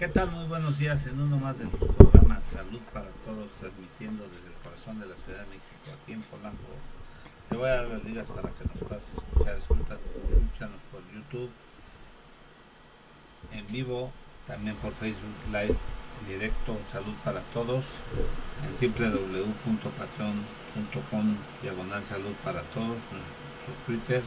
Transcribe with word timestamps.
¿Qué 0.00 0.08
tal? 0.08 0.30
Muy 0.30 0.46
buenos 0.46 0.78
días 0.78 1.06
en 1.08 1.20
uno 1.20 1.36
más 1.36 1.58
del 1.58 1.68
programa 1.68 2.40
Salud 2.40 2.80
para 2.90 3.10
Todos, 3.26 3.50
transmitiendo 3.60 4.26
desde 4.28 4.46
el 4.46 4.54
corazón 4.64 4.98
de 4.98 5.04
la 5.04 5.14
Ciudad 5.16 5.40
de 5.40 5.46
México, 5.48 5.92
aquí 5.92 6.14
en 6.14 6.22
Polanco. 6.22 6.72
Te 7.50 7.56
voy 7.58 7.68
a 7.68 7.74
dar 7.74 7.88
las 7.88 8.02
ligas 8.04 8.26
para 8.28 8.48
que 8.48 8.64
nos 8.64 8.78
puedas 8.78 9.04
escuchar. 9.04 9.58
Escúchanos 9.58 10.80
por 10.90 11.02
YouTube, 11.12 11.50
en 13.52 13.66
vivo, 13.66 14.10
también 14.46 14.74
por 14.76 14.94
Facebook 14.94 15.36
Live, 15.48 15.76
en 15.76 16.26
directo 16.26 16.78
Salud 16.90 17.12
para 17.22 17.42
Todos, 17.52 17.84
en 18.64 18.72
www.patreon.com, 18.80 21.36
diagonal 21.60 22.02
Salud 22.04 22.32
para 22.42 22.62
Todos, 22.72 22.96
Twitter, 23.86 24.22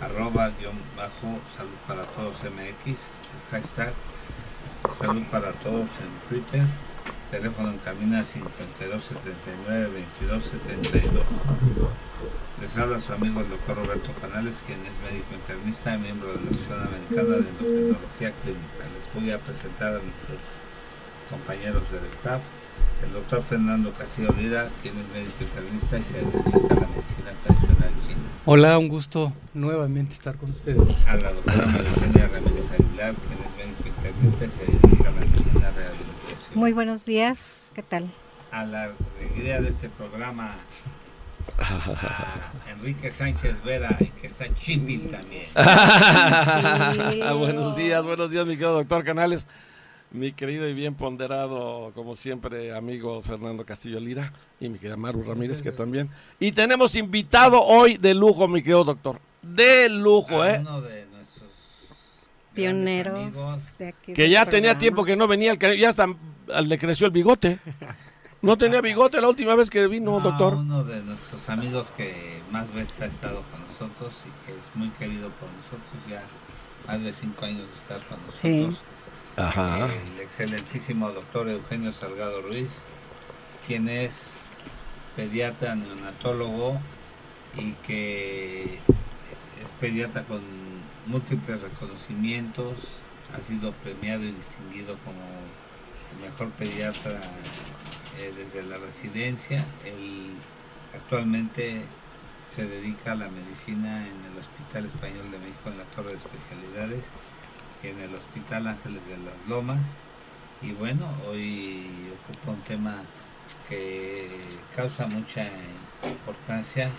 arroba 0.00 0.48
guion 0.58 0.74
bajo 0.96 1.38
Salud 1.56 1.78
para 1.86 2.02
Todos 2.06 2.42
MX, 2.42 3.08
hashtag 3.52 3.94
Salud 4.94 5.22
para 5.30 5.52
Todos 5.52 5.88
en 6.00 6.28
Twitter. 6.28 6.62
Teléfono 7.30 7.70
en 7.70 7.78
cabina 7.78 8.22
52 8.22 9.04
79 9.04 9.90
22 10.20 10.44
72. 10.44 11.24
Les 12.60 12.76
habla 12.78 13.00
su 13.00 13.12
amigo 13.12 13.40
el 13.40 13.48
doctor 13.50 13.76
Roberto 13.76 14.10
Canales, 14.20 14.62
quien 14.66 14.80
es 14.86 14.96
médico 15.02 15.34
internista 15.34 15.94
y 15.94 15.98
miembro 15.98 16.28
de 16.28 16.36
la 16.36 16.50
Asociación 16.50 16.80
Americana 16.80 17.34
de 17.36 17.48
Endocrinología 17.50 18.32
Clínica. 18.42 18.82
Les 18.94 19.22
voy 19.22 19.30
a 19.32 19.38
presentar 19.40 19.88
a 19.88 20.00
nuestros 20.00 20.40
compañeros 21.28 21.82
del 21.90 22.06
staff. 22.06 22.40
El 23.04 23.12
doctor 23.12 23.42
Fernando 23.42 23.92
Castillo 23.92 24.32
Lira, 24.38 24.70
quien 24.82 24.94
es 24.98 25.08
médico 25.12 25.44
internista 25.44 25.98
y 25.98 26.04
se 26.04 26.14
dedica 26.14 26.56
a 26.56 26.80
la 26.80 26.88
medicina 26.88 27.32
tradicional 27.44 27.92
china. 28.06 28.24
Hola, 28.46 28.78
un 28.78 28.88
gusto 28.88 29.32
nuevamente 29.52 30.14
estar 30.14 30.36
con 30.36 30.50
ustedes. 30.50 31.04
A 31.06 31.16
la 31.16 31.32
doctora 31.32 31.66
María 31.66 32.28
Ramírez 32.28 32.70
Aguilar, 32.70 33.14
quien 33.16 33.38
es 33.44 33.45
a 34.16 35.04
la 35.04 35.10
medicina 35.10 35.70
rehabilitación. 35.72 36.50
Muy 36.54 36.72
buenos 36.72 37.04
días, 37.04 37.70
¿qué 37.74 37.82
tal? 37.82 38.08
A 38.50 38.64
la 38.64 38.92
alegría 39.18 39.60
de 39.60 39.68
este 39.68 39.90
programa, 39.90 40.54
a 41.58 42.70
Enrique 42.70 43.10
Sánchez 43.10 43.62
Vera, 43.62 43.96
y 44.00 44.06
que 44.06 44.26
está 44.26 44.46
chipil 44.54 45.10
también. 45.10 45.44
buenos 47.38 47.76
días, 47.76 48.02
buenos 48.04 48.30
días, 48.30 48.46
mi 48.46 48.54
querido 48.54 48.74
doctor 48.74 49.04
Canales. 49.04 49.46
Mi 50.12 50.32
querido 50.32 50.66
y 50.66 50.72
bien 50.72 50.94
ponderado, 50.94 51.92
como 51.94 52.14
siempre, 52.14 52.74
amigo 52.74 53.20
Fernando 53.22 53.66
Castillo 53.66 54.00
Lira 54.00 54.32
y 54.60 54.68
mi 54.68 54.78
querida 54.78 54.96
Maru 54.96 55.24
Ramírez, 55.24 55.60
que 55.60 55.72
también. 55.72 56.08
Y 56.38 56.52
tenemos 56.52 56.94
invitado 56.96 57.60
hoy 57.60 57.98
de 57.98 58.14
lujo, 58.14 58.48
mi 58.48 58.62
querido 58.62 58.84
doctor. 58.84 59.20
De 59.42 59.88
lujo, 59.90 60.40
A 60.42 60.54
¿eh? 60.54 60.58
uno 60.60 60.80
de 60.80 61.05
nuestros 61.05 61.05
Pioneros 62.56 63.78
de 63.78 63.88
aquí 63.88 64.12
Que 64.12 64.22
del 64.22 64.30
ya 64.32 64.44
tenía 64.46 64.70
programa. 64.70 64.78
tiempo 64.78 65.04
que 65.04 65.16
no 65.16 65.28
venía, 65.28 65.54
ya 65.54 65.88
hasta 65.88 66.06
le 66.62 66.78
creció 66.78 67.06
el 67.06 67.12
bigote. 67.12 67.58
No 68.42 68.56
tenía 68.58 68.80
bigote 68.80 69.20
la 69.20 69.28
última 69.28 69.54
vez 69.54 69.70
que 69.70 69.86
vino, 69.88 70.12
No, 70.12 70.20
doctor. 70.20 70.54
Uno 70.54 70.84
de 70.84 71.02
nuestros 71.02 71.48
amigos 71.48 71.92
que 71.96 72.40
más 72.50 72.72
veces 72.72 73.00
ha 73.00 73.06
estado 73.06 73.42
con 73.50 73.60
nosotros 73.66 74.14
y 74.24 74.46
que 74.46 74.52
es 74.58 74.64
muy 74.74 74.88
querido 74.90 75.30
por 75.30 75.48
nosotros, 75.50 76.02
ya 76.08 76.22
más 76.86 77.02
de 77.02 77.12
cinco 77.12 77.44
años 77.44 77.68
de 77.68 77.74
estar 77.74 78.00
con 78.06 78.18
nosotros. 78.26 78.80
Ajá. 79.36 79.86
El 80.14 80.20
excelentísimo 80.20 81.10
doctor 81.10 81.48
Eugenio 81.48 81.92
Salgado 81.92 82.40
Ruiz, 82.42 82.68
quien 83.66 83.88
es 83.88 84.38
pediatra 85.16 85.74
neonatólogo 85.74 86.78
y 87.58 87.72
que 87.86 88.64
es 89.62 89.70
pediatra 89.80 90.22
con 90.24 90.42
múltiples 91.06 91.60
reconocimientos, 91.60 92.74
ha 93.32 93.40
sido 93.40 93.72
premiado 93.72 94.24
y 94.24 94.32
distinguido 94.32 94.96
como 95.04 95.20
el 96.12 96.30
mejor 96.30 96.50
pediatra 96.50 97.20
eh, 98.18 98.32
desde 98.36 98.62
la 98.62 98.78
residencia. 98.78 99.64
Él 99.84 100.32
actualmente 100.94 101.82
se 102.50 102.66
dedica 102.66 103.12
a 103.12 103.16
la 103.16 103.28
medicina 103.28 104.06
en 104.06 104.32
el 104.32 104.38
Hospital 104.38 104.86
Español 104.86 105.30
de 105.30 105.38
México 105.38 105.70
en 105.70 105.78
la 105.78 105.84
Torre 105.84 106.10
de 106.10 106.16
Especialidades 106.16 107.14
en 107.82 107.98
el 108.00 108.14
Hospital 108.14 108.66
Ángeles 108.66 109.06
de 109.06 109.16
las 109.18 109.48
Lomas. 109.48 109.98
Y 110.62 110.72
bueno, 110.72 111.06
hoy 111.28 112.10
ocupa 112.22 112.52
un 112.52 112.60
tema 112.62 113.02
que 113.68 114.28
causa 114.74 115.06
mucha 115.06 115.48
importancia, 116.04 116.90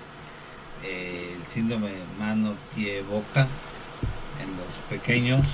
eh, 0.83 1.35
el 1.35 1.47
síndrome 1.47 1.91
mano-pie-boca 2.19 3.47
en 4.41 4.49
los 4.57 4.73
pequeños 4.89 5.45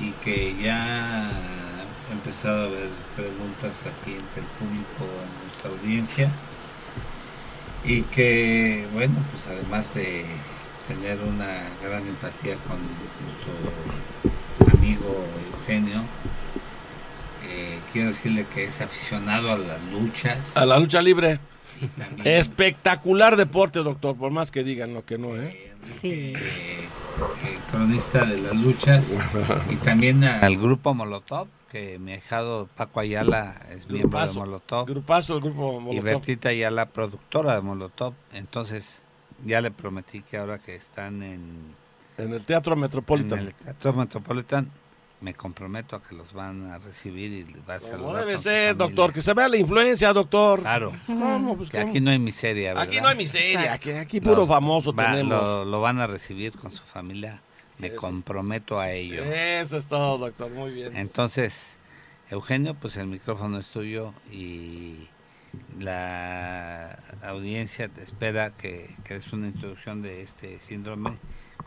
y 0.00 0.10
que 0.22 0.56
ya 0.60 1.28
ha 1.28 2.12
empezado 2.12 2.62
a 2.62 2.66
haber 2.66 2.88
preguntas 3.16 3.86
aquí 3.86 4.16
entre 4.16 4.40
el 4.40 4.46
público 4.58 5.04
en 5.22 5.48
nuestra 5.48 5.70
audiencia 5.70 6.30
y 7.84 8.02
que 8.02 8.86
bueno 8.92 9.14
pues 9.30 9.46
además 9.46 9.94
de 9.94 10.24
tener 10.88 11.20
una 11.20 11.62
gran 11.82 12.06
empatía 12.06 12.56
con 12.68 12.78
nuestro 13.24 14.76
amigo 14.78 15.26
Eugenio 15.58 16.02
eh, 17.46 17.78
quiero 17.92 18.10
decirle 18.10 18.46
que 18.52 18.64
es 18.64 18.80
aficionado 18.80 19.52
a 19.52 19.58
las 19.58 19.82
luchas 19.84 20.38
A 20.54 20.64
la 20.64 20.78
lucha 20.78 21.00
libre. 21.02 21.38
Y 21.80 21.86
también, 21.98 22.26
Espectacular 22.26 23.36
deporte, 23.36 23.80
doctor, 23.80 24.16
por 24.16 24.30
más 24.30 24.50
que 24.50 24.64
digan 24.64 24.94
lo 24.94 25.04
que 25.04 25.18
no, 25.18 25.36
¿eh? 25.36 25.72
Sí. 25.86 26.32
eh, 26.34 26.34
eh, 26.36 26.88
cronista 27.70 28.24
de 28.24 28.38
las 28.38 28.54
luchas 28.54 29.16
y 29.70 29.76
también 29.76 30.24
al 30.24 30.56
grupo 30.56 30.94
Molotov 30.94 31.48
que 31.70 31.98
mi 31.98 32.12
ahijado 32.12 32.68
Paco 32.76 33.00
Ayala 33.00 33.56
es 33.70 33.88
miembro 33.90 34.24
de. 34.24 34.32
Molotov 34.34 34.86
Grupazo, 34.86 35.34
el 35.34 35.40
grupo 35.42 35.76
y 35.78 35.80
Molotov. 35.80 36.04
Bertita 36.04 36.48
Ayala 36.50 36.86
productora 36.86 37.54
de 37.54 37.60
Molotov 37.62 38.14
entonces 38.32 39.02
ya 39.44 39.60
le 39.60 39.70
prometí 39.70 40.22
que 40.22 40.38
ahora 40.38 40.58
que 40.58 40.74
están 40.74 41.22
en, 41.22 41.74
En 42.18 42.32
el 42.32 42.44
Teatro 42.44 42.76
Metropolitan. 42.76 43.38
en 43.40 43.46
el 43.48 43.54
Teatro 43.54 43.92
Metropolitan 43.92 44.70
me 45.24 45.32
comprometo 45.32 45.96
a 45.96 46.02
que 46.02 46.14
los 46.14 46.34
van 46.34 46.70
a 46.70 46.78
recibir 46.78 47.32
y 47.32 47.44
les 47.50 47.66
va 47.66 47.76
a 47.76 47.80
saludar 47.80 48.16
debe 48.20 48.32
con 48.32 48.38
su 48.38 48.42
ser, 48.44 48.76
doctor, 48.76 49.10
que 49.12 49.22
se 49.22 49.32
vea 49.32 49.48
la 49.48 49.56
influencia, 49.56 50.12
doctor. 50.12 50.60
claro 50.60 50.92
¿Cómo? 51.06 51.56
Pues, 51.56 51.70
que 51.70 51.78
¿cómo? 51.78 51.88
aquí 51.90 52.00
no 52.00 52.10
hay 52.10 52.18
miseria 52.18 52.74
¿verdad? 52.74 52.88
Aquí 52.88 53.00
no 53.00 53.08
hay 53.08 53.16
miseria, 53.16 53.72
aquí, 53.72 53.90
aquí 53.92 54.20
puro 54.20 54.36
Los- 54.42 54.48
famoso 54.48 54.92
va- 54.92 55.06
tenemos. 55.12 55.42
lo, 55.42 55.64
lo 55.64 55.80
van 55.80 55.98
a 56.00 56.06
recibir 56.06 56.52
con 56.52 56.70
su 56.70 56.82
familia 56.92 57.40
me 57.78 57.86
Eso. 57.88 57.96
comprometo 57.96 58.78
a 58.78 58.90
ello 58.92 59.24
Eso 59.24 59.78
es 59.78 59.86
todo, 59.88 60.18
doctor, 60.18 60.50
muy 60.50 60.70
bien. 60.72 60.94
Entonces, 60.94 61.78
Eugenio, 62.30 62.74
pues 62.74 62.96
el 62.98 63.06
micrófono 63.06 63.58
es 63.58 63.68
tuyo 63.68 64.12
y 64.30 65.08
la 65.80 66.98
audiencia 67.22 67.88
te 67.88 68.02
espera 68.02 68.50
que, 68.50 68.94
que 69.04 69.14
des 69.14 69.32
una 69.32 69.48
introducción 69.48 70.02
de 70.02 70.22
este 70.22 70.58
síndrome, 70.60 71.18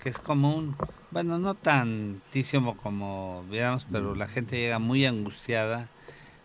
que 0.01 0.09
es 0.09 0.19
común, 0.19 0.75
bueno, 1.11 1.39
no 1.39 1.55
tantísimo 1.55 2.77
como 2.77 3.45
veamos, 3.49 3.87
pero 3.91 4.15
la 4.15 4.27
gente 4.27 4.57
llega 4.57 4.79
muy 4.79 5.05
angustiada 5.05 5.89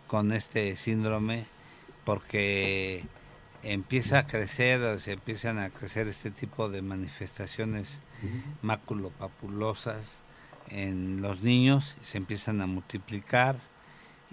con 0.07 0.33
este 0.33 0.77
síndrome 0.77 1.47
porque 2.05 3.05
empieza 3.63 4.19
a 4.19 4.27
crecer, 4.27 4.83
o 4.83 4.99
se 4.99 5.13
empiezan 5.13 5.59
a 5.59 5.71
crecer 5.71 6.09
este 6.09 6.31
tipo 6.31 6.69
de 6.69 6.83
manifestaciones 6.83 8.01
maculopapulosas 8.63 10.21
en 10.69 11.23
los 11.23 11.43
niños, 11.43 11.97
se 12.01 12.19
empiezan 12.19 12.61
a 12.61 12.67
multiplicar 12.67 13.57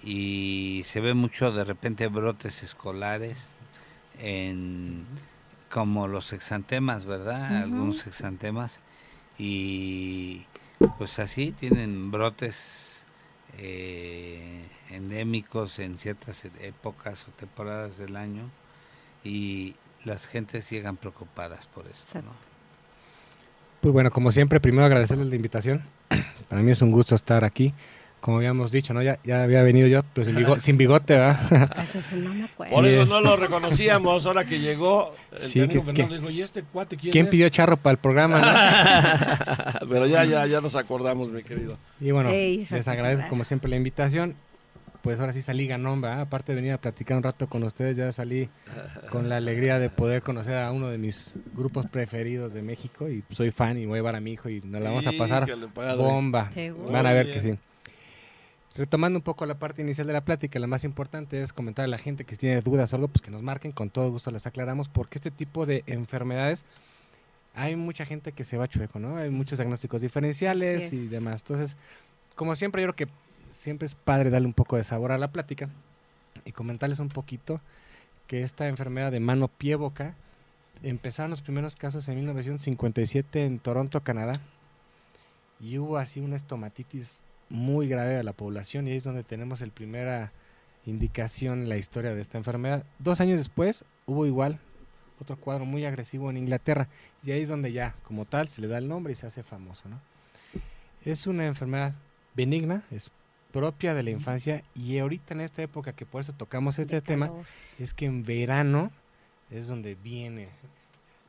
y 0.03 0.83
se 0.85 1.01
ve 1.01 1.13
mucho 1.13 1.51
de 1.51 1.63
repente 1.63 2.07
brotes 2.07 2.63
escolares 2.63 3.55
en 4.19 5.05
como 5.69 6.07
los 6.07 6.33
exantemas, 6.33 7.05
¿verdad? 7.05 7.63
Algunos 7.63 8.07
exantemas 8.07 8.81
y 9.39 10.45
pues 10.97 11.17
así 11.17 11.53
tienen 11.53 12.11
brotes 12.11 13.05
eh, 13.57 14.61
endémicos 14.91 15.79
en 15.79 15.97
ciertas 15.97 16.45
épocas 16.61 17.25
o 17.27 17.31
temporadas 17.31 17.97
del 17.97 18.17
año 18.17 18.49
y 19.23 19.75
las 20.05 20.27
gentes 20.27 20.69
llegan 20.69 20.97
preocupadas 20.97 21.65
por 21.67 21.87
esto. 21.87 22.21
Pues 23.81 23.93
bueno, 23.93 24.11
como 24.11 24.31
siempre, 24.31 24.59
primero 24.59 24.85
agradecerles 24.85 25.27
la 25.27 25.35
invitación. 25.35 25.83
Para 26.49 26.61
mí 26.61 26.71
es 26.71 26.81
un 26.81 26.91
gusto 26.91 27.15
estar 27.15 27.45
aquí. 27.45 27.73
Como 28.21 28.37
habíamos 28.37 28.71
dicho, 28.71 28.93
¿no? 28.93 29.01
Ya, 29.01 29.17
ya 29.23 29.43
había 29.43 29.63
venido 29.63 29.87
yo, 29.87 30.01
pero 30.13 30.25
sin, 30.25 30.35
bigo- 30.35 30.59
sin 30.59 30.77
bigote, 30.77 31.13
¿verdad? 31.13 31.39
Eso 31.83 32.01
sí, 32.01 32.15
no 32.15 32.33
me 32.33 32.43
acuerdo. 32.43 32.75
Por 32.75 32.85
eso 32.85 33.01
este- 33.03 33.13
no 33.15 33.21
lo 33.21 33.35
reconocíamos 33.37 34.25
ahora 34.25 34.43
que 34.45 34.59
llegó. 34.59 35.15
El 35.31 35.39
Sí, 35.39 35.59
que- 35.67 35.79
Fernando 35.79 35.93
que- 35.93 36.15
dijo, 36.19 36.29
¿y 36.29 36.41
este 36.41 36.63
cuate 36.63 36.97
quién, 36.97 37.13
¿Quién 37.13 37.25
es?" 37.25 37.31
pidió 37.31 37.47
charro 37.49 37.77
para 37.77 37.93
el 37.93 37.97
programa? 37.97 38.39
no? 38.41 39.87
Pero 39.89 40.05
ya, 40.07 40.25
ya, 40.25 40.45
ya 40.47 40.59
nos 40.61 40.75
acordamos, 40.75 41.29
mi 41.29 41.43
querido. 41.43 41.77
Y 42.01 42.11
bueno, 42.11 42.29
Ey, 42.29 42.67
les 42.69 42.87
agradezco 42.87 43.27
como 43.29 43.43
siempre 43.43 43.69
la 43.69 43.77
invitación. 43.77 44.35
Pues 45.01 45.17
ahora 45.21 45.31
sí 45.31 45.41
salí 45.41 45.65
ganón, 45.65 46.01
¿verdad? 46.01 46.19
Aparte 46.19 46.51
de 46.51 46.57
venir 46.57 46.73
a 46.73 46.77
platicar 46.77 47.15
un 47.15 47.23
rato 47.23 47.47
con 47.47 47.63
ustedes, 47.63 47.95
ya 47.95 48.11
salí 48.11 48.49
con 49.09 49.29
la 49.29 49.37
alegría 49.37 49.79
de 49.79 49.89
poder 49.89 50.21
conocer 50.21 50.57
a 50.57 50.69
uno 50.73 50.89
de 50.89 50.97
mis 50.97 51.35
grupos 51.55 51.85
preferidos 51.87 52.53
de 52.53 52.61
México 52.61 53.07
y 53.09 53.23
soy 53.31 53.51
fan 53.51 53.77
y 53.77 53.85
voy 53.85 53.93
a 53.95 53.99
llevar 53.99 54.17
a 54.17 54.19
mi 54.19 54.33
hijo 54.33 54.49
y 54.49 54.59
nos 54.59 54.81
la 54.81 54.89
vamos 54.89 55.07
a 55.07 55.13
pasar 55.13 55.47
Híjole, 55.47 55.67
bomba. 55.95 56.51
Seguro. 56.51 56.91
Van 56.91 57.05
a 57.07 57.13
ver 57.13 57.31
que 57.31 57.39
sí. 57.39 57.53
Retomando 58.79 59.19
un 59.19 59.23
poco 59.23 59.45
la 59.45 59.59
parte 59.59 59.81
inicial 59.81 60.07
de 60.07 60.13
la 60.13 60.21
plática, 60.21 60.57
la 60.57 60.65
más 60.65 60.85
importante 60.85 61.41
es 61.41 61.51
comentar 61.51 61.83
a 61.83 61.89
la 61.89 61.97
gente 61.97 62.23
que 62.23 62.37
tiene 62.37 62.61
dudas 62.61 62.93
o 62.93 62.95
algo, 62.95 63.09
pues 63.09 63.21
que 63.21 63.29
nos 63.29 63.43
marquen, 63.43 63.73
con 63.73 63.89
todo 63.89 64.09
gusto 64.09 64.31
les 64.31 64.47
aclaramos, 64.47 64.87
porque 64.87 65.17
este 65.17 65.31
tipo 65.31 65.65
de 65.65 65.83
enfermedades 65.85 66.63
hay 67.53 67.75
mucha 67.75 68.05
gente 68.05 68.31
que 68.31 68.45
se 68.45 68.55
va 68.55 68.69
chueco, 68.69 68.97
¿no? 68.97 69.17
Hay 69.17 69.31
muchos 69.31 69.59
diagnósticos 69.59 70.01
diferenciales 70.01 70.93
y 70.93 71.07
demás. 71.07 71.41
Entonces, 71.41 71.75
como 72.35 72.55
siempre, 72.55 72.81
yo 72.81 72.93
creo 72.93 73.07
que 73.07 73.13
siempre 73.51 73.85
es 73.85 73.95
padre 73.95 74.29
darle 74.29 74.47
un 74.47 74.53
poco 74.53 74.77
de 74.77 74.85
sabor 74.85 75.11
a 75.11 75.17
la 75.17 75.27
plática 75.29 75.67
y 76.45 76.53
comentarles 76.53 76.99
un 76.99 77.09
poquito 77.09 77.59
que 78.27 78.43
esta 78.43 78.69
enfermedad 78.69 79.11
de 79.11 79.19
mano, 79.19 79.49
pie, 79.49 79.75
boca, 79.75 80.15
empezaron 80.83 81.31
los 81.31 81.41
primeros 81.41 81.75
casos 81.75 82.07
en 82.07 82.15
1957 82.15 83.43
en 83.43 83.59
Toronto, 83.59 83.99
Canadá, 83.99 84.39
y 85.59 85.79
hubo 85.79 85.97
así 85.97 86.21
una 86.21 86.37
estomatitis 86.37 87.19
muy 87.49 87.87
grave 87.87 88.17
a 88.17 88.23
la 88.23 88.33
población 88.33 88.87
y 88.87 88.91
ahí 88.91 88.97
es 88.97 89.03
donde 89.03 89.23
tenemos 89.23 89.61
el 89.61 89.71
primera 89.71 90.31
indicación 90.85 91.63
en 91.63 91.69
la 91.69 91.77
historia 91.77 92.13
de 92.13 92.21
esta 92.21 92.37
enfermedad. 92.37 92.83
Dos 92.99 93.21
años 93.21 93.37
después 93.37 93.83
hubo 94.05 94.25
igual 94.25 94.59
otro 95.19 95.35
cuadro 95.35 95.65
muy 95.65 95.83
agresivo 95.85 96.29
en 96.29 96.37
Inglaterra 96.37 96.87
y 97.23 97.31
ahí 97.31 97.41
es 97.41 97.49
donde 97.49 97.71
ya 97.73 97.95
como 98.03 98.25
tal 98.25 98.47
se 98.47 98.61
le 98.61 98.67
da 98.67 98.77
el 98.77 98.87
nombre 98.87 99.11
y 99.13 99.15
se 99.15 99.27
hace 99.27 99.43
famoso. 99.43 99.89
¿no? 99.89 99.99
Es 101.05 101.27
una 101.27 101.45
enfermedad 101.45 101.93
benigna, 102.35 102.83
es 102.91 103.11
propia 103.51 103.93
de 103.93 104.03
la 104.03 104.11
infancia 104.11 104.63
y 104.75 104.97
ahorita 104.99 105.33
en 105.33 105.41
esta 105.41 105.61
época 105.61 105.93
que 105.93 106.05
por 106.05 106.21
eso 106.21 106.33
tocamos 106.33 106.77
este 106.79 107.01
tema 107.01 107.31
es 107.79 107.93
que 107.93 108.05
en 108.05 108.23
verano 108.23 108.91
es 109.49 109.67
donde 109.67 109.95
viene 109.95 110.47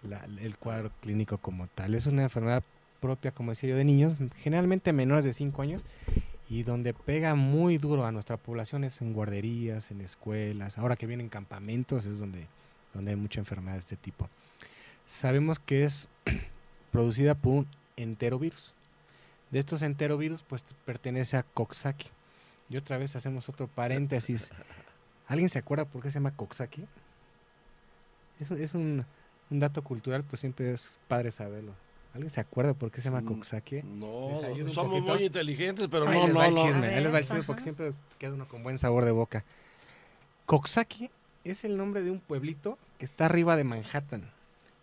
la- 0.03 0.25
el 0.41 0.57
cuadro 0.59 0.91
clínico 1.01 1.39
como 1.39 1.67
tal. 1.67 1.95
Es 1.95 2.07
una 2.07 2.23
enfermedad 2.23 2.63
propia, 3.01 3.33
como 3.33 3.51
decía 3.51 3.71
yo, 3.71 3.77
de 3.77 3.85
niños, 3.85 4.15
generalmente 4.43 4.93
menores 4.93 5.25
de 5.25 5.33
5 5.33 5.63
años, 5.63 5.83
y 6.49 6.65
donde 6.65 6.95
pega 6.95 7.35
muy 7.35 7.79
duro 7.79 8.05
a 8.05 8.13
nuestra 8.13 8.37
población 8.37 8.85
es 8.85 9.01
en 9.01 9.13
guarderías, 9.13 9.91
en 9.91 10.01
escuelas, 10.01 10.79
ahora 10.79 10.97
que 10.97 11.07
vienen 11.07 11.29
campamentos 11.29 12.07
es 12.07 12.19
donde, 12.19 12.47
donde 12.93 13.13
hay 13.13 13.17
mucha 13.17 13.41
enfermedad 13.41 13.75
de 13.75 13.81
este 13.81 13.97
tipo. 13.97 14.29
Sabemos 15.07 15.59
que 15.59 15.85
es 15.85 16.09
producida 16.93 17.35
por 17.35 17.53
un 17.53 17.67
enterovirus. 17.97 18.75
De 19.51 19.59
estos 19.59 19.83
enterovirus, 19.83 20.43
pues 20.43 20.65
pertenece 20.85 21.37
a 21.37 21.43
Coxsackie. 21.43 22.11
Y 22.69 22.77
otra 22.77 22.99
vez 22.99 23.17
hacemos 23.17 23.49
otro 23.49 23.67
paréntesis. 23.67 24.51
¿Alguien 25.29 25.49
se 25.49 25.59
acuerda 25.59 25.85
por 25.85 26.03
qué 26.03 26.11
se 26.11 26.15
llama 26.15 26.37
Coxsackie? 26.37 26.87
Eso 28.39 28.57
es 28.57 28.75
un, 28.75 29.05
un 29.51 29.61
dato 29.61 29.83
cultural, 29.83 30.25
pues 30.25 30.41
siempre 30.41 30.73
es 30.73 30.99
padre 31.09 31.31
saberlo. 31.31 31.75
¿Alguien 32.13 32.31
se 32.31 32.41
acuerda 32.41 32.75
por 32.75 32.91
qué 32.91 33.01
se 33.01 33.05
llama 33.09 33.21
Mm, 33.21 33.27
Coxsackie? 33.27 33.83
No, 33.85 34.31
¿Les 34.33 34.45
ayudo 34.45 34.67
un 34.67 34.73
somos 34.73 35.03
muy 35.03 35.25
inteligentes, 35.25 35.89
pero 35.89 36.09
Ahí 36.09 36.19
no, 36.19 36.25
les 36.27 36.35
no, 36.35 36.39
va 36.41 36.47
el 36.49 36.55
no. 36.55 36.65
chisme, 36.65 36.87
A 36.87 36.91
ahí 36.97 37.05
les 37.05 37.13
va 37.15 37.19
el 37.19 37.25
chisme 37.25 37.43
porque 37.45 37.63
siempre 37.63 37.93
queda 38.19 38.33
uno 38.35 38.49
con 38.49 38.63
buen 38.63 38.79
sabor 38.79 39.05
de 39.05 39.13
boca. 39.13 39.45
Coxsackie 40.47 41.11
es 41.45 41.65
el 41.65 41.77
nombre 41.77 42.03
de 42.03 42.11
un 42.11 42.19
pueblito 42.21 42.79
que 42.99 43.05
está 43.05 43.27
arriba 43.27 43.57
de 43.57 43.65
Manhattan, 43.65 44.29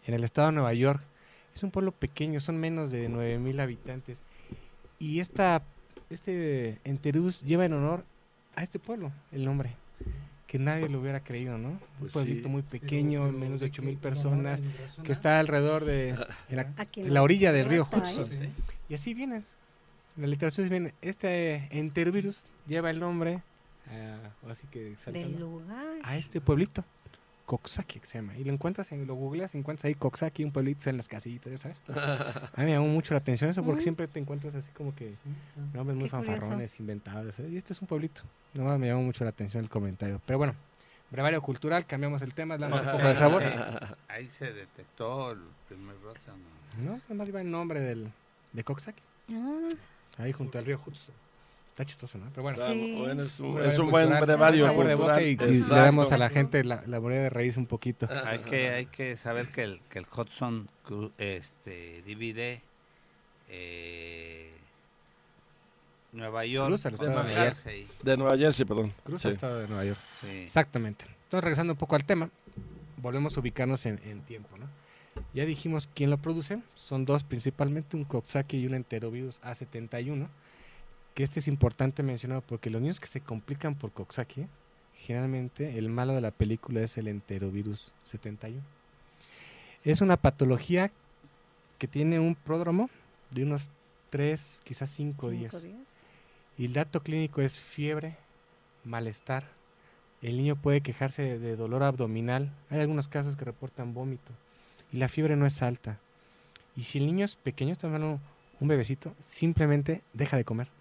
en 0.06 0.13
el 0.13 0.24
estado 0.24 0.47
de 0.47 0.53
Nueva 0.53 0.74
York. 0.74 1.01
Es 1.53 1.63
un 1.63 1.71
pueblo 1.71 1.91
pequeño, 1.91 2.39
son 2.39 2.59
menos 2.59 2.91
de 2.91 3.09
9000 3.09 3.59
habitantes. 3.59 4.19
Y 5.00 5.19
esta, 5.19 5.62
este 6.09 6.79
Enterus 6.83 7.41
lleva 7.44 7.65
en 7.65 7.74
honor 7.74 8.03
a 8.56 8.63
este 8.63 8.79
pueblo 8.79 9.12
el 9.31 9.44
nombre. 9.44 9.75
Que 10.47 10.57
nadie 10.59 10.88
lo 10.88 11.01
hubiera 11.01 11.19
creído, 11.19 11.57
¿no? 11.57 11.77
Pues 11.99 12.15
un 12.15 12.21
pueblito 12.23 12.47
sí. 12.47 12.49
muy 12.49 12.61
pequeño, 12.61 13.19
Pero- 13.23 13.31
pero 13.33 13.38
menos 13.39 13.59
de 13.59 13.65
¿de 13.65 13.71
8000 13.71 13.95
qué? 13.95 14.01
personas, 14.01 14.59
¿No, 14.61 14.67
no, 14.97 15.03
que 15.03 15.11
está 15.11 15.39
alrededor 15.39 15.83
de 15.85 16.09
en 16.49 16.55
la, 16.55 16.73
en 16.95 17.17
orilla 17.17 17.51
del 17.51 17.65
río. 17.65 17.85
Hudson. 17.91 18.29
Y 18.89 18.94
así 18.95 19.13
viene. 19.13 19.44
En 20.15 20.21
la 20.21 20.27
literatura 20.27 20.67
viene, 20.69 20.94
este 21.01 21.67
enterovirus 21.77 22.45
lleva 22.65 22.89
el 22.89 22.99
nombre, 22.99 23.41
o 24.45 24.49
así 24.49 24.65
que 24.71 24.79
Del 24.79 24.94
exaltando, 24.94 25.39
lugar. 25.39 25.85
a 26.03 26.17
este 26.17 26.41
pueblito, 26.41 26.83
Coxsackie 27.47 27.99
que 28.01 28.05
se 28.05 28.19
llama. 28.19 28.38
Y 28.38 28.44
lo 28.44 28.51
encuentras, 28.53 28.91
en, 28.91 29.07
lo 29.07 29.15
googleas, 29.15 29.55
encuentras 29.55 29.85
ahí 29.85 29.95
Coxsackie, 29.95 30.44
un 30.44 30.51
pueblito 30.51 30.89
en 30.89 30.97
las 30.97 31.07
casitas, 31.07 31.49
ya 31.51 31.57
¿sabes? 31.57 31.81
A 32.53 32.59
mí 32.59 32.65
me 32.65 32.71
llamó 32.73 32.88
mucho 32.89 33.13
la 33.13 33.19
atención 33.19 33.49
eso 33.49 33.63
porque 33.63 33.79
Mm. 33.79 33.83
siempre 33.83 34.07
te 34.07 34.19
encuentras 34.19 34.53
así 34.53 34.69
como 34.73 34.94
que 34.94 35.11
Sí, 35.11 35.15
sí. 35.55 35.59
nombres 35.73 35.97
muy 35.97 36.09
Qué 36.09 36.15
curioso. 36.17 36.31
fanfarrones, 36.39 36.79
inventados. 36.79 37.33
¿sabes? 37.35 37.51
Y 37.53 37.57
este 37.57 37.71
es 37.73 37.81
un 37.81 37.88
pueblito. 37.88 38.21
No, 38.53 38.77
me 38.77 38.88
llamó 38.88 39.01
mucho 39.03 39.23
la 39.23 39.29
atención 39.31 39.63
el 39.63 39.69
comentario. 39.69 40.21
Pero 40.25 40.38
bueno, 40.38 40.53
brevario 41.09 41.41
cultural, 41.41 41.85
cambiamos 41.85 42.21
el 42.21 42.33
tema, 42.33 42.57
damos 42.57 42.81
un 42.81 42.91
poco 42.91 43.07
de 43.07 43.15
sabor. 43.15 43.41
Ahí 44.09 44.27
se 44.27 44.51
detectó 44.51 45.31
el 45.31 45.39
primer 45.69 45.95
brote, 45.95 46.19
¿o 46.29 46.81
¿no? 46.83 46.91
No, 46.95 47.01
además 47.05 47.27
iba 47.29 47.39
el 47.41 47.50
nombre 47.50 47.79
del, 47.79 48.11
de 48.53 48.63
Coxsackie, 48.63 49.01
Ah, 49.31 49.69
ahí 50.17 50.31
junto 50.33 50.57
al 50.59 50.65
río 50.65 50.79
Hudson. 50.85 51.15
Está 51.77 51.85
chistoso, 51.85 52.18
¿no? 52.18 52.25
Pero 52.31 52.41
bueno. 52.41 52.57
Sí. 52.65 52.95
bueno, 52.97 53.21
es 53.21 53.39
un, 53.39 53.62
es 53.62 53.77
un 53.77 53.91
buen 53.91 54.09
brevario 54.19 54.65
de 54.65 54.95
boca 54.95 55.21
y, 55.21 55.33
y 55.33 55.35
le 55.35 55.59
damos 55.59 56.12
a 56.12 56.18
la 56.18 56.27
gente 56.31 56.63
la, 56.63 56.81
la 56.88 57.00
moneda 57.00 57.21
de 57.21 57.29
raíz 57.29 57.56
un 57.56 57.68
poquito. 57.68 58.07
Hay 58.25 58.39
que, 58.39 58.71
hay 58.71 58.85
que 58.88 59.15
saber 59.15 59.51
que 59.51 59.62
el, 59.62 59.79
que 59.88 60.00
el 60.00 60.06
Hudson 60.12 60.68
este, 61.19 62.01
divide 62.01 62.63
eh, 63.47 64.50
Nueva 66.13 66.45
York 66.47 66.68
Cruza 66.69 66.89
el 66.89 66.95
estado 66.95 67.12
de 67.12 67.15
Nueva 67.24 67.29
Jersey. 67.44 67.88
De 68.01 68.18
Nueva 68.18 68.38
Jersey, 68.39 68.65
perdón. 68.65 68.94
Cruza 69.03 69.27
el 69.27 69.33
Sí. 69.33 69.35
estado 69.35 69.59
de 69.59 69.68
Nueva 69.68 69.85
York. 69.85 70.00
Sí. 70.19 70.27
Exactamente. 70.27 71.06
Entonces, 71.25 71.44
regresando 71.44 71.74
un 71.74 71.77
poco 71.77 71.95
al 71.95 72.06
tema, 72.06 72.31
volvemos 72.97 73.38
a 73.38 73.39
ubicarnos 73.39 73.85
en, 73.85 74.00
en 74.03 74.21
tiempo, 74.21 74.57
¿no? 74.57 74.65
Ya 75.35 75.45
dijimos 75.45 75.88
quién 75.94 76.09
lo 76.09 76.18
produce. 76.18 76.59
Son 76.74 77.06
dos 77.06 77.24
principalmente, 77.24 77.95
un 77.97 78.03
Coxsackie 78.03 78.57
y 78.62 78.65
un 78.65 78.74
enterovirus 78.74 79.39
A71. 79.44 80.27
Que 81.17 81.23
este 81.23 81.39
es 81.39 81.47
importante 81.47 82.03
mencionar 82.03 82.43
porque 82.43 82.69
los 82.69 82.79
niños 82.79 82.99
que 82.99 83.07
se 83.07 83.21
complican 83.21 83.73
por 83.73 83.91
Coxsackie, 83.91 84.45
generalmente 84.99 85.79
el 85.79 85.89
malo 85.89 86.13
de 86.13 86.21
la 86.21 86.29
película 86.29 86.81
es 86.81 86.95
el 86.95 87.07
enterovirus 87.07 87.91
71. 88.03 88.61
Es 89.83 90.01
una 90.01 90.17
patología 90.17 90.91
que 91.79 91.87
tiene 91.87 92.19
un 92.19 92.35
pródromo 92.35 92.91
de 93.31 93.45
unos 93.45 93.71
3, 94.11 94.61
quizás 94.63 94.91
5 94.91 95.31
días. 95.31 95.49
cinco 95.49 95.65
días. 95.65 95.87
Y 96.55 96.65
el 96.65 96.73
dato 96.73 97.01
clínico 97.01 97.41
es 97.41 97.59
fiebre, 97.59 98.15
malestar. 98.83 99.45
El 100.21 100.37
niño 100.37 100.55
puede 100.55 100.81
quejarse 100.81 101.23
de, 101.23 101.39
de 101.39 101.55
dolor 101.55 101.81
abdominal. 101.81 102.51
Hay 102.69 102.81
algunos 102.81 103.07
casos 103.07 103.35
que 103.35 103.43
reportan 103.43 103.95
vómito. 103.95 104.33
Y 104.93 104.97
la 104.97 105.07
fiebre 105.07 105.35
no 105.35 105.47
es 105.47 105.63
alta. 105.63 105.97
Y 106.75 106.83
si 106.83 107.00
el 107.00 107.07
niño 107.07 107.25
es 107.25 107.36
pequeño, 107.38 107.71
está 107.71 107.88
hablando 107.88 108.19
un 108.59 108.67
bebecito, 108.67 109.15
simplemente 109.19 110.03
deja 110.13 110.38
de 110.38 110.45
comer. 110.45 110.76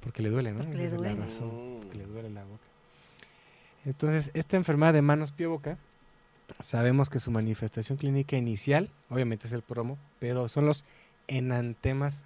Porque 0.00 0.22
le 0.22 0.30
duele, 0.30 0.52
¿no? 0.52 0.58
Porque 0.60 0.76
le 0.76 0.84
es 0.84 0.92
la 0.92 0.98
duele. 0.98 1.16
razón, 1.20 1.78
porque 1.80 1.98
le 1.98 2.06
duele 2.06 2.30
la 2.30 2.44
boca. 2.44 2.62
Entonces, 3.84 4.30
esta 4.34 4.56
enfermedad 4.56 4.92
de 4.92 5.02
manos, 5.02 5.32
pie, 5.32 5.46
boca, 5.46 5.78
sabemos 6.60 7.08
que 7.08 7.20
su 7.20 7.30
manifestación 7.30 7.98
clínica 7.98 8.36
inicial, 8.36 8.90
obviamente 9.10 9.46
es 9.46 9.52
el 9.52 9.62
promo, 9.62 9.98
pero 10.18 10.48
son 10.48 10.66
los 10.66 10.84
enantemas 11.26 12.24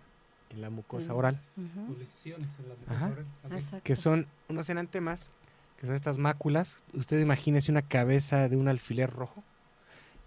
en 0.50 0.61
la 0.61 0.71
mucosa 0.71 1.12
Mm. 1.12 1.17
oral. 1.17 1.41
O 1.91 1.99
lesiones 1.99 2.50
en 2.59 2.69
la 2.69 2.75
Ajá. 2.95 3.07
mucosa 3.09 3.25
oral. 3.45 3.59
Exacto. 3.59 3.85
que 3.85 3.97
son 3.97 4.26
unos 4.49 4.69
enantemas, 4.71 5.31
que 5.81 5.87
son 5.87 5.95
estas 5.95 6.19
máculas. 6.19 6.79
Usted 6.95 7.21
imagínese 7.21 7.71
una 7.71 7.83
cabeza 7.83 8.49
de 8.49 8.57
un 8.57 8.69
alfiler 8.69 9.11
rojo, 9.11 9.43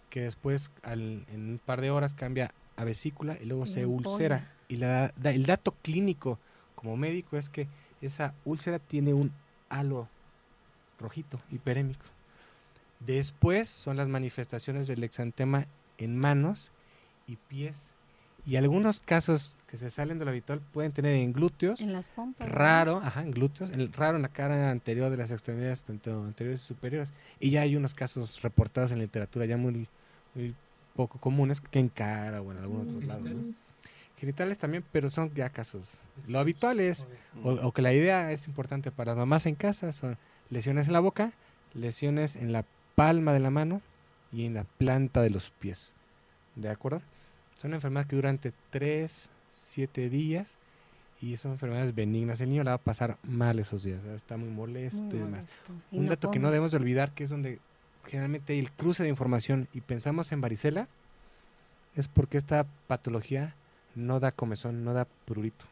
que 0.09 0.21
después 0.21 0.71
al- 0.83 1.25
en 1.33 1.49
un 1.51 1.61
par 1.63 1.81
de 1.81 1.91
horas 1.91 2.13
cambia 2.15 2.51
a 2.77 2.83
vesícula 2.83 3.37
y 3.41 3.45
luego 3.45 3.63
Y 3.63 3.67
se 3.67 3.85
ulcera. 3.85 4.51
Y 4.67 4.77
la, 4.77 5.13
da- 5.17 5.31
el 5.31 5.45
dato 5.45 5.73
clínico 5.81 6.39
como 6.75 6.97
médico 6.97 7.37
es 7.37 7.49
que 7.49 7.67
esa 8.01 8.33
úlcera 8.45 8.79
tiene 8.79 9.13
un 9.13 9.31
halo 9.69 10.07
rojito, 10.99 11.39
hiperémico. 11.51 12.05
Después 12.99 13.67
son 13.67 13.97
las 13.97 14.07
manifestaciones 14.07 14.87
del 14.87 15.03
exantema 15.03 15.67
en 15.97 16.17
manos 16.17 16.71
y 17.27 17.35
pies. 17.35 17.75
Y 18.45 18.57
algunos 18.57 18.99
casos 18.99 19.55
que 19.67 19.77
se 19.77 19.89
salen 19.89 20.19
de 20.19 20.25
lo 20.25 20.31
habitual 20.31 20.61
pueden 20.71 20.91
tener 20.91 21.15
en 21.15 21.33
glúteos, 21.33 21.81
En 21.81 21.93
las 21.93 22.09
pompas. 22.09 22.47
raro, 22.47 22.97
ajá, 22.97 23.23
en 23.23 23.31
glúteos, 23.31 23.71
el, 23.71 23.91
raro 23.91 24.17
en 24.17 24.21
la 24.21 24.29
cara 24.29 24.69
anterior 24.69 25.09
de 25.09 25.17
las 25.17 25.31
extremidades, 25.31 25.83
tanto 25.83 26.23
anteriores 26.23 26.61
y 26.63 26.65
superiores. 26.67 27.11
Y 27.39 27.49
ya 27.49 27.61
hay 27.61 27.75
unos 27.75 27.93
casos 27.93 28.41
reportados 28.43 28.91
en 28.91 28.99
literatura 28.99 29.45
ya 29.45 29.57
muy, 29.57 29.87
muy 30.35 30.55
poco 30.95 31.19
comunes 31.19 31.59
que 31.59 31.79
en 31.79 31.89
cara 31.89 32.41
o 32.41 32.51
en 32.51 32.59
algún 32.59 32.87
otro 32.87 33.01
lado. 33.01 33.21
¿no? 33.21 33.64
Genitales. 34.17 34.57
También, 34.57 34.83
pero 34.91 35.09
son 35.09 35.33
ya 35.33 35.49
casos. 35.49 35.99
Lo 36.27 36.39
habitual 36.39 36.79
es, 36.79 37.07
o, 37.43 37.51
o 37.51 37.71
que 37.71 37.81
la 37.81 37.93
idea 37.93 38.31
es 38.31 38.47
importante 38.47 38.91
para 38.91 39.15
mamás 39.15 39.45
en 39.45 39.55
casa, 39.55 39.91
son 39.91 40.17
lesiones 40.49 40.87
en 40.87 40.93
la 40.93 40.99
boca, 40.99 41.33
lesiones 41.73 42.35
en 42.35 42.51
la 42.51 42.65
palma 42.95 43.33
de 43.33 43.39
la 43.39 43.49
mano 43.49 43.81
y 44.31 44.45
en 44.45 44.53
la 44.53 44.63
planta 44.63 45.21
de 45.21 45.29
los 45.29 45.49
pies. 45.51 45.93
¿De 46.55 46.69
acuerdo? 46.69 47.01
Son 47.55 47.73
enfermedades 47.73 48.07
que 48.07 48.15
duran 48.15 48.35
entre 48.35 48.53
3, 48.69 49.29
7 49.51 50.09
días 50.09 50.57
y 51.21 51.37
son 51.37 51.51
enfermedades 51.51 51.95
benignas. 51.95 52.41
El 52.41 52.49
niño 52.49 52.63
la 52.63 52.71
va 52.71 52.75
a 52.75 52.79
pasar 52.79 53.17
mal 53.23 53.59
esos 53.59 53.83
días, 53.83 54.01
¿verdad? 54.01 54.17
está 54.17 54.37
muy 54.37 54.49
molesto 54.49 55.01
Muy 55.03 55.15
y 55.15 55.19
demás. 55.19 55.45
Y 55.91 55.97
Un 55.97 56.07
dato 56.07 56.31
que 56.31 56.39
no 56.39 56.49
debemos 56.49 56.71
de 56.71 56.77
olvidar, 56.77 57.11
que 57.11 57.23
es 57.23 57.29
donde 57.29 57.59
generalmente 58.05 58.53
hay 58.53 58.59
el 58.59 58.71
cruce 58.71 59.03
de 59.03 59.09
información 59.09 59.67
y 59.73 59.81
pensamos 59.81 60.31
en 60.31 60.41
varicela, 60.41 60.87
es 61.95 62.07
porque 62.07 62.37
esta 62.37 62.65
patología 62.87 63.55
no 63.95 64.19
da 64.19 64.31
comezón, 64.31 64.83
no 64.83 64.93
da 64.93 65.05
prurito. 65.25 65.65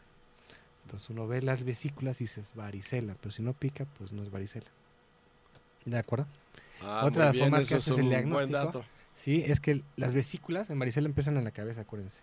Entonces 0.85 1.09
uno 1.09 1.27
ve 1.27 1.41
las 1.41 1.63
vesículas 1.63 2.19
y 2.21 2.25
dices 2.25 2.53
varicela, 2.55 3.15
pero 3.21 3.31
si 3.31 3.41
no 3.41 3.53
pica, 3.53 3.85
pues 3.97 4.11
no 4.11 4.23
es 4.23 4.31
varicela. 4.31 4.67
¿De 5.85 5.97
acuerdo? 5.97 6.27
Ah, 6.81 7.03
Otra 7.05 7.27
de 7.27 7.33
las 7.33 7.37
formas 7.37 7.69
que 7.69 7.75
es 7.75 7.87
haces 7.87 7.99
el 7.99 8.09
diagnóstico. 8.09 8.83
Sí, 9.15 9.43
es 9.45 9.59
que 9.59 9.83
las 9.95 10.15
vesículas 10.15 10.69
en 10.69 10.79
varicela 10.79 11.07
empiezan 11.07 11.37
en 11.37 11.43
la 11.43 11.51
cabeza, 11.51 11.81
acuérdense. 11.81 12.19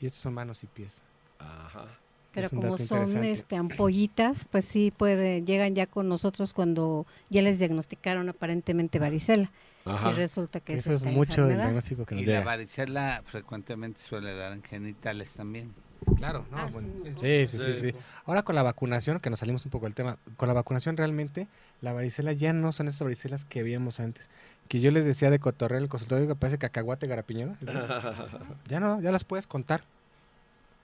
Y 0.00 0.06
estos 0.06 0.22
son 0.22 0.34
manos 0.34 0.62
y 0.64 0.66
pies. 0.66 1.02
Ajá. 1.38 1.86
Pero 2.32 2.46
Es 2.46 2.52
como 2.52 2.78
son 2.78 3.24
este 3.24 3.56
ampollitas, 3.56 4.46
pues 4.50 4.64
sí 4.64 4.92
puede, 4.96 5.42
llegan 5.42 5.74
ya 5.74 5.86
con 5.86 6.08
nosotros 6.08 6.54
cuando 6.54 7.06
ya 7.28 7.42
les 7.42 7.58
diagnosticaron 7.58 8.28
aparentemente 8.28 8.98
varicela. 8.98 9.50
Ajá. 9.84 10.10
Y 10.10 10.14
resulta 10.14 10.60
que 10.60 10.74
Eso 10.74 10.92
es 10.92 11.02
mucho 11.02 11.46
del 11.46 11.56
diagnóstico 11.56 12.04
que 12.04 12.14
nos 12.14 12.22
Y 12.22 12.26
la 12.26 12.42
varicela 12.42 13.22
frecuentemente 13.26 14.00
suele 14.00 14.34
dar 14.34 14.52
en 14.52 14.62
genitales 14.62 15.34
también. 15.34 15.72
Claro, 16.16 16.46
no, 16.50 16.56
Ah, 16.58 16.68
bueno, 16.72 16.88
sí. 17.04 17.46
sí, 17.46 17.58
sí, 17.58 17.58
sí, 17.58 17.74
Sí. 17.74 17.90
sí. 17.90 17.96
Ahora 18.24 18.42
con 18.42 18.54
la 18.54 18.62
vacunación, 18.62 19.20
que 19.20 19.28
nos 19.28 19.40
salimos 19.40 19.64
un 19.66 19.70
poco 19.70 19.86
del 19.86 19.94
tema, 19.94 20.16
con 20.36 20.48
la 20.48 20.54
vacunación 20.54 20.96
realmente 20.96 21.46
la 21.82 21.92
varicela 21.92 22.32
ya 22.32 22.52
no 22.52 22.72
son 22.72 22.88
esas 22.88 23.02
varicelas 23.02 23.44
que 23.44 23.62
veíamos 23.62 24.00
antes. 24.00 24.30
Que 24.68 24.80
yo 24.80 24.90
les 24.92 25.04
decía 25.04 25.30
de 25.30 25.38
cotorreo 25.40 25.78
el 25.78 25.88
consultorio 25.88 26.26
que 26.28 26.34
parece 26.36 26.58
cacahuate 26.58 27.06
garapiñado. 27.06 27.56
Ya 28.68 28.80
no, 28.80 29.00
ya 29.00 29.10
las 29.12 29.24
puedes 29.24 29.46
contar. 29.46 29.82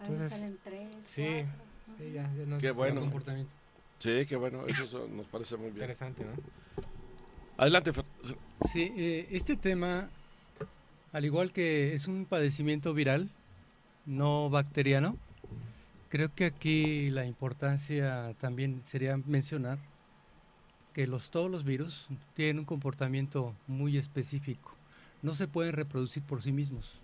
Entonces, 0.00 0.32
salen 0.32 0.58
tres, 0.62 0.88
sí. 1.02 1.26
Sí, 1.98 2.12
ya- 2.12 2.30
ya 2.34 2.44
no 2.46 2.56
es 2.56 2.62
Qué 2.62 2.70
bueno. 2.70 3.00
comportamiento 3.00 3.50
Sí, 3.98 4.26
qué 4.26 4.36
bueno, 4.36 4.66
eso 4.66 4.86
so- 4.86 5.08
nos 5.08 5.26
parece 5.26 5.56
muy 5.56 5.66
bien. 5.66 5.76
interesante, 5.76 6.24
¿no? 6.24 6.32
Adelante, 7.56 7.92
Fer- 7.92 8.04
Sí, 8.70 8.92
eh, 8.96 9.28
este 9.30 9.56
tema, 9.56 10.10
al 11.12 11.24
igual 11.24 11.52
que 11.52 11.94
es 11.94 12.06
un 12.06 12.26
padecimiento 12.26 12.92
viral, 12.92 13.30
no 14.04 14.50
bacteriano, 14.50 15.16
creo 16.10 16.34
que 16.34 16.44
aquí 16.44 17.08
la 17.10 17.24
importancia 17.24 18.34
también 18.38 18.82
sería 18.86 19.16
mencionar 19.16 19.78
que 20.92 21.06
los, 21.06 21.30
todos 21.30 21.50
los 21.50 21.64
virus 21.64 22.06
tienen 22.34 22.58
un 22.60 22.64
comportamiento 22.66 23.54
muy 23.66 23.96
específico. 23.96 24.74
No 25.22 25.34
se 25.34 25.48
pueden 25.48 25.72
reproducir 25.72 26.22
por 26.22 26.42
sí 26.42 26.52
mismos. 26.52 27.00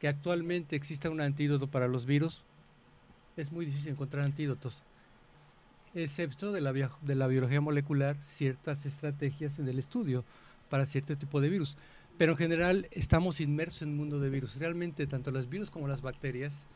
Que 0.00 0.08
actualmente 0.08 0.76
exista 0.76 1.10
un 1.10 1.20
antídoto 1.20 1.68
para 1.68 1.88
los 1.88 2.06
virus, 2.06 2.42
es 3.36 3.52
muy 3.52 3.66
difícil 3.66 3.92
encontrar 3.92 4.24
antídotos. 4.24 4.82
Excepto 5.94 6.52
de 6.52 6.60
la, 6.60 6.72
de 6.72 7.14
la 7.14 7.26
biología 7.26 7.60
molecular, 7.60 8.16
ciertas 8.24 8.84
estrategias 8.84 9.58
en 9.58 9.68
el 9.68 9.78
estudio 9.78 10.24
para 10.68 10.86
cierto 10.86 11.16
tipo 11.16 11.40
de 11.40 11.48
virus. 11.48 11.76
Pero 12.18 12.32
en 12.32 12.38
general 12.38 12.88
estamos 12.90 13.40
inmersos 13.40 13.82
en 13.82 13.90
un 13.90 13.96
mundo 13.96 14.20
de 14.20 14.30
virus. 14.30 14.56
Realmente 14.56 15.06
tanto 15.06 15.30
los 15.30 15.48
virus 15.48 15.70
como 15.70 15.88
las 15.88 16.00
bacterias 16.00 16.66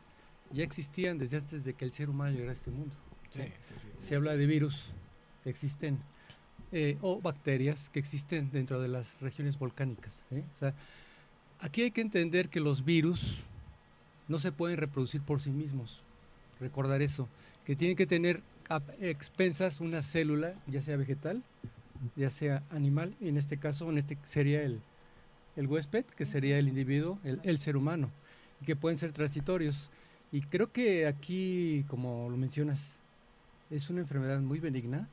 ya 0.52 0.64
existían 0.64 1.18
desde 1.18 1.38
antes 1.38 1.64
de 1.64 1.74
que 1.74 1.84
el 1.84 1.92
ser 1.92 2.10
humano 2.10 2.32
llegara 2.32 2.50
a 2.50 2.54
este 2.54 2.70
mundo. 2.70 2.94
¿sí? 3.30 3.42
Se 4.00 4.16
habla 4.16 4.36
de 4.36 4.46
virus 4.46 4.90
que 5.44 5.50
existen 5.50 5.98
eh, 6.72 6.98
o 7.00 7.20
bacterias 7.20 7.88
que 7.90 7.98
existen 7.98 8.50
dentro 8.50 8.80
de 8.80 8.88
las 8.88 9.20
regiones 9.20 9.58
volcánicas. 9.58 10.14
¿eh? 10.30 10.44
O 10.56 10.58
sea, 10.58 10.74
aquí 11.61 11.83
hay 11.83 11.90
que 11.90 12.00
entender 12.00 12.49
que 12.49 12.61
los 12.61 12.85
virus 12.85 13.37
no 14.29 14.38
se 14.38 14.52
pueden 14.52 14.76
reproducir 14.76 15.21
por 15.21 15.40
sí 15.40 15.50
mismos. 15.50 16.00
Recordar 16.61 17.02
eso, 17.02 17.29
que 17.64 17.76
tienen 17.76 17.97
que 17.97 18.07
tener 18.07 18.43
a 18.69 18.81
expensas 19.00 19.81
una 19.81 20.02
célula, 20.02 20.55
ya 20.67 20.83
sea 20.83 20.97
vegetal, 20.97 21.43
ya 22.17 22.31
sea 22.31 22.62
animal, 22.71 23.14
y 23.21 23.29
en 23.29 23.37
este 23.37 23.57
caso 23.57 23.88
en 23.90 23.99
este 23.99 24.17
sería 24.25 24.62
el, 24.62 24.81
el 25.57 25.67
huésped, 25.67 26.05
que 26.05 26.26
sería 26.26 26.59
el 26.59 26.69
individuo, 26.69 27.19
el, 27.25 27.40
el 27.43 27.59
ser 27.59 27.76
humano, 27.76 28.11
y 28.61 28.67
que 28.67 28.76
pueden 28.76 28.99
ser 28.99 29.12
transitorios. 29.12 29.90
Y 30.33 30.43
creo 30.43 30.71
que 30.71 31.07
aquí, 31.07 31.85
como 31.88 32.29
lo 32.31 32.37
mencionas, 32.37 32.81
es 33.71 33.90
una 33.90 34.00
enfermedad 34.00 34.40
muy 34.40 34.61
benigna, 34.61 35.09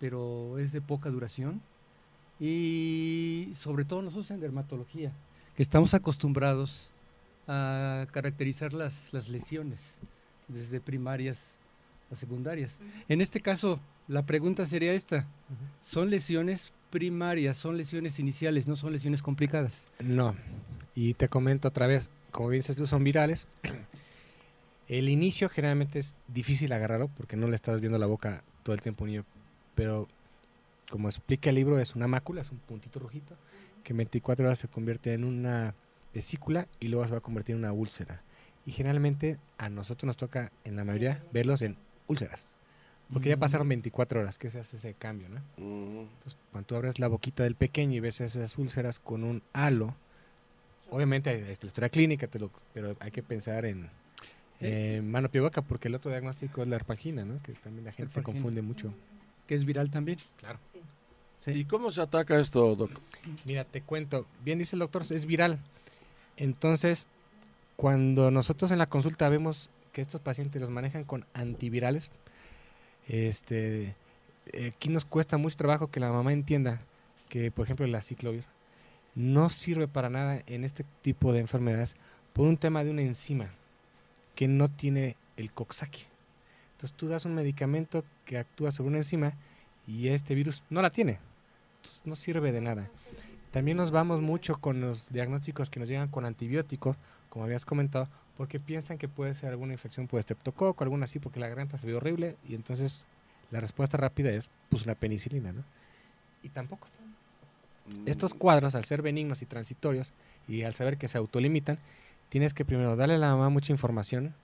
pero 0.00 0.58
es 0.58 0.72
de 0.72 0.80
poca 0.80 1.10
duración. 1.10 1.60
Y 2.40 3.50
sobre 3.54 3.84
todo 3.84 4.00
nosotros 4.00 4.30
en 4.30 4.40
dermatología, 4.40 5.12
que 5.58 5.64
estamos 5.64 5.92
acostumbrados 5.92 6.88
a 7.48 8.06
caracterizar 8.12 8.72
las, 8.72 9.12
las 9.12 9.28
lesiones, 9.28 9.82
desde 10.46 10.80
primarias 10.80 11.36
a 12.12 12.14
secundarias. 12.14 12.70
En 13.08 13.20
este 13.20 13.40
caso, 13.40 13.80
la 14.06 14.24
pregunta 14.24 14.68
sería 14.68 14.92
esta. 14.92 15.26
Son 15.82 16.10
lesiones 16.10 16.72
primarias, 16.90 17.56
son 17.56 17.76
lesiones 17.76 18.20
iniciales, 18.20 18.68
no 18.68 18.76
son 18.76 18.92
lesiones 18.92 19.20
complicadas. 19.20 19.84
No. 19.98 20.36
Y 20.94 21.14
te 21.14 21.28
comento 21.28 21.66
otra 21.66 21.88
vez, 21.88 22.08
como 22.30 22.50
bien 22.50 22.60
dices 22.60 22.76
tú, 22.76 22.86
son 22.86 23.02
virales. 23.02 23.48
El 24.86 25.08
inicio 25.08 25.48
generalmente 25.48 25.98
es 25.98 26.14
difícil 26.28 26.72
agarrarlo 26.72 27.08
porque 27.08 27.36
no 27.36 27.48
le 27.48 27.56
estás 27.56 27.80
viendo 27.80 27.98
la 27.98 28.06
boca 28.06 28.44
todo 28.62 28.76
el 28.76 28.80
tiempo 28.80 29.06
niño. 29.06 29.24
Pero 29.74 30.06
como 30.88 31.08
explica 31.08 31.50
el 31.50 31.56
libro, 31.56 31.80
es 31.80 31.96
una 31.96 32.06
mácula, 32.06 32.42
es 32.42 32.50
un 32.52 32.58
puntito 32.58 33.00
rojito, 33.00 33.34
que 33.84 33.92
en 33.92 33.98
24 33.98 34.46
horas 34.46 34.58
se 34.58 34.68
convierte 34.68 35.12
en 35.14 35.24
una 35.24 35.74
vesícula 36.14 36.66
y 36.80 36.88
luego 36.88 37.04
se 37.06 37.12
va 37.12 37.18
a 37.18 37.22
convertir 37.22 37.54
en 37.54 37.60
una 37.60 37.72
úlcera. 37.72 38.22
Y 38.66 38.72
generalmente 38.72 39.38
a 39.56 39.68
nosotros 39.68 40.06
nos 40.06 40.16
toca, 40.16 40.52
en 40.64 40.76
la 40.76 40.84
mayoría, 40.84 41.22
verlos 41.32 41.62
en 41.62 41.76
úlceras. 42.06 42.52
Porque 43.12 43.30
ya 43.30 43.36
Mm. 43.36 43.40
pasaron 43.40 43.68
24 43.68 44.20
horas 44.20 44.36
que 44.36 44.50
se 44.50 44.58
hace 44.60 44.76
ese 44.76 44.92
cambio, 44.94 45.28
¿no? 45.30 45.36
Ujú. 45.56 46.00
Entonces, 46.12 46.36
cuando 46.52 46.66
tú 46.66 46.76
abres 46.76 46.98
la 46.98 47.08
boquita 47.08 47.42
del 47.44 47.54
pequeño 47.54 47.94
y 47.96 48.00
ves 48.00 48.20
esas 48.20 48.58
úlceras 48.58 48.98
con 48.98 49.24
un 49.24 49.42
halo, 49.54 49.94
obviamente 50.90 51.30
hay, 51.30 51.40
la 51.44 51.52
historia 51.52 51.88
clínica, 51.88 52.26
te 52.26 52.38
lo- 52.38 52.50
pero 52.74 52.96
hay 53.00 53.10
que 53.10 53.22
pensar 53.22 53.64
en 53.64 53.88
eh, 54.60 55.00
mano, 55.04 55.30
pie, 55.30 55.40
boca, 55.40 55.62
porque 55.62 55.86
el 55.86 55.94
otro 55.94 56.10
diagnóstico 56.10 56.62
es 56.62 56.68
la 56.68 56.74
arpagina, 56.74 57.24
¿no? 57.24 57.40
Que 57.44 57.52
también 57.52 57.84
la 57.84 57.92
gente 57.92 58.12
se 58.14 58.22
confunde 58.24 58.60
mucho. 58.60 58.92
Que 59.46 59.54
es 59.54 59.64
viral 59.64 59.88
también. 59.88 60.18
Claro. 60.36 60.58
Sí. 60.72 60.80
¿Y 61.46 61.64
cómo 61.64 61.90
se 61.90 62.02
ataca 62.02 62.38
esto, 62.38 62.74
Doc? 62.76 62.90
Mira, 63.44 63.64
te 63.64 63.80
cuento, 63.80 64.26
bien 64.44 64.58
dice 64.58 64.76
el 64.76 64.80
doctor, 64.80 65.02
es 65.08 65.24
viral. 65.24 65.58
Entonces, 66.36 67.06
cuando 67.76 68.30
nosotros 68.30 68.70
en 68.70 68.78
la 68.78 68.88
consulta 68.88 69.28
vemos 69.28 69.70
que 69.92 70.02
estos 70.02 70.20
pacientes 70.20 70.60
los 70.60 70.70
manejan 70.70 71.04
con 71.04 71.24
antivirales, 71.34 72.10
este, 73.08 73.94
aquí 74.66 74.88
nos 74.88 75.04
cuesta 75.04 75.38
mucho 75.38 75.56
trabajo 75.56 75.90
que 75.90 76.00
la 76.00 76.12
mamá 76.12 76.32
entienda 76.32 76.80
que, 77.28 77.50
por 77.50 77.64
ejemplo, 77.64 77.86
la 77.86 78.02
ciclovir 78.02 78.44
no 79.14 79.50
sirve 79.50 79.88
para 79.88 80.10
nada 80.10 80.42
en 80.46 80.62
este 80.62 80.84
tipo 81.02 81.32
de 81.32 81.40
enfermedades 81.40 81.96
por 82.32 82.46
un 82.46 82.56
tema 82.56 82.84
de 82.84 82.90
una 82.90 83.02
enzima 83.02 83.50
que 84.36 84.46
no 84.46 84.68
tiene 84.68 85.16
el 85.36 85.50
coxsackie. 85.52 86.06
Entonces 86.72 86.96
tú 86.96 87.08
das 87.08 87.24
un 87.24 87.34
medicamento 87.34 88.04
que 88.24 88.38
actúa 88.38 88.70
sobre 88.70 88.90
una 88.90 88.98
enzima 88.98 89.32
y 89.88 90.08
este 90.08 90.36
virus 90.36 90.62
no 90.70 90.82
la 90.82 90.90
tiene. 90.90 91.18
No 92.04 92.16
sirve 92.16 92.52
de 92.52 92.60
nada. 92.60 92.88
También 93.50 93.76
nos 93.76 93.90
vamos 93.90 94.20
mucho 94.20 94.56
con 94.56 94.80
los 94.80 95.08
diagnósticos 95.08 95.70
que 95.70 95.80
nos 95.80 95.88
llegan 95.88 96.08
con 96.08 96.24
antibióticos, 96.24 96.96
como 97.30 97.44
habías 97.44 97.64
comentado, 97.64 98.08
porque 98.36 98.60
piensan 98.60 98.98
que 98.98 99.08
puede 99.08 99.34
ser 99.34 99.50
alguna 99.50 99.72
infección 99.72 100.06
por 100.06 100.20
estreptococo, 100.20 100.84
alguna 100.84 101.04
así, 101.04 101.18
porque 101.18 101.40
la 101.40 101.48
garganta 101.48 101.78
se 101.78 101.86
ve 101.86 101.94
horrible 101.94 102.36
y 102.48 102.54
entonces 102.54 103.04
la 103.50 103.60
respuesta 103.60 103.96
rápida 103.96 104.30
es 104.30 104.50
pues 104.68 104.86
la 104.86 104.94
penicilina, 104.94 105.52
¿no? 105.52 105.64
Y 106.42 106.50
tampoco. 106.50 106.88
Estos 108.04 108.34
cuadros, 108.34 108.74
al 108.74 108.84
ser 108.84 109.00
benignos 109.00 109.40
y 109.40 109.46
transitorios, 109.46 110.12
y 110.46 110.62
al 110.62 110.74
saber 110.74 110.98
que 110.98 111.08
se 111.08 111.16
autolimitan, 111.16 111.78
tienes 112.28 112.52
que 112.52 112.64
primero 112.64 112.96
darle 112.96 113.14
a 113.14 113.18
la 113.18 113.30
mamá 113.30 113.48
mucha 113.48 113.72
información, 113.72 114.34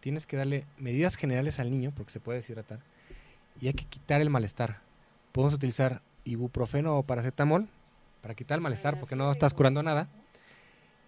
tienes 0.00 0.26
que 0.26 0.38
darle 0.38 0.64
medidas 0.78 1.16
generales 1.16 1.60
al 1.60 1.70
niño, 1.70 1.92
porque 1.94 2.12
se 2.12 2.20
puede 2.20 2.38
deshidratar, 2.38 2.80
y 3.60 3.66
hay 3.66 3.74
que 3.74 3.84
quitar 3.84 4.20
el 4.22 4.30
malestar. 4.30 4.80
Podemos 5.32 5.54
utilizar 5.54 6.00
ibuprofeno 6.24 6.96
o 6.98 7.02
paracetamol 7.02 7.68
para 8.20 8.34
quitar 8.34 8.56
el 8.56 8.62
malestar, 8.62 8.98
porque 9.00 9.16
no 9.16 9.30
estás 9.30 9.54
curando 9.54 9.82
nada. 9.82 10.08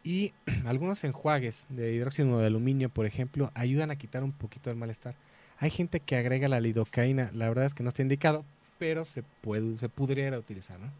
Y 0.02 0.32
algunos 0.66 1.02
enjuagues 1.04 1.66
de 1.68 1.92
hidróxido 1.92 2.38
de 2.38 2.46
aluminio, 2.46 2.88
por 2.88 3.06
ejemplo, 3.06 3.50
ayudan 3.54 3.90
a 3.90 3.96
quitar 3.96 4.22
un 4.24 4.32
poquito 4.32 4.70
el 4.70 4.76
malestar. 4.76 5.14
Hay 5.58 5.70
gente 5.70 6.00
que 6.00 6.16
agrega 6.16 6.48
la 6.48 6.60
lidocaína, 6.60 7.30
la 7.32 7.48
verdad 7.48 7.64
es 7.64 7.74
que 7.74 7.82
no 7.82 7.88
está 7.88 8.02
indicado, 8.02 8.44
pero 8.78 9.04
se 9.04 9.22
puede, 9.22 9.78
se 9.78 9.88
pudiera 9.88 10.36
utilizar, 10.38 10.78
¿no? 10.80 10.90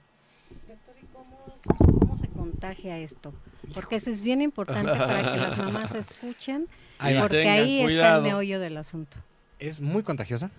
Doctor, 0.69 0.95
¿y 1.03 1.07
cómo, 1.07 1.99
cómo 2.01 2.17
se 2.17 2.29
contagia 2.29 2.99
esto? 2.99 3.35
Porque 3.75 3.97
eso 3.97 4.11
es 4.11 4.23
bien 4.23 4.41
importante 4.41 4.93
para 4.93 5.33
que 5.33 5.37
las 5.37 5.59
mamás 5.59 5.93
escuchen, 5.97 6.69
Ahí 6.99 7.19
porque 7.19 7.39
tengan 7.39 7.55
ahí 7.57 7.81
está 7.81 8.17
el 8.19 8.23
meollo 8.23 8.61
del 8.61 8.77
asunto. 8.77 9.17
es 9.59 9.81
muy 9.81 10.05
contagiosa. 10.05 10.51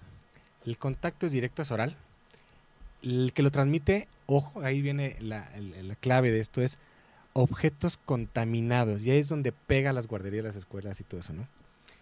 El 0.65 0.77
contacto 0.77 1.25
es 1.25 1.31
directo, 1.31 1.61
es 1.61 1.71
oral. 1.71 1.95
El 3.05 3.31
que 3.33 3.43
lo 3.43 3.51
transmite, 3.51 4.07
ojo, 4.25 4.61
ahí 4.61 4.81
viene 4.81 5.15
la, 5.19 5.47
clave 5.99 6.31
de 6.31 6.39
esto, 6.39 6.61
es 6.61 6.79
objetos 7.33 7.97
contaminados. 7.97 9.05
Y 9.05 9.11
ahí 9.11 9.19
es 9.19 9.29
donde 9.29 9.51
pega 9.51 9.93
las 9.93 10.07
guarderías, 10.07 10.43
las 10.45 10.55
escuelas 10.55 10.99
y 10.99 11.03
todo 11.03 11.19
eso, 11.19 11.33
¿no? 11.33 11.47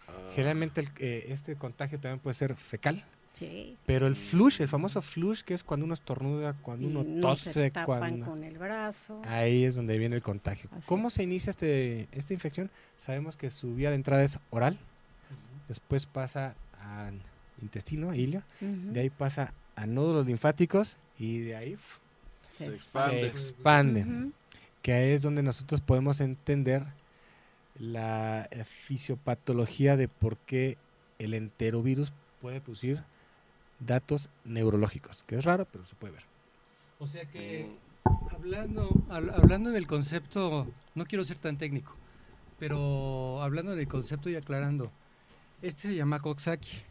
Ah. 0.08 0.12
Generalmente 0.34 0.80
el- 0.80 0.88
eh, 0.98 1.26
este 1.28 1.56
contagio 1.56 1.98
también 2.00 2.20
puede 2.20 2.34
ser 2.34 2.54
fecal, 2.54 3.04
Sí. 3.38 3.76
pero 3.84 4.06
el 4.06 4.14
flush, 4.14 4.60
el 4.60 4.68
famoso 4.68 5.02
flush, 5.02 5.42
que 5.42 5.54
es 5.54 5.64
cuando 5.64 5.84
uno 5.84 5.94
estornuda, 5.94 6.54
cuando 6.54 6.86
Y 6.86 6.90
uno 6.90 7.02
no 7.04 7.34
se 7.34 7.50
tose, 7.50 7.70
tapan 7.70 7.98
cuando... 7.98 8.26
con 8.26 8.44
el 8.44 8.56
brazo. 8.58 9.20
Ahí 9.26 9.64
es 9.64 9.74
donde 9.74 9.98
viene 9.98 10.14
el 10.16 10.22
contagio. 10.22 10.70
Así 10.72 10.86
¿Cómo 10.86 11.08
es. 11.08 11.14
se 11.14 11.24
inicia 11.24 11.50
este, 11.50 12.08
esta 12.12 12.32
infección? 12.32 12.70
Sabemos 12.96 13.36
que 13.36 13.50
su 13.50 13.74
vía 13.74 13.90
de 13.90 13.96
entrada 13.96 14.22
es 14.22 14.38
oral, 14.50 14.78
después 15.68 16.06
pasa 16.06 16.54
a 16.80 17.10
intestino, 17.60 18.10
a 18.10 18.16
ilio, 18.16 18.42
de 18.60 19.00
ahí 19.00 19.10
pasa 19.10 19.52
a 19.76 19.86
nódulos 19.86 20.26
linfáticos 20.26 20.96
y 21.18 21.38
de 21.40 21.56
ahí 21.56 21.76
Se 22.50 22.66
Se 22.66 22.74
expande. 22.74 23.20
se 23.20 23.26
expanden. 23.26 24.22
Ujú. 24.26 24.32
que 24.82 24.92
ahí 24.92 25.10
es 25.12 25.22
donde 25.22 25.42
nosotros 25.42 25.80
podemos 25.80 26.20
entender 26.20 26.84
la 27.78 28.46
eh, 28.50 28.64
fisiopatología 28.64 29.96
de 29.96 30.08
por 30.08 30.36
qué 30.36 30.76
el 31.18 31.34
enterovirus 31.34 32.12
puede 32.40 32.60
producir 32.60 33.02
datos 33.80 34.28
neurológicos, 34.44 35.22
que 35.24 35.36
es 35.36 35.44
raro, 35.44 35.66
pero 35.72 35.84
se 35.84 35.94
puede 35.96 36.12
ver. 36.14 36.22
O 36.98 37.06
sea 37.06 37.24
que 37.26 37.76
Mm, 38.04 38.34
hablando, 38.34 38.88
hab- 39.08 39.32
hablando 39.34 39.70
del 39.70 39.86
concepto, 39.86 40.66
no 40.94 41.04
quiero 41.06 41.24
ser 41.24 41.38
tan 41.38 41.56
técnico, 41.56 41.96
pero 42.58 43.42
hablando 43.42 43.74
del 43.74 43.88
concepto 43.88 44.28
y 44.30 44.36
aclarando, 44.36 44.90
este 45.62 45.88
se 45.88 45.96
llama 45.96 46.20
Coxsackie, 46.20 46.82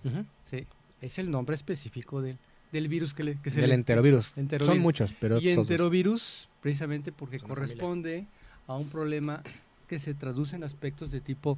sí, 0.41 0.65
es 1.01 1.19
el 1.19 1.29
nombre 1.31 1.55
específico 1.55 2.21
del, 2.21 2.37
del 2.73 2.89
virus 2.89 3.13
que, 3.13 3.23
le, 3.23 3.35
que 3.41 3.51
se 3.51 3.61
Del 3.61 3.69
le- 3.69 3.75
enterovirus. 3.75 4.33
enterovirus. 4.35 4.73
Son 4.75 4.81
muchos, 4.83 5.13
pero 5.19 5.39
y 5.39 5.47
enterovirus, 5.49 6.49
precisamente 6.61 7.13
porque 7.13 7.39
Son 7.39 7.47
corresponde 7.47 8.25
a 8.67 8.75
un 8.75 8.89
problema 8.89 9.41
que 9.87 9.99
se 9.99 10.13
traduce 10.13 10.55
en 10.57 10.63
aspectos 10.65 11.09
de 11.11 11.21
tipo 11.21 11.57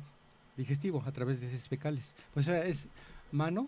digestivo 0.57 1.01
a 1.05 1.12
través 1.12 1.39
de 1.41 1.48
heces 1.48 1.67
fecales. 1.67 2.13
O 2.36 2.41
sea, 2.43 2.63
es 2.65 2.88
mano, 3.31 3.67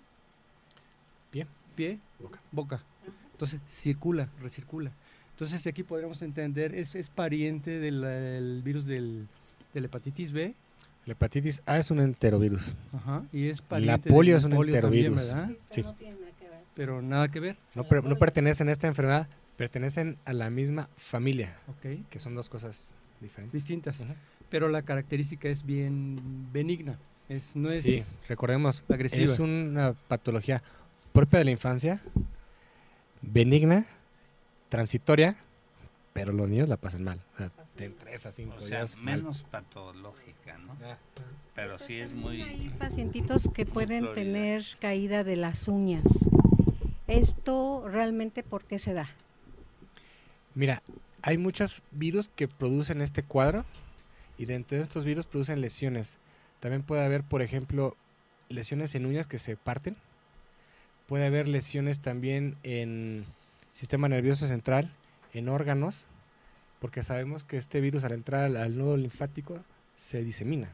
Pie. 1.32 1.48
pie, 1.76 2.00
Boca. 2.20 2.40
boca. 2.52 2.84
Entonces, 3.32 3.60
circula, 3.70 4.30
recircula. 4.42 4.92
Entonces, 5.32 5.66
aquí 5.68 5.84
podríamos 5.84 6.22
entender, 6.22 6.74
es, 6.74 6.96
es 6.96 7.10
pariente 7.10 7.80
del, 7.80 8.02
del 8.02 8.62
virus 8.64 8.86
del, 8.86 9.28
de 9.74 9.82
la 9.82 9.86
hepatitis 9.88 10.32
B, 10.32 10.54
La 11.06 11.14
hepatitis 11.14 11.62
A 11.66 11.78
es 11.78 11.92
un 11.92 12.00
enterovirus. 12.00 12.74
ajá, 12.94 13.24
y 13.32 13.48
es 13.48 13.62
pariente 13.62 14.10
polio 14.10 14.34
del 14.34 14.40
es 14.40 14.44
un 14.46 14.52
polio 14.56 14.82
también, 14.82 15.06
enterovirus. 15.14 15.34
¿verdad? 15.36 15.52
Sí. 15.72 15.84
No 15.84 15.94
tiene. 15.94 16.18
Pero 16.78 17.02
nada 17.02 17.28
que 17.30 17.40
ver, 17.42 17.58
No, 17.76 17.84
per- 17.90 18.04
no 18.06 18.16
pertenecen 18.18 18.70
a 18.70 18.72
esta 18.72 18.88
enfermedad, 18.88 19.28
pertenecen 19.58 20.18
a 20.26 20.32
la 20.32 20.50
misma 20.52 20.88
familia, 20.96 21.58
¿ok? 21.68 22.08
que 22.10 22.20
son 22.20 22.36
dos 22.36 22.48
cosas 22.50 22.94
diferentes. 23.20 23.54
Distintas. 23.62 24.06
Pero 24.50 24.70
la 24.70 24.84
característica 24.84 25.50
es 25.50 25.66
bien 25.66 26.48
benigna. 26.54 26.98
Es, 27.30 27.56
no 27.56 27.70
es 27.70 27.82
Sí, 27.84 28.04
recordemos, 28.30 28.86
agresiva. 28.88 29.34
es 29.34 29.40
una 29.40 29.94
patología 30.08 30.62
propia 31.12 31.40
de 31.40 31.46
la 31.46 31.52
infancia, 31.52 32.00
benigna, 33.22 33.86
transitoria, 34.70 35.36
pero 36.14 36.32
los 36.32 36.50
niños 36.50 36.70
la 36.70 36.78
pasan 36.78 37.04
mal. 37.04 37.20
O 37.34 37.38
sea, 37.38 37.52
de 37.76 37.90
3 37.90 38.26
a 38.28 38.32
5 38.32 38.56
O 38.56 38.60
sea, 38.68 38.80
días. 38.80 38.96
mal. 38.98 39.18
menos 39.18 39.44
patológica, 39.44 40.58
¿no? 40.60 40.78
Ah, 40.84 40.98
Pero 41.56 41.80
sí 41.80 41.96
es 42.00 42.10
Hay 42.12 42.16
muy... 42.16 42.70
pacientitos 42.80 43.50
que 43.54 43.66
pueden 43.66 44.14
tener 44.14 44.64
caída 44.80 45.24
de 45.24 45.36
las 45.36 45.68
uñas. 45.68 46.04
¿Esto 47.08 47.88
realmente 47.88 48.44
por 48.44 48.66
qué 48.66 48.80
se 48.80 48.94
da? 48.94 49.08
Mira, 50.56 50.82
hay 51.22 51.38
muchos 51.38 51.82
virus 51.92 52.30
que 52.30 52.48
producen 52.48 53.02
este 53.02 53.24
cuadro 53.24 53.66
y 54.38 54.46
dentro 54.46 54.78
de 54.78 54.84
estos 54.84 55.04
virus 55.06 55.26
producen 55.26 55.62
lesiones. 55.62 56.18
También 56.60 56.84
puede 56.84 57.06
haber, 57.06 57.24
por 57.24 57.42
ejemplo, 57.42 57.96
lesiones 58.50 58.96
en 58.96 59.06
uñas 59.06 59.28
que 59.28 59.40
se 59.40 59.56
parten. 59.56 59.96
Puede 61.08 61.26
haber 61.28 61.48
lesiones 61.48 62.00
también 62.02 62.58
en 62.64 63.26
sistema 63.72 64.10
nervioso 64.10 64.48
central, 64.48 64.92
en 65.34 65.48
órganos, 65.50 66.06
porque 66.80 67.04
sabemos 67.04 67.44
que 67.44 67.58
este 67.58 67.80
virus 67.80 68.04
al 68.04 68.12
entrar 68.12 68.44
al, 68.58 68.78
nodo 68.78 68.98
linfático 68.98 69.60
se 69.96 70.24
disemina. 70.24 70.70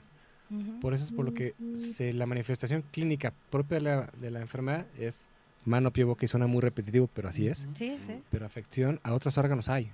Por 0.82 0.94
eso 0.94 1.04
es 1.04 1.12
por 1.12 1.26
lo 1.26 1.34
que 1.34 1.56
se- 1.78 2.14
la 2.14 2.26
manifestación 2.26 2.84
clínica 2.92 3.34
propia 3.50 3.78
de 3.80 3.84
la, 3.84 4.10
de 4.20 4.30
la 4.32 4.40
enfermedad 4.42 4.86
es 5.00 5.28
mano, 5.66 5.92
pie, 5.92 6.04
boca 6.04 6.26
y 6.26 6.28
suena 6.28 6.48
muy 6.48 6.62
repetitivo, 6.62 7.08
pero 7.14 7.30
así 7.30 7.48
es. 7.48 7.68
Sí, 7.78 7.98
sí. 8.06 8.22
Pero 8.32 8.46
afección 8.46 9.00
a 9.04 9.14
otros 9.14 9.38
órganos 9.38 9.70
hay. 9.70 9.92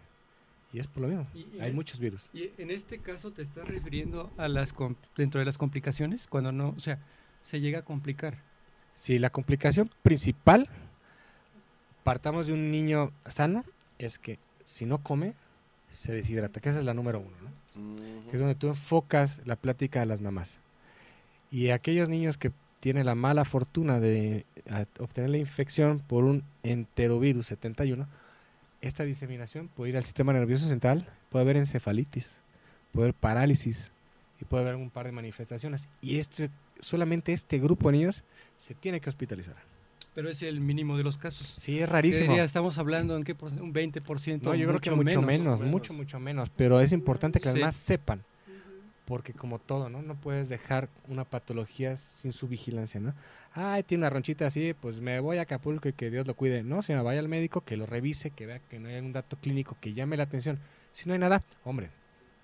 Y 0.71 0.79
es 0.79 0.88
por 0.88 1.01
lo 1.03 1.08
mismo. 1.10 1.27
Y- 1.34 1.60
Hay 1.60 1.71
muchos 1.71 1.99
virus. 1.99 2.29
Y 2.34 2.49
en 2.58 2.69
este 2.71 2.99
caso 2.99 3.32
te 3.32 3.41
estás 3.41 3.67
refiriendo 3.67 4.32
a 4.38 4.47
las 4.47 4.73
dentro 5.17 5.39
de 5.39 5.45
las 5.45 5.58
complicaciones, 5.58 6.27
cuando 6.27 6.51
no, 6.51 6.69
o 6.77 6.79
sea, 6.79 6.99
se 7.41 7.60
llega 7.60 7.79
a 7.79 7.82
complicar. 7.84 8.38
Si 8.93 9.17
la 9.17 9.29
complicación 9.29 9.89
principal, 10.03 10.67
partamos 12.03 12.47
de 12.47 12.53
un 12.53 12.71
niño 12.71 13.12
sano, 13.27 13.63
es 13.97 14.19
que 14.19 14.39
si 14.63 14.86
no 14.86 14.99
come, 14.99 15.34
se 15.89 16.12
deshidrata, 16.13 16.60
que 16.60 16.69
esa 16.69 16.79
es 16.79 16.86
la 16.86 16.93
número 16.93 17.19
uno, 17.19 17.32
¿no? 17.41 17.82
ujú. 17.82 18.29
Que 18.29 18.36
es 18.36 18.39
donde 18.39 18.55
tú 18.55 18.67
enfocas 18.67 19.41
la 19.45 19.55
plática 19.55 20.01
a 20.01 20.05
las 20.05 20.21
mamás. 20.21 20.60
Y 21.51 21.69
aquellos 21.69 22.10
niños 22.10 22.38
que 22.38 22.51
tienen 22.80 23.06
la 23.06 23.15
mala 23.15 23.46
fortuna 23.46 24.00
de 24.00 24.46
a- 24.70 24.86
obtener 25.00 25.30
la 25.30 25.38
infección 25.38 26.00
por 26.00 26.24
un 26.24 26.44
enterovirus 26.63 27.48
71, 27.48 28.08
esta 28.82 29.04
diseminación 29.04 29.68
puede 29.68 29.89
ir 29.92 29.98
al 29.98 30.04
sistema 30.04 30.32
nervioso 30.34 30.68
central, 30.68 31.06
puede 31.30 31.44
haber 31.44 31.58
encefalitis, 31.58 32.39
puede 32.94 33.06
haber 33.08 33.13
parálisis 33.15 33.92
y 34.42 34.46
puede 34.46 34.63
haber 34.63 34.76
un 34.76 34.89
par 34.89 35.06
de 35.06 35.12
manifestaciones. 35.12 35.88
Y 36.02 36.18
este, 36.20 36.50
solamente 36.80 37.34
este 37.34 37.60
grupo 37.60 37.92
de 37.92 37.98
niños 37.98 38.24
se 38.58 38.74
tiene 38.76 39.02
que 39.02 39.10
hospitalizar. 39.10 39.56
Pero 40.15 40.30
es 40.30 40.42
el 40.42 40.60
mínimo 40.60 40.98
de 40.98 41.04
los 41.04 41.18
casos. 41.18 41.54
Sí, 41.58 41.74
es 41.78 41.82
¿Qué 41.82 41.86
rarísimo. 41.86 42.28
diría? 42.30 42.44
estamos 42.44 42.78
hablando 42.78 43.15
en 43.15 43.24
qué 43.24 43.34
un 43.42 43.74
20%. 43.74 44.42
No, 44.42 44.56
yo 44.56 44.68
creo 44.68 44.80
que 44.80 44.92
mucho 44.92 45.22
menos, 45.22 45.60
menos. 45.60 45.62
mucho, 45.62 45.94
mucho 45.94 46.20
menos. 46.20 46.50
Pero 46.56 46.80
es 46.82 46.92
importante 46.94 47.39
que 47.39 47.46
las 47.46 47.54
Sí. 47.54 47.60
demás 47.60 47.76
sepan. 47.76 48.24
Porque 49.10 49.34
como 49.34 49.60
todo, 49.60 49.89
¿no? 49.89 50.02
No 50.04 50.15
puedes 50.15 50.48
dejar 50.48 50.88
una 51.10 51.26
patología 51.26 51.98
sin 51.98 52.32
su 52.32 52.48
vigilancia, 52.48 53.02
¿no? 53.02 53.13
Ay, 53.54 53.82
tiene 53.84 54.04
una 54.04 54.10
ronchita 54.12 54.45
así, 54.45 54.74
pues 54.80 55.02
me 55.02 55.19
voy 55.19 55.39
a 55.39 55.41
Acapulco 55.41 55.89
y 55.89 55.93
que 55.93 56.12
Dios 56.12 56.28
lo 56.28 56.36
cuide. 56.36 56.62
No, 56.63 56.82
señora, 56.84 57.02
vaya 57.04 57.19
al 57.19 57.28
médico, 57.28 57.62
que 57.62 57.76
lo 57.76 57.88
revise, 57.88 58.30
que 58.30 58.45
vea 58.45 58.60
que 58.60 58.80
no 58.80 58.88
hay 58.88 59.00
un 59.00 59.12
dato 59.12 59.36
clínico 59.36 59.76
que 59.82 59.93
llame 59.93 60.15
la 60.15 60.24
atención. 60.24 60.60
Si 60.93 61.08
no 61.10 61.13
hay 61.13 61.19
nada, 61.19 61.43
hombre, 61.63 61.89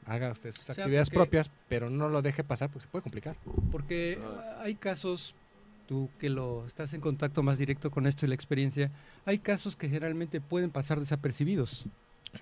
haga 0.07 0.31
usted 0.31 0.51
sus 0.51 0.65
sea, 0.65 0.73
actividades 0.73 1.09
porque- 1.11 1.17
propias, 1.19 1.51
pero 1.69 1.89
no 1.91 2.09
lo 2.09 2.21
deje 2.23 2.43
pasar, 2.43 2.69
porque 2.69 2.85
se 2.85 2.91
puede 2.91 3.03
complicar. 3.03 3.35
Porque 3.71 4.17
hay 4.59 4.73
casos, 4.73 5.35
tú 5.87 6.09
que 6.19 6.29
lo 6.31 6.65
estás 6.65 6.95
en 6.95 7.01
contacto 7.01 7.43
más 7.43 7.59
directo 7.59 7.91
con 7.91 8.07
esto 8.07 8.25
y 8.25 8.29
la 8.29 8.35
experiencia, 8.35 8.89
hay 9.25 9.37
casos 9.37 9.75
que 9.75 9.87
generalmente 9.87 10.41
pueden 10.41 10.71
pasar 10.71 10.99
desapercibidos. 10.99 11.85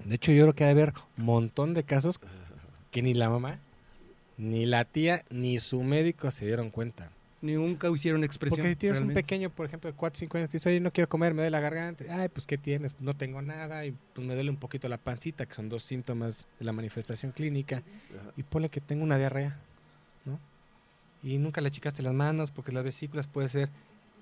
De 0.05 0.15
hecho, 0.15 0.31
yo 0.31 0.43
creo 0.45 0.55
que 0.55 0.63
debe 0.63 0.81
haber 0.83 0.93
un 1.17 1.25
montón 1.25 1.73
de 1.73 1.83
casos 1.83 2.19
que 2.89 3.01
ni 3.01 3.13
la 3.13 3.29
mamá, 3.29 3.59
ni 4.37 4.65
la 4.65 4.85
tía, 4.85 5.23
ni 5.29 5.59
su 5.59 5.83
médico 5.83 6.31
se 6.31 6.45
dieron 6.45 6.69
cuenta. 6.69 7.11
Ni 7.41 7.55
nunca 7.55 7.89
hicieron 7.89 8.23
expresión. 8.23 8.57
Porque 8.57 8.69
si 8.69 8.75
tienes 8.77 9.01
un 9.01 9.13
pequeño, 9.13 9.49
por 9.49 9.65
ejemplo, 9.65 9.91
de 9.91 9.97
4 9.97 10.17
5 10.17 10.37
años, 10.37 10.49
que 10.49 10.57
dice, 10.57 10.69
oye, 10.69 10.79
no 10.79 10.91
quiero 10.91 11.09
comer, 11.09 11.33
me 11.33 11.41
duele 11.41 11.49
la 11.51 11.59
garganta. 11.59 12.05
Ay, 12.09 12.29
pues, 12.29 12.47
¿qué 12.47 12.57
tienes? 12.57 12.95
No 13.01 13.15
tengo 13.17 13.41
nada. 13.41 13.85
Y 13.85 13.93
pues 14.13 14.25
me 14.25 14.33
duele 14.33 14.49
un 14.49 14.55
poquito 14.55 14.87
la 14.87 14.97
pancita, 14.97 15.45
que 15.45 15.53
son 15.53 15.67
dos 15.67 15.83
síntomas 15.83 16.47
de 16.57 16.65
la 16.65 16.71
manifestación 16.71 17.33
clínica. 17.33 17.83
Ajá. 18.17 18.31
Y 18.37 18.43
ponle 18.43 18.69
que 18.69 18.79
tengo 18.79 19.03
una 19.03 19.17
diarrea, 19.17 19.59
¿no? 20.23 20.39
Y 21.21 21.37
nunca 21.37 21.59
le 21.59 21.67
achicaste 21.67 22.01
las 22.01 22.13
manos, 22.13 22.49
porque 22.51 22.71
las 22.71 22.85
vesículas 22.85 23.27
puede 23.27 23.49
ser 23.49 23.69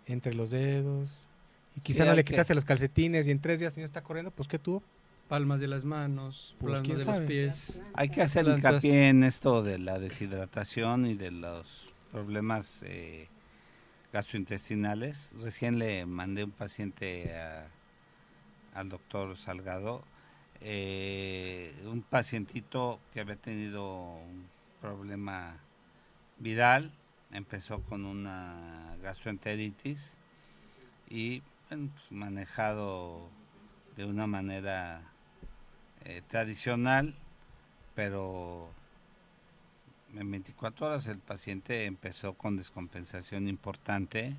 entre 0.08 0.34
los 0.34 0.50
dedos. 0.50 1.28
Y 1.76 1.82
quizá 1.82 2.04
Sí, 2.04 2.10
no 2.10 2.16
le 2.16 2.24
que- 2.24 2.34
quitaste 2.34 2.56
los 2.56 2.66
calcetines 2.66 3.28
y 3.28 3.32
en 3.32 3.40
tres 3.40 3.60
días 3.60 3.72
el 3.74 3.76
señor 3.76 3.86
está 3.86 4.02
corriendo, 4.02 4.32
pues, 4.32 4.48
¿qué 4.48 4.58
tuvo? 4.58 4.82
Palmas 5.32 5.62
de 5.62 5.68
las 5.70 5.86
manos, 5.86 6.58
Pues, 6.60 6.74
palmas 6.82 6.98
de 6.98 7.04
sabe. 7.06 7.18
los 7.20 7.26
pies. 7.26 7.82
Hay 7.94 8.10
que 8.10 8.22
hacer 8.22 8.44
plantas. 8.44 8.70
hincapié 8.74 9.08
en 9.08 9.24
esto 9.24 9.64
de 9.64 9.80
la 9.80 9.98
deshidratación 9.98 11.06
y 11.06 11.14
de 11.14 11.32
los 11.32 11.88
problemas 12.12 12.84
eh, 12.84 13.30
gastrointestinales. 14.12 15.32
Recién 15.42 15.80
le 15.80 16.06
mandé 16.06 16.44
un 16.44 16.52
paciente 16.52 17.34
a- 17.40 17.70
al 18.74 18.90
doctor 18.90 19.38
Salgado, 19.38 20.04
eh, 20.60 21.74
un 21.86 22.02
pacientito 22.02 23.00
que 23.14 23.22
había 23.22 23.38
tenido 23.38 23.86
un 24.18 24.48
problema 24.82 25.60
viral, 26.40 26.92
empezó 27.32 27.80
con 27.84 28.04
una 28.04 28.98
gastroenteritis 29.02 30.18
y 31.10 31.42
bueno, 31.70 31.90
pues, 31.94 32.12
manejado 32.12 33.30
de 33.96 34.04
una 34.04 34.28
manera 34.28 35.04
eh, 36.06 36.22
tradicional, 36.28 37.14
pero 37.96 38.70
en 40.16 40.32
24 40.32 40.88
horas 40.88 41.08
el 41.08 41.20
paciente 41.20 41.86
empezó 41.86 42.34
con 42.34 42.58
descompensación 42.58 43.48
importante 43.48 44.36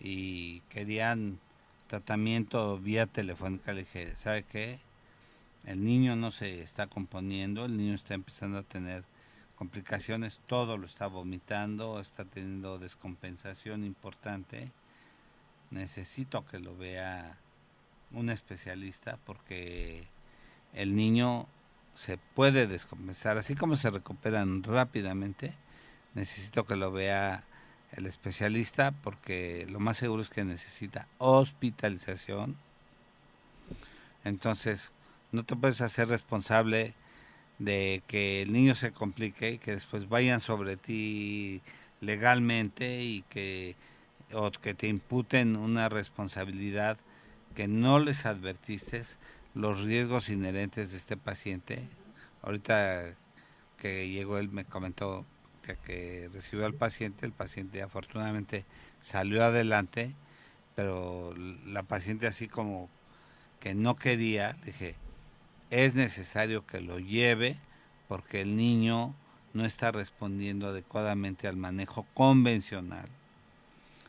y 0.00 0.60
querían 0.68 1.38
tratamiento 1.86 2.78
vía 2.78 3.06
telefónica. 3.06 3.72
Le 3.72 3.80
dije, 3.80 4.16
¿sabe 4.16 4.44
qué? 4.44 4.78
El 5.64 5.84
niño 5.84 6.16
no 6.16 6.30
se 6.30 6.62
está 6.62 6.86
componiendo, 6.86 7.64
el 7.64 7.76
niño 7.76 7.94
está 7.94 8.14
empezando 8.14 8.58
a 8.58 8.62
tener 8.62 9.04
complicaciones, 9.56 10.40
todo 10.46 10.76
lo 10.76 10.86
está 10.86 11.06
vomitando, 11.06 12.00
está 12.00 12.24
teniendo 12.24 12.78
descompensación 12.78 13.84
importante. 13.84 14.70
Necesito 15.70 16.44
que 16.44 16.58
lo 16.58 16.76
vea 16.76 17.38
un 18.12 18.28
especialista 18.30 19.18
porque 19.24 20.06
el 20.74 20.96
niño 20.96 21.46
se 21.94 22.18
puede 22.18 22.66
descompensar, 22.66 23.38
así 23.38 23.54
como 23.54 23.76
se 23.76 23.90
recuperan 23.90 24.62
rápidamente, 24.62 25.54
necesito 26.14 26.64
que 26.64 26.76
lo 26.76 26.90
vea 26.92 27.44
el 27.92 28.06
especialista 28.06 28.90
porque 28.90 29.66
lo 29.70 29.78
más 29.78 29.96
seguro 29.96 30.22
es 30.22 30.30
que 30.30 30.44
necesita 30.44 31.06
hospitalización. 31.18 32.56
Entonces, 34.24 34.90
no 35.32 35.44
te 35.44 35.54
puedes 35.54 35.80
hacer 35.80 36.08
responsable 36.08 36.94
de 37.58 38.02
que 38.08 38.42
el 38.42 38.52
niño 38.52 38.74
se 38.74 38.92
complique 38.92 39.52
y 39.52 39.58
que 39.58 39.72
después 39.72 40.08
vayan 40.08 40.40
sobre 40.40 40.76
ti 40.76 41.62
legalmente 42.00 43.02
y 43.02 43.22
que 43.22 43.76
o 44.32 44.50
que 44.50 44.74
te 44.74 44.88
imputen 44.88 45.56
una 45.56 45.88
responsabilidad 45.88 46.98
que 47.54 47.68
no 47.68 48.00
les 48.00 48.26
advertiste 48.26 49.02
los 49.54 49.82
riesgos 49.82 50.28
inherentes 50.28 50.90
de 50.90 50.98
este 50.98 51.16
paciente. 51.16 51.88
Ahorita 52.42 53.14
que 53.78 54.08
llegó 54.08 54.38
él 54.38 54.48
me 54.50 54.64
comentó 54.64 55.24
que, 55.62 56.28
recibió 56.32 56.66
al 56.66 56.74
paciente, 56.74 57.24
el 57.26 57.32
paciente 57.32 57.82
afortunadamente 57.82 58.64
salió 59.00 59.44
adelante, 59.44 60.14
pero 60.74 61.34
la 61.66 61.82
paciente 61.82 62.26
así 62.26 62.48
como 62.48 62.88
que 63.60 63.74
no 63.74 63.96
quería, 63.96 64.56
dije, 64.64 64.96
es 65.70 65.94
necesario 65.94 66.66
que 66.66 66.80
lo 66.80 66.98
lleve 66.98 67.56
porque 68.08 68.42
el 68.42 68.56
niño 68.56 69.14
no 69.54 69.64
está 69.64 69.90
respondiendo 69.90 70.68
adecuadamente 70.68 71.48
al 71.48 71.56
manejo 71.56 72.06
convencional. 72.12 73.08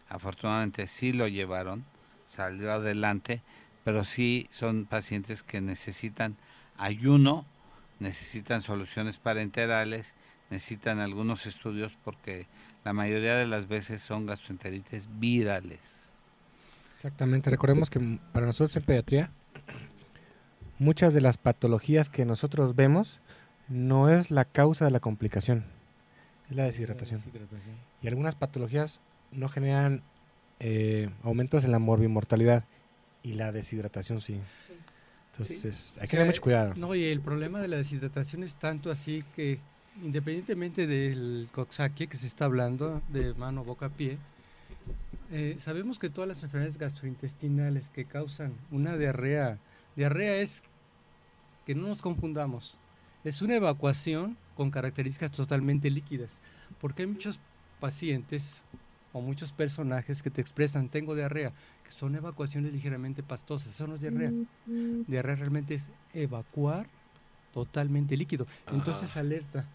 Afortunadamente 0.09 0.87
sí 0.87 1.13
lo 1.13 1.27
llevaron, 1.27 1.85
salió 2.27 2.71
adelante, 2.71 3.41
pero 3.85 4.03
sí 4.03 4.47
son 4.49 4.85
pacientes 4.85 5.43
que 5.43 5.61
necesitan 5.61 6.35
ayuno, 6.75 7.45
necesitan 7.99 8.63
soluciones 8.63 9.19
parenterales, 9.19 10.15
necesitan 10.49 10.99
algunos 10.99 11.45
estudios 11.45 11.95
porque 12.03 12.47
la 12.83 12.93
mayoría 12.93 13.35
de 13.35 13.45
las 13.45 13.67
veces 13.67 14.01
son 14.01 14.25
gastroenteritis 14.25 15.07
virales. 15.19 16.17
Exactamente, 16.95 17.51
recordemos 17.51 17.91
que 17.91 18.19
para 18.33 18.47
nosotros 18.47 18.75
en 18.75 18.83
pediatría 18.83 19.29
muchas 20.79 21.13
de 21.13 21.21
las 21.21 21.37
patologías 21.37 22.09
que 22.09 22.25
nosotros 22.25 22.75
vemos 22.75 23.19
no 23.67 24.09
es 24.09 24.31
la 24.31 24.45
causa 24.45 24.85
de 24.85 24.91
la 24.91 24.99
complicación, 24.99 25.63
es 26.49 26.55
la 26.55 26.63
deshidratación. 26.63 27.21
Y 28.01 28.07
algunas 28.07 28.33
patologías 28.33 28.99
no 29.31 29.47
generan 29.47 30.01
eh, 30.59 31.11
aumentos 31.21 31.65
en 31.65 31.71
la 31.71 31.79
morbimortalidad 31.79 32.65
y 33.25 33.33
la 33.33 33.51
deshidratación 33.51 34.21
sí. 34.21 34.39
Entonces, 35.31 35.97
hay 35.97 36.07
que 36.07 36.11
tener 36.11 36.27
mucho 36.27 36.41
cuidado. 36.41 36.73
No, 36.75 36.93
y 36.93 37.05
el 37.05 37.19
problema 37.19 37.59
de 37.59 37.67
la 37.67 37.77
deshidratación 37.77 38.43
es 38.43 38.55
tanto 38.55 38.91
así 38.91 39.23
que 39.35 39.59
independientemente 40.01 40.85
del 40.85 41.49
coxsackie 41.51 42.07
que 42.07 42.17
se 42.17 42.27
está 42.27 42.45
hablando, 42.45 43.01
de 43.09 43.33
mano, 43.33 43.63
boca, 43.63 43.89
pie, 43.89 44.17
eh, 45.31 45.57
sabemos 45.59 45.97
que 45.97 46.09
todas 46.09 46.27
las 46.27 46.43
enfermedades 46.43 46.77
gastrointestinales 46.77 47.89
que 47.89 48.05
causan 48.05 48.53
una 48.71 48.95
diarrea, 48.95 49.57
diarrea 49.95 50.37
es 50.37 50.61
que 51.65 51.73
no 51.73 51.87
nos 51.87 52.01
confundamos, 52.01 52.77
es 53.23 53.41
una 53.41 53.55
evacuación 53.55 54.37
con 54.55 54.69
características 54.69 55.31
totalmente 55.31 55.89
líquidas, 55.89 56.39
porque 56.79 57.03
hay 57.03 57.07
muchos 57.07 57.39
pacientes 57.79 58.61
o 59.13 59.21
muchos 59.21 59.51
personajes 59.51 60.21
que 60.21 60.29
te 60.29 60.41
expresan 60.41 60.89
tengo 60.89 61.15
diarrea, 61.15 61.53
son 61.89 62.15
evacuaciones 62.15 62.73
ligeramente 62.73 63.23
pastosas, 63.23 63.69
eso 63.73 63.87
no 63.87 63.95
es 63.95 64.01
diarrea. 64.01 64.31
Diarrea 65.07 65.35
realmente 65.35 65.75
es 65.75 65.89
evacuar 66.13 66.87
totalmente 67.53 68.17
líquido. 68.17 68.47
Entonces 68.71 69.15
alerta, 69.15 69.65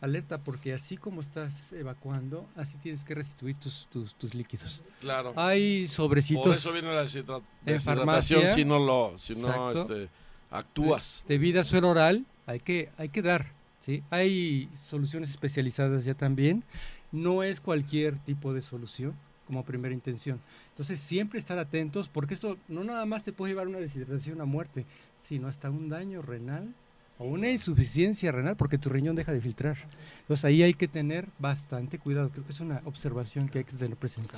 alerta 0.00 0.38
porque 0.38 0.74
así 0.74 0.96
como 0.96 1.20
estás 1.20 1.72
evacuando, 1.72 2.46
así 2.56 2.76
tienes 2.78 3.04
que 3.04 3.14
restituir 3.14 3.56
tus, 3.56 3.88
tus, 3.90 4.34
líquidos. 4.34 4.82
Claro. 5.00 5.32
Hay 5.36 5.88
sobrecitos. 5.88 6.44
Por 6.44 6.56
eso 6.56 6.72
viene 6.72 6.92
la 6.92 7.02
deshidratación 7.02 8.54
si 8.54 8.64
no 8.64 8.78
lo, 8.78 9.18
si 9.18 9.34
no 9.34 9.70
este, 9.70 10.08
actúas. 10.50 11.24
De, 11.26 11.38
vida 11.38 11.64
suero 11.64 11.90
oral 11.90 12.26
hay 12.46 12.60
que, 12.60 12.90
hay 12.98 13.08
que 13.08 13.22
dar. 13.22 13.52
¿sí? 13.80 14.02
Hay 14.10 14.68
soluciones 14.86 15.30
especializadas 15.30 16.04
ya 16.04 16.14
también. 16.14 16.64
No 17.12 17.42
es 17.42 17.60
cualquier 17.60 18.18
tipo 18.18 18.52
de 18.54 18.62
solución 18.62 19.14
como 19.46 19.64
primera 19.64 19.94
intención. 19.94 20.40
Entonces 20.70 21.00
siempre 21.00 21.38
estar 21.38 21.58
atentos 21.58 22.08
porque 22.08 22.34
esto 22.34 22.56
no 22.68 22.84
nada 22.84 23.04
más 23.06 23.24
te 23.24 23.32
puede 23.32 23.52
llevar 23.52 23.66
a 23.66 23.70
una 23.70 23.78
deshidratación 23.78 24.40
a 24.40 24.44
muerte, 24.44 24.86
sino 25.16 25.48
hasta 25.48 25.70
un 25.70 25.88
daño 25.88 26.22
renal 26.22 26.74
o 27.18 27.24
una 27.24 27.50
insuficiencia 27.50 28.32
renal 28.32 28.56
porque 28.56 28.78
tu 28.78 28.88
riñón 28.88 29.16
deja 29.16 29.32
de 29.32 29.40
filtrar. 29.40 29.76
Entonces 30.20 30.44
ahí 30.44 30.62
hay 30.62 30.74
que 30.74 30.88
tener 30.88 31.28
bastante 31.38 31.98
cuidado. 31.98 32.30
Creo 32.30 32.44
que 32.44 32.52
es 32.52 32.60
una 32.60 32.82
observación 32.84 33.48
que 33.48 33.58
hay 33.58 33.64
que 33.64 33.76
tener 33.76 33.96
presente. 33.96 34.34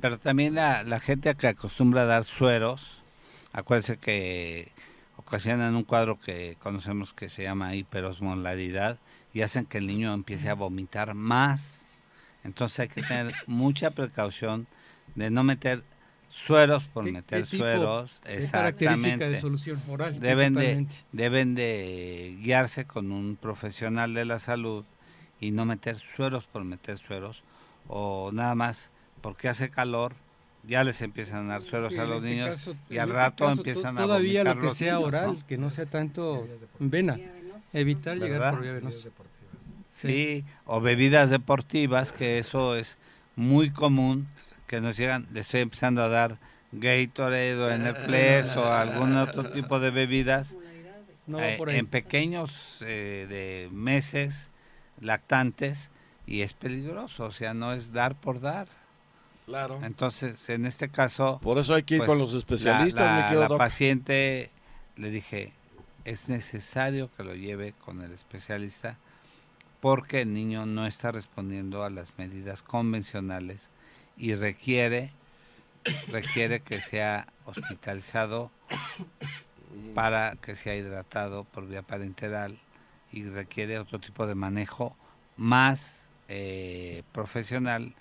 Pero 0.00 0.18
también 0.18 0.54
la, 0.54 0.82
la 0.82 1.00
gente 1.00 1.34
que 1.34 1.48
acostumbra 1.48 2.02
a 2.02 2.06
dar 2.06 2.24
sueros, 2.24 3.02
acuérdense 3.52 3.96
que 3.96 4.72
ocasionan 5.16 5.74
un 5.74 5.84
cuadro 5.84 6.18
que 6.18 6.56
conocemos 6.60 7.14
que 7.14 7.28
se 7.28 7.42
llama 7.42 7.74
hiperosmolaridad 7.74 8.98
y 9.32 9.42
hacen 9.42 9.66
que 9.66 9.78
el 9.78 9.86
niño 9.86 10.12
empiece 10.12 10.48
a 10.48 10.54
vomitar 10.54 11.14
más. 11.14 11.85
Entonces 12.46 12.80
hay 12.80 12.88
que 12.88 13.02
tener 13.02 13.34
mucha 13.46 13.90
precaución 13.90 14.66
de 15.16 15.30
no 15.30 15.42
meter 15.42 15.82
sueros 16.30 16.84
por 16.84 17.04
meter 17.10 17.44
sueros, 17.44 18.20
exactamente. 18.24 19.28
De 19.28 19.40
solución 19.40 19.82
oral, 19.88 20.20
deben 20.20 20.54
de 20.54 20.86
deben 21.12 21.54
de 21.54 22.38
guiarse 22.40 22.84
con 22.84 23.10
un 23.10 23.36
profesional 23.36 24.14
de 24.14 24.24
la 24.24 24.38
salud 24.38 24.84
y 25.40 25.50
no 25.50 25.64
meter 25.64 25.98
sueros 25.98 26.46
por 26.46 26.64
meter 26.64 26.98
sueros 26.98 27.42
o 27.88 28.30
nada 28.32 28.54
más 28.54 28.90
porque 29.20 29.48
hace 29.48 29.68
calor 29.68 30.14
ya 30.62 30.84
les 30.84 31.02
empiezan 31.02 31.46
a 31.46 31.54
dar 31.54 31.62
sueros 31.62 31.98
a 31.98 32.04
los 32.04 32.16
este 32.16 32.28
niños 32.28 32.70
y 32.88 32.98
al 32.98 33.08
este 33.08 33.20
rato 33.20 33.50
empiezan 33.50 33.98
a 33.98 34.02
todavía 34.02 34.44
lo 34.44 34.60
que 34.60 34.70
sea 34.70 35.00
oral, 35.00 35.44
que 35.46 35.58
no 35.58 35.70
sea 35.70 35.86
tanto 35.86 36.46
vena, 36.78 37.18
evitar 37.72 38.18
llegar 38.18 38.54
por 38.54 38.62
vía 38.62 38.72
venosa. 38.72 39.08
Sí, 39.96 40.44
o 40.66 40.82
bebidas 40.82 41.30
deportivas, 41.30 42.12
que 42.12 42.38
eso 42.38 42.76
es 42.76 42.98
muy 43.34 43.70
común 43.70 44.28
que 44.66 44.80
nos 44.82 44.96
llegan, 44.96 45.26
le 45.32 45.40
estoy 45.40 45.62
empezando 45.62 46.02
a 46.02 46.08
dar 46.08 46.38
Gatorade 46.72 47.56
o 47.56 47.70
Enerplex 47.70 48.56
o 48.56 48.70
algún 48.70 49.16
otro 49.16 49.50
tipo 49.52 49.80
de 49.80 49.90
bebidas 49.90 50.54
eh, 51.38 51.58
en 51.68 51.86
pequeños 51.86 52.78
eh, 52.82 53.26
de 53.28 53.70
meses 53.72 54.50
lactantes 55.00 55.90
y 56.26 56.42
es 56.42 56.52
peligroso, 56.52 57.24
o 57.24 57.32
sea, 57.32 57.54
no 57.54 57.72
es 57.72 57.92
dar 57.92 58.16
por 58.16 58.40
dar. 58.40 58.68
Claro. 59.46 59.78
Entonces, 59.82 60.50
en 60.50 60.66
este 60.66 60.88
caso... 60.88 61.38
Por 61.40 61.58
eso 61.58 61.72
hay 61.72 61.84
que 61.84 61.94
ir 61.94 62.00
con 62.00 62.08
pues, 62.08 62.18
los 62.18 62.34
especialistas. 62.34 63.32
La, 63.32 63.48
la 63.48 63.56
paciente 63.56 64.50
le 64.96 65.10
dije, 65.10 65.52
es 66.04 66.28
necesario 66.28 67.08
que 67.16 67.22
lo 67.22 67.34
lleve 67.34 67.72
con 67.72 68.02
el 68.02 68.10
especialista 68.12 68.98
porque 69.86 70.22
el 70.22 70.32
niño 70.32 70.66
no 70.66 70.84
está 70.84 71.12
respondiendo 71.12 71.84
a 71.84 71.90
las 71.90 72.18
medidas 72.18 72.64
convencionales 72.64 73.70
y 74.16 74.34
requiere, 74.34 75.12
requiere 76.08 76.58
que 76.58 76.80
sea 76.80 77.28
hospitalizado 77.44 78.50
para 79.94 80.34
que 80.42 80.56
sea 80.56 80.74
hidratado 80.74 81.44
por 81.44 81.68
vía 81.68 81.82
parenteral 81.82 82.58
y 83.12 83.26
requiere 83.26 83.78
otro 83.78 84.00
tipo 84.00 84.26
de 84.26 84.34
manejo 84.34 84.96
más 85.36 86.08
eh, 86.26 87.04
profesional, 87.12 87.94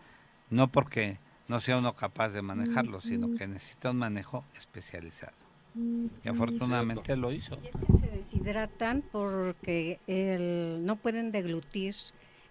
no 0.50 0.72
porque 0.72 1.20
no 1.48 1.60
sea 1.60 1.78
uno 1.78 1.94
capaz 1.94 2.30
de 2.30 2.42
manejarlo, 2.42 3.00
sino 3.00 3.36
que 3.38 3.46
necesita 3.46 3.92
un 3.92 3.98
manejo 3.98 4.44
especializado. 4.58 5.45
Y 5.76 6.30
afortunadamente 6.30 7.16
lo 7.18 7.32
hizo. 7.32 7.58
Y 7.64 7.68
es 7.68 7.74
que 7.76 8.08
se 8.08 8.16
deshidratan 8.16 9.04
porque 9.12 10.00
el, 10.08 10.86
no 10.86 10.96
pueden 10.96 11.32
deglutir, 11.32 11.96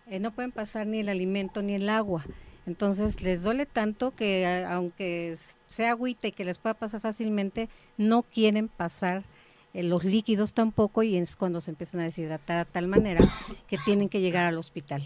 eh, 0.06 0.18
no 0.18 0.32
pueden 0.32 0.52
pasar 0.52 0.86
ni 0.86 1.00
el 1.00 1.08
alimento 1.08 1.62
ni 1.62 1.74
el 1.74 1.88
agua. 1.88 2.24
Entonces 2.66 3.22
les 3.22 3.42
duele 3.42 3.66
tanto 3.66 4.14
que 4.14 4.64
aunque 4.68 5.36
sea 5.68 5.90
agüita 5.90 6.28
y 6.28 6.32
que 6.32 6.44
les 6.44 6.58
pueda 6.58 6.74
pasar 6.74 7.00
fácilmente, 7.00 7.68
no 7.96 8.22
quieren 8.22 8.68
pasar 8.68 9.24
eh, 9.74 9.82
los 9.82 10.04
líquidos 10.04 10.54
tampoco 10.54 11.02
y 11.02 11.16
es 11.16 11.36
cuando 11.36 11.60
se 11.60 11.70
empiezan 11.70 12.00
a 12.00 12.04
deshidratar 12.04 12.58
a 12.58 12.64
tal 12.64 12.88
manera 12.88 13.20
que 13.66 13.78
tienen 13.78 14.08
que 14.08 14.20
llegar 14.20 14.46
al 14.46 14.58
hospital. 14.58 15.02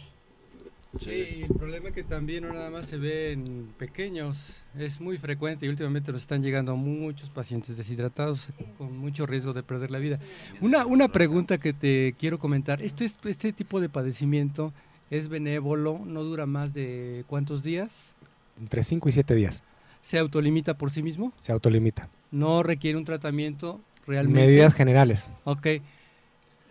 Sí, 0.96 1.44
el 1.48 1.54
problema 1.54 1.88
es 1.90 1.94
que 1.94 2.02
también 2.02 2.44
no 2.44 2.54
nada 2.54 2.70
más 2.70 2.86
se 2.86 2.96
ve 2.96 3.32
en 3.32 3.68
pequeños, 3.78 4.56
es 4.76 5.00
muy 5.00 5.18
frecuente 5.18 5.66
y 5.66 5.68
últimamente 5.68 6.12
nos 6.12 6.22
están 6.22 6.42
llegando 6.42 6.76
muchos 6.76 7.28
pacientes 7.28 7.76
deshidratados 7.76 8.48
con 8.78 8.96
mucho 8.96 9.26
riesgo 9.26 9.52
de 9.52 9.62
perder 9.62 9.90
la 9.90 9.98
vida. 9.98 10.18
Una, 10.62 10.86
una 10.86 11.08
pregunta 11.08 11.58
que 11.58 11.74
te 11.74 12.14
quiero 12.18 12.38
comentar, 12.38 12.80
este, 12.80 13.04
este 13.04 13.52
tipo 13.52 13.80
de 13.80 13.90
padecimiento 13.90 14.72
es 15.10 15.28
benévolo, 15.28 16.00
no 16.04 16.24
dura 16.24 16.46
más 16.46 16.72
de 16.72 17.24
cuántos 17.26 17.62
días? 17.62 18.14
Entre 18.58 18.82
5 18.82 19.10
y 19.10 19.12
7 19.12 19.34
días. 19.34 19.62
¿Se 20.00 20.18
autolimita 20.18 20.74
por 20.74 20.90
sí 20.90 21.02
mismo? 21.02 21.32
Se 21.38 21.52
autolimita. 21.52 22.08
¿No 22.30 22.62
requiere 22.62 22.96
un 22.96 23.04
tratamiento 23.04 23.80
realmente? 24.06 24.46
Medidas 24.46 24.74
generales. 24.74 25.28
Ok. 25.44 25.66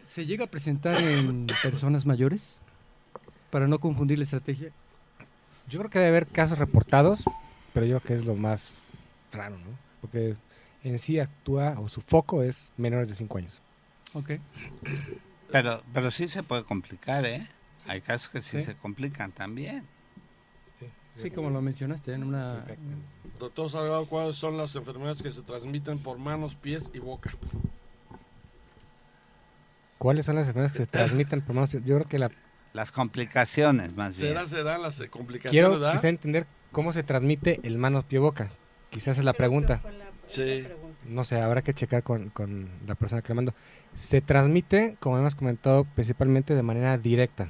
¿Se 0.03 0.25
llega 0.25 0.45
a 0.45 0.47
presentar 0.47 1.01
en 1.01 1.47
personas 1.61 2.05
mayores? 2.05 2.57
Para 3.49 3.67
no 3.67 3.79
confundir 3.79 4.17
la 4.19 4.23
estrategia. 4.25 4.71
Yo 5.69 5.79
creo 5.79 5.89
que 5.89 5.99
debe 5.99 6.09
haber 6.09 6.27
casos 6.27 6.59
reportados, 6.59 7.23
pero 7.73 7.85
yo 7.85 7.99
creo 7.99 8.07
que 8.17 8.21
es 8.21 8.25
lo 8.25 8.35
más 8.35 8.75
raro, 9.31 9.57
¿no? 9.57 9.77
Porque 10.01 10.35
en 10.83 10.99
sí 10.99 11.19
actúa, 11.19 11.79
o 11.79 11.87
su 11.89 12.01
foco 12.01 12.43
es 12.43 12.71
menores 12.77 13.09
de 13.09 13.15
5 13.15 13.37
años. 13.37 13.61
Ok. 14.13 14.31
Pero, 15.51 15.81
pero 15.93 16.11
sí 16.11 16.27
se 16.27 16.43
puede 16.43 16.63
complicar, 16.63 17.25
¿eh? 17.25 17.45
Hay 17.87 18.01
casos 18.01 18.29
que 18.29 18.41
sí, 18.41 18.57
Sí. 18.59 18.63
se 18.63 18.75
complican 18.75 19.31
también. 19.31 19.85
Sí, 21.15 21.31
como 21.31 21.49
lo 21.49 21.61
mencionaste, 21.63 22.13
en 22.13 22.23
una... 22.23 22.63
Doctor 23.39 23.71
Salgado, 23.71 24.05
¿cuáles 24.05 24.35
son 24.35 24.55
las 24.55 24.75
enfermedades 24.75 25.23
que 25.23 25.31
se 25.31 25.41
transmiten 25.41 25.97
por 25.97 26.19
manos, 26.19 26.53
pies 26.53 26.91
y 26.93 26.99
boca? 26.99 27.31
¿Cuáles 29.97 30.25
son 30.27 30.35
las 30.35 30.47
enfermedades 30.47 30.73
que 30.77 30.85
se 30.85 30.85
transmiten 30.91 31.41
por 31.41 31.55
manos? 31.55 31.71
Yo 31.71 31.79
creo 31.81 32.03
que 32.07 32.19
la 32.19 32.29
Las 32.73 32.91
complicaciones, 32.91 33.95
más 33.95 34.19
bien. 34.19 34.35
¿Será, 34.45 34.77
las 34.77 34.99
eh, 34.99 35.09
complicaciones, 35.09 35.51
quiero 35.51 35.79
verdad? 35.79 35.93
quizá 35.93 36.09
entender 36.09 36.45
cómo 36.71 36.93
se 36.93 37.03
transmite 37.03 37.59
el 37.63 37.77
manos 37.77 38.05
pie 38.05 38.19
boca. 38.19 38.49
Quizás 38.89 39.17
es 39.17 39.25
la 39.25 39.33
pregunta. 39.33 39.81
Sí. 40.27 40.67
No 41.05 41.23
sé, 41.23 41.39
habrá 41.39 41.61
que 41.61 41.73
checar 41.73 42.03
con, 42.03 42.29
con 42.29 42.69
la 42.85 42.95
persona 42.95 43.21
que 43.21 43.29
le 43.29 43.35
mando. 43.35 43.53
Se 43.95 44.21
transmite, 44.21 44.97
como 44.99 45.17
hemos 45.17 45.35
comentado, 45.35 45.85
principalmente 45.95 46.53
de 46.53 46.63
manera 46.63 46.97
directa. 46.97 47.49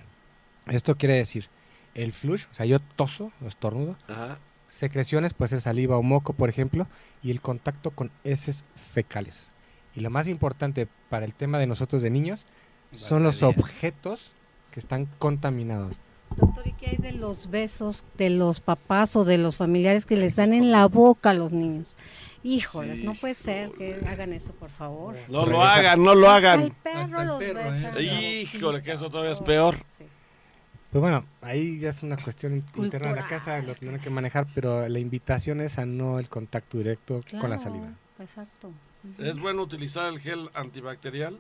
Esto 0.67 0.95
quiere 0.95 1.15
decir, 1.15 1.49
el 1.95 2.13
flush, 2.13 2.45
o 2.51 2.53
sea, 2.53 2.65
yo 2.65 2.79
toso, 2.79 3.31
o 3.43 3.47
estornudo, 3.47 3.97
Ajá. 4.07 4.39
secreciones, 4.69 5.33
puede 5.33 5.49
ser 5.49 5.61
saliva 5.61 5.97
o 5.97 6.03
moco, 6.03 6.33
por 6.33 6.49
ejemplo, 6.49 6.87
y 7.23 7.31
el 7.31 7.41
contacto 7.41 7.91
con 7.91 8.11
heces 8.23 8.65
fecales. 8.75 9.49
Y 9.95 10.01
lo 10.01 10.09
más 10.09 10.27
importante 10.27 10.87
para 11.09 11.25
el 11.25 11.33
tema 11.33 11.57
de 11.57 11.67
nosotros 11.67 12.01
de 12.03 12.11
niños 12.11 12.45
son 12.91 13.23
los 13.23 13.41
objetos 13.43 14.33
que 14.71 14.79
están 14.79 15.05
contaminados. 15.19 15.95
Doctor, 16.35 16.67
¿y 16.67 16.73
qué 16.73 16.91
hay 16.91 16.97
de 16.97 17.13
los 17.13 17.49
besos 17.49 18.03
de 18.17 18.29
los 18.29 18.59
papás 18.59 19.15
o 19.15 19.23
de 19.23 19.37
los 19.37 19.57
familiares 19.57 20.05
que 20.05 20.17
les 20.17 20.35
dan 20.35 20.53
en 20.53 20.71
la 20.71 20.87
boca 20.87 21.31
a 21.31 21.33
los 21.33 21.53
niños? 21.53 21.95
Híjoles, 22.43 22.99
Sí, 22.99 23.03
no 23.03 23.13
puede 23.15 23.33
ser 23.33 23.71
que 23.71 23.99
hagan 24.07 24.31
eso, 24.33 24.51
por 24.53 24.69
favor. 24.69 25.15
No 25.29 25.45
lo 25.45 25.63
hagan, 25.63 26.03
no 26.03 26.15
lo 26.15 26.29
Hasta 26.29 26.53
el 26.53 26.59
hagan. 26.61 26.75
perro 26.83 26.99
Hasta 27.01 27.21
el 27.21 27.27
los 27.27 27.39
perro, 27.39 27.59
besa 27.71 27.99
¿eh? 27.99 28.41
Híjole, 28.53 28.81
que 28.83 28.91
eso 28.91 29.09
todavía 29.09 29.31
es 29.31 29.39
peor. 29.39 29.75
Sí. 29.97 30.05
Pues 30.91 31.01
bueno, 31.01 31.25
ahí 31.41 31.77
ya 31.79 31.89
es 31.89 32.03
una 32.03 32.15
cuestión 32.15 32.63
interna 32.77 33.09
de 33.09 33.15
la 33.15 33.27
casa, 33.27 33.59
lo 33.61 33.75
tienen 33.75 33.99
que 33.99 34.09
manejar, 34.09 34.47
pero 34.55 34.87
la 34.87 34.99
invitación 34.99 35.59
es 35.59 35.77
a 35.77 35.85
no 35.85 36.19
el 36.19 36.29
contacto 36.29 36.77
directo 36.77 37.19
con 37.41 37.49
la 37.49 37.57
saliva. 37.57 37.89
Exacto. 38.19 38.71
Es 39.19 39.37
bueno 39.39 39.63
utilizar 39.63 40.11
el 40.11 40.19
gel 40.19 40.49
antibacterial 40.53 41.39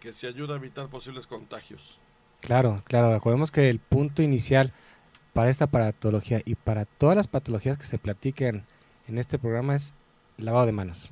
que 0.00 0.12
se 0.12 0.26
ayuda 0.26 0.54
a 0.54 0.58
evitar 0.58 0.88
posibles 0.88 1.26
contagios. 1.26 1.98
Claro, 2.40 2.82
claro, 2.84 3.14
acordemos 3.14 3.50
que 3.50 3.68
el 3.68 3.78
punto 3.78 4.22
inicial 4.22 4.72
para 5.32 5.50
esta 5.50 5.66
patología 5.66 6.40
y 6.44 6.54
para 6.54 6.84
todas 6.84 7.16
las 7.16 7.26
patologías 7.26 7.76
que 7.76 7.84
se 7.84 7.98
platiquen 7.98 8.64
en 9.08 9.18
este 9.18 9.38
programa 9.38 9.74
es 9.74 9.94
lavado 10.36 10.66
de 10.66 10.72
manos. 10.72 11.10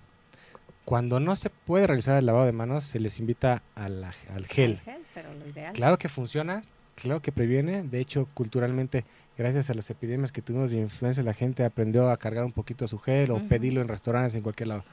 Cuando 0.84 1.18
no 1.18 1.34
se 1.34 1.50
puede 1.50 1.86
realizar 1.86 2.16
el 2.16 2.26
lavado 2.26 2.46
de 2.46 2.52
manos, 2.52 2.84
se 2.84 3.00
les 3.00 3.18
invita 3.18 3.62
a 3.74 3.88
la- 3.88 4.14
al 4.32 4.46
gel. 4.46 4.72
Al 4.72 4.80
gel, 4.80 5.02
pero 5.14 5.34
lo 5.34 5.48
ideal. 5.48 5.72
Claro 5.72 5.98
que 5.98 6.08
funciona, 6.08 6.62
claro 6.94 7.20
que 7.20 7.32
previene. 7.32 7.82
De 7.82 7.98
hecho, 7.98 8.28
culturalmente, 8.34 9.04
gracias 9.36 9.68
a 9.68 9.74
las 9.74 9.90
epidemias 9.90 10.30
que 10.30 10.42
tuvimos 10.42 10.70
de 10.70 10.78
influenza, 10.78 11.22
la 11.24 11.34
gente 11.34 11.64
aprendió 11.64 12.08
a 12.08 12.16
cargar 12.18 12.44
un 12.44 12.52
poquito 12.52 12.86
su 12.86 12.98
gel 13.00 13.32
o 13.32 13.40
pedirlo 13.48 13.80
en 13.82 13.88
restaurantes, 13.88 14.36
en 14.36 14.42
cualquier 14.42 14.68
lado. 14.68 14.84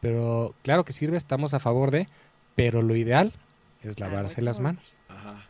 Pero 0.00 0.54
claro 0.62 0.84
que 0.84 0.92
sirve, 0.92 1.16
estamos 1.16 1.52
a 1.52 1.58
favor 1.58 1.90
de, 1.90 2.06
pero 2.54 2.80
lo 2.80 2.94
ideal 2.94 3.32
es 3.82 3.96
y 3.96 4.00
lavarse 4.00 4.40
las 4.40 4.60
manos. 4.60 4.92
Ajá. 5.08 5.46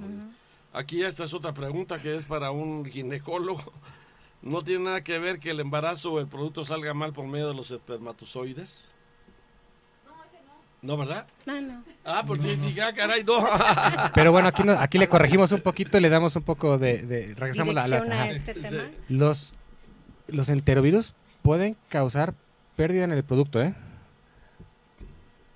Ujú. 0.00 0.30
Aquí 0.72 1.02
esta 1.02 1.24
es 1.24 1.32
otra 1.34 1.52
pregunta 1.54 1.98
que 2.00 2.16
es 2.16 2.24
para 2.24 2.50
un 2.50 2.84
ginecólogo. 2.84 3.72
¿No 4.42 4.60
tiene 4.60 4.84
nada 4.84 5.02
que 5.02 5.18
ver 5.18 5.38
que 5.40 5.50
el 5.50 5.60
embarazo 5.60 6.12
o 6.12 6.20
el 6.20 6.26
producto 6.26 6.64
salga 6.64 6.92
mal 6.94 7.12
por 7.12 7.26
medio 7.26 7.48
de 7.48 7.54
los 7.54 7.70
espermatozoides? 7.70 8.92
No, 10.82 10.96
¿verdad? 10.96 11.26
No, 11.46 11.60
no. 11.60 11.82
Ah, 12.04 12.22
porque 12.24 12.54
dije, 12.56 12.80
ah, 12.82 12.92
caray, 12.92 13.24
no. 13.24 13.32
Pero 14.14 14.30
bueno, 14.30 14.46
aquí, 14.48 14.62
no- 14.62 14.72
aquí 14.78 14.98
le 14.98 15.08
corregimos 15.08 15.50
un 15.50 15.60
poquito 15.62 15.98
y 15.98 16.00
le 16.00 16.08
damos 16.10 16.36
un 16.36 16.42
poco 16.42 16.78
de... 16.78 16.98
de- 17.02 17.34
regresamos 17.34 17.72
a 17.76 17.88
las... 17.88 17.90
Dirección 18.04 18.12
a 18.12 18.22
ajá. 18.22 18.30
este 18.32 18.54
tema. 18.54 18.82
Los, 19.08 19.54
los 20.28 20.48
enterovirus 20.48 21.14
pueden 21.42 21.76
causar 21.88 22.34
pérdida 22.76 23.02
en 23.04 23.10
el 23.12 23.24
producto, 23.24 23.60
¿eh? 23.60 23.74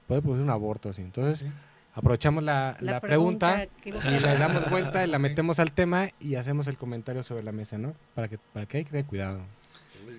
Puede 0.08 0.22
producir 0.22 0.42
un 0.42 0.50
aborto 0.50 0.88
así. 0.88 1.02
Entonces, 1.02 1.40
Sí. 1.40 1.54
Aprovechamos 1.94 2.42
la, 2.42 2.76
la 2.80 2.92
La 2.92 3.00
pregunta, 3.00 3.66
y 3.84 3.90
le 3.90 4.38
damos 4.38 4.70
vuelta 4.70 5.04
y 5.04 5.08
la 5.08 5.18
metemos 5.18 5.58
al 5.58 5.72
tema 5.72 6.10
y 6.20 6.36
hacemos 6.36 6.66
el 6.66 6.76
comentario 6.76 7.22
sobre 7.22 7.42
la 7.42 7.52
mesa, 7.52 7.78
¿no? 7.78 7.94
Para 8.14 8.28
que, 8.28 8.38
para 8.38 8.66
que 8.66 8.78
hay 8.78 8.84
que 8.84 8.90
tener 8.90 9.06
cuidado. 9.06 9.40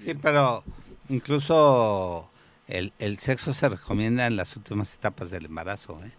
Sí, 0.03 0.13
pero 0.15 0.63
incluso 1.09 2.29
el, 2.67 2.93
el 2.99 3.17
sexo 3.17 3.53
se 3.53 3.69
recomienda 3.69 4.27
en 4.27 4.35
las 4.35 4.55
últimas 4.55 4.95
etapas 4.95 5.31
del 5.31 5.45
embarazo, 5.45 6.01
¿eh? 6.03 6.11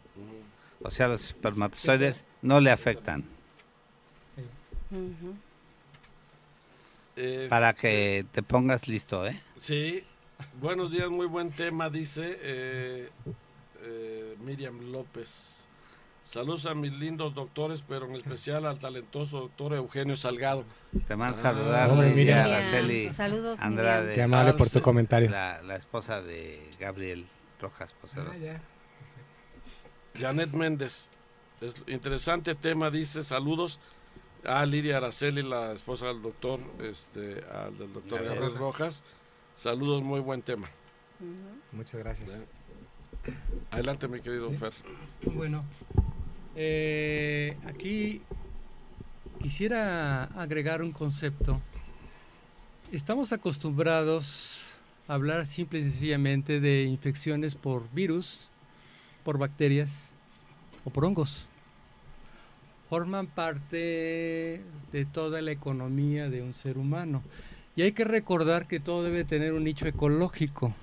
O 0.83 0.91
sea, 0.91 1.09
los 1.09 1.27
espermatozoides 1.27 2.25
no 2.43 2.61
le 2.61 2.71
afectan. 2.71 3.25
Para 7.49 7.73
que 7.73 8.27
te 8.33 8.43
pongas 8.43 8.89
listo, 8.89 9.27
¿eh? 9.27 9.41
Sí, 9.57 10.03
buenos 10.61 10.91
días, 10.91 11.09
muy 11.09 11.27
buen 11.27 11.53
tema, 11.53 11.89
dice 11.89 12.39
eh, 12.43 13.11
eh, 13.83 14.37
Miriam 14.41 14.79
López. 14.93 15.67
Saludos 16.25 16.67
a 16.67 16.75
mis 16.75 16.93
lindos 16.93 17.35
doctores, 17.35 17.83
pero 17.83 18.07
en 18.07 18.15
especial 18.15 18.65
al 18.67 18.79
talentoso 18.79 19.41
doctor 19.41 19.75
Eugenio 19.75 20.17
Salgado. 20.17 20.65
Te 21.09 21.15
a 21.15 21.29
Ah, 21.29 21.35
saludar 21.35 21.91
mira. 22.15 22.45
Araceli 22.45 23.11
Saludos, 23.11 23.59
Andrade, 23.61 24.15
Qué 24.15 24.23
amable 24.23 24.53
por 24.55 24.71
tu 24.71 24.81
comentario. 24.81 25.29
la, 25.31 25.61
la 25.63 25.75
esposa 25.75 26.23
de 26.23 26.63
Gabriel 26.79 27.27
Rojas 27.61 27.93
Posero. 28.01 28.33
Janet 30.19 30.53
Méndez. 30.53 31.09
Es 31.61 31.75
interesante 31.87 32.55
tema, 32.55 32.91
dice, 32.91 33.23
saludos 33.25 33.81
a 34.45 34.67
Lidia 34.67 34.97
Araceli, 34.99 35.43
la 35.43 35.73
esposa 35.73 36.07
del 36.07 36.21
doctor, 36.23 36.61
este, 36.83 37.45
al 37.53 37.77
del 37.79 37.93
doctor 37.93 38.25
Gabriel 38.25 38.55
Rojas. 38.55 39.03
Saludos, 39.57 40.03
muy 40.03 40.21
buen 40.21 40.43
tema. 40.43 40.69
Muchas 41.73 42.01
gracias. 42.01 42.29
Adelante, 43.71 44.09
mi 44.09 44.21
querido 44.21 44.51
Sí. 44.51 44.57
Fer. 44.57 44.73
Bueno, 45.35 45.65
eh, 46.57 47.57
aquí 47.67 48.21
quisiera 49.41 50.25
agregar 50.25 50.83
un 50.83 50.93
concepto. 50.93 51.61
Estamos 52.91 53.33
acostumbrados 53.33 54.61
a 55.09 55.15
hablar 55.15 55.47
simple 55.47 55.79
y 55.79 55.83
sencillamente 55.83 56.61
de 56.61 56.83
infecciones 56.83 57.55
por 57.55 57.91
virus, 57.93 58.41
por 59.25 59.39
bacterias 59.39 60.11
o 60.85 60.91
por 60.91 61.05
hongos. 61.05 61.47
Forman 62.91 63.27
parte 63.27 64.61
de 64.93 65.07
toda 65.07 65.41
la 65.41 65.51
economía 65.51 66.29
de 66.29 66.43
un 66.43 66.53
ser 66.53 66.77
humano. 66.77 67.23
Y 67.75 67.83
hay 67.83 67.93
que 67.93 68.05
recordar 68.05 68.67
que 68.69 68.81
todo 68.81 69.03
debe 69.03 69.25
tener 69.25 69.55
un 69.55 69.65
nicho 69.65 69.87
ecológico. 69.87 70.75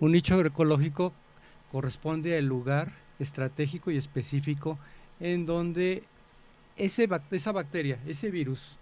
Un 0.00 0.12
nicho 0.12 0.40
ecológico 0.40 1.12
corresponde 1.72 2.36
al 2.36 2.46
lugar 2.46 2.92
estratégico 3.18 3.90
y 3.90 3.96
específico 3.96 4.78
en 5.20 5.46
donde 5.46 6.04
ese, 6.76 7.08
esa 7.30 7.52
bacteria, 7.52 7.98
ese 8.06 8.30
virus 8.30 8.76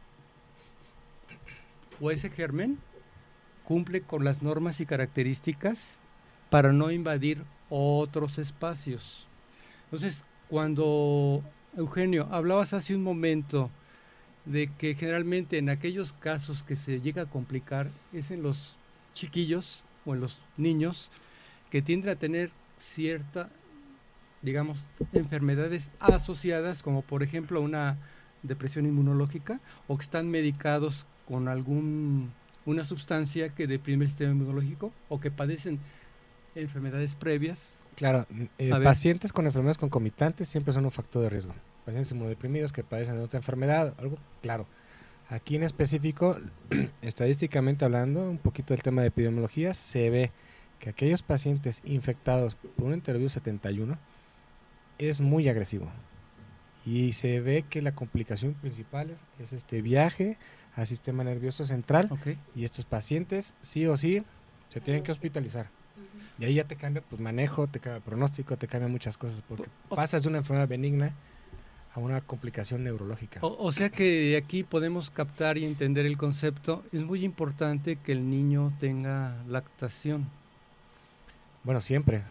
o 2.01 2.11
ese 2.11 2.31
germen 2.31 2.79
cumple 3.65 4.03
con 4.03 4.25
las 4.25 4.43
normas 4.43 4.81
y 4.81 4.87
características 4.87 5.99
para 6.51 6.73
no 6.73 6.91
invadir 6.91 7.43
otros 7.71 8.39
espacios. 8.39 9.27
Entonces, 9.85 10.25
cuando 10.49 11.43
Eugenio, 11.77 12.29
hablabas 12.31 12.73
hace 12.73 12.95
un 12.95 13.03
momento 13.03 13.71
de 14.45 14.69
que 14.69 14.95
generalmente 14.95 15.59
en 15.59 15.71
aquellos 15.71 16.13
casos 16.13 16.63
que 16.63 16.77
se 16.77 17.01
llega 17.01 17.23
a 17.23 17.31
complicar 17.31 17.91
es 18.13 18.31
en 18.31 18.43
los 18.43 18.77
chiquillos 19.15 19.83
o 20.05 20.15
en 20.15 20.21
los 20.21 20.39
niños 20.57 21.11
que 21.71 21.81
tienden 21.81 22.11
a 22.11 22.17
tener 22.17 22.51
cierta, 22.79 23.51
digamos, 24.43 24.85
enfermedades 25.13 25.91
asociadas, 26.01 26.83
como 26.83 27.03
por 27.03 27.23
ejemplo 27.23 27.61
una 27.61 27.99
depresión 28.43 28.87
inmunológica, 28.87 29.61
o 29.89 29.97
que 29.97 30.05
están 30.05 30.31
medicados 30.31 31.07
con 31.27 31.49
algún 31.49 32.33
una 32.67 32.85
sustancia 32.85 33.51
que 33.51 33.67
deprime 33.67 34.05
el 34.05 34.11
sistema 34.11 34.33
inmunológico, 34.33 34.93
o 35.09 35.21
que 35.21 35.31
padecen 35.31 35.79
enfermedades 36.55 37.15
previas. 37.15 37.75
Claro, 37.97 38.27
eh, 38.59 38.73
A 38.73 38.79
ver. 38.79 38.85
pacientes 38.85 39.33
con 39.33 39.47
enfermedades 39.47 39.79
concomitantes 39.79 40.49
siempre 40.49 40.73
son 40.73 40.85
un 40.85 40.91
factor 40.91 41.23
de 41.23 41.31
riesgo. 41.31 41.55
Pacientes 41.85 42.11
inmunodeprimidos 42.13 42.73
que 42.73 42.83
padecen 42.83 43.17
de 43.17 43.23
otra 43.23 43.39
enfermedad, 43.39 43.95
algo 43.99 44.17
claro. 44.41 44.67
Aquí 45.29 45.57
en 45.57 45.63
específico, 45.63 46.39
estadísticamente 47.03 47.85
hablando, 47.85 48.29
un 48.29 48.39
poquito 48.39 48.75
del 48.75 48.83
tema 48.83 49.03
de 49.03 49.09
epidemiología, 49.09 49.75
se 49.75 50.11
ve 50.11 50.33
que 50.85 50.91
aquellos 50.91 51.23
pacientes 51.23 51.81
infectados 51.87 52.57
por 52.57 52.85
un 52.85 52.93
enterovirus 52.93 53.33
71 53.33 53.97
es 54.99 55.23
muy 55.23 55.49
agresivo. 55.49 55.91
y 56.85 57.13
se 57.13 57.41
ve 57.41 57.65
que 57.71 57.81
la 57.81 57.95
complicación 57.95 58.53
principal 58.53 59.09
es, 59.09 59.19
es 59.41 59.53
este 59.55 59.81
viaje 59.81 60.37
al 60.77 60.87
sistema 60.87 61.25
nervioso 61.25 61.65
central 61.65 62.11
y 62.55 62.65
estos 62.65 62.85
pacientes 62.85 63.55
sí 63.63 63.87
o 63.87 63.97
sí 63.97 64.23
se 64.69 64.83
tienen 64.83 65.03
que 65.03 65.11
hospitalizar. 65.11 65.71
Y 66.39 66.45
ahí 66.45 66.55
ya 66.57 66.65
te 66.65 66.77
cambia 66.77 67.01
pues 67.01 67.19
manejo, 67.19 67.67
te 67.67 67.81
cambia 67.81 68.05
pronóstico, 68.05 68.59
te 68.59 68.69
cambia 68.69 68.89
muchas 68.89 69.17
cosas 69.17 69.43
porque 69.49 69.65
pasas 69.89 70.25
de 70.25 70.29
una 70.29 70.39
enfermedad 70.39 70.69
benigna 70.69 71.15
a 71.95 72.01
una 72.01 72.21
complicación 72.21 72.85
neurológica. 72.85 73.41
O, 73.41 73.57
o 73.59 73.73
sea 73.73 73.89
que 73.89 74.37
aquí 74.37 74.65
podemos 74.65 75.09
captar 75.09 75.57
y 75.57 75.65
entender 75.65 76.05
el 76.05 76.19
concepto. 76.19 76.85
Es 76.93 77.03
muy 77.03 77.25
importante 77.25 77.97
que 77.97 78.13
el 78.13 78.29
niño 78.29 78.75
tenga 78.81 79.43
lactación. 79.49 80.29
Bueno, 81.65 81.81
siempre. 81.81 82.23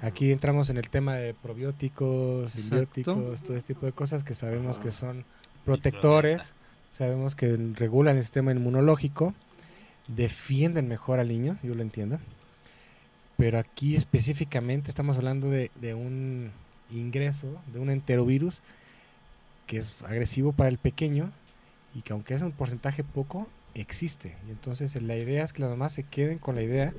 Aquí 0.00 0.32
entramos 0.32 0.68
en 0.70 0.78
el 0.78 0.88
tema 0.88 1.14
de 1.14 1.34
probióticos, 1.34 2.46
Exacto. 2.46 2.60
simbióticos, 2.60 3.42
todo 3.42 3.56
este 3.56 3.74
tipo 3.74 3.86
de 3.86 3.92
cosas 3.92 4.24
que 4.24 4.34
sabemos 4.34 4.78
que 4.78 4.90
son 4.90 5.24
protectores, 5.64 6.52
sabemos 6.92 7.36
que 7.36 7.56
regulan 7.74 8.16
el 8.16 8.22
sistema 8.22 8.50
inmunológico, 8.50 9.34
defienden 10.08 10.88
mejor 10.88 11.20
al 11.20 11.28
niño, 11.28 11.56
yo 11.62 11.74
lo 11.74 11.82
entiendo. 11.82 12.18
Pero 13.36 13.58
aquí 13.58 13.94
específicamente 13.94 14.90
estamos 14.90 15.16
hablando 15.16 15.50
de, 15.50 15.70
de 15.80 15.94
un 15.94 16.50
ingreso, 16.90 17.60
de 17.72 17.78
un 17.78 17.90
enterovirus 17.90 18.60
que 19.66 19.76
es 19.78 19.94
agresivo 20.02 20.52
para 20.52 20.68
el 20.68 20.78
pequeño 20.78 21.30
y 21.94 22.02
que 22.02 22.12
aunque 22.12 22.34
es 22.34 22.42
un 22.42 22.52
porcentaje 22.52 23.04
poco, 23.04 23.46
existe. 23.74 24.34
Y 24.48 24.50
entonces 24.50 25.00
la 25.00 25.16
idea 25.16 25.44
es 25.44 25.52
que 25.52 25.62
las 25.62 25.70
mamás 25.70 25.92
se 25.92 26.02
queden 26.02 26.38
con 26.38 26.56
la 26.56 26.62
idea 26.62 26.92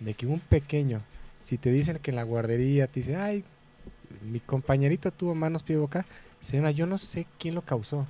de 0.00 0.14
que 0.14 0.26
un 0.26 0.40
pequeño, 0.40 1.02
si 1.46 1.58
te 1.58 1.70
dicen 1.70 2.00
que 2.02 2.10
en 2.10 2.16
la 2.16 2.24
guardería 2.24 2.88
te 2.88 2.98
dice, 3.00 3.14
ay, 3.14 3.44
mi 4.22 4.40
compañerito 4.40 5.12
tuvo 5.12 5.36
manos, 5.36 5.62
pie 5.62 5.76
y 5.76 5.78
boca, 5.78 6.04
señora, 6.40 6.72
yo 6.72 6.86
no 6.86 6.98
sé 6.98 7.24
quién 7.38 7.54
lo 7.54 7.62
causó. 7.62 8.04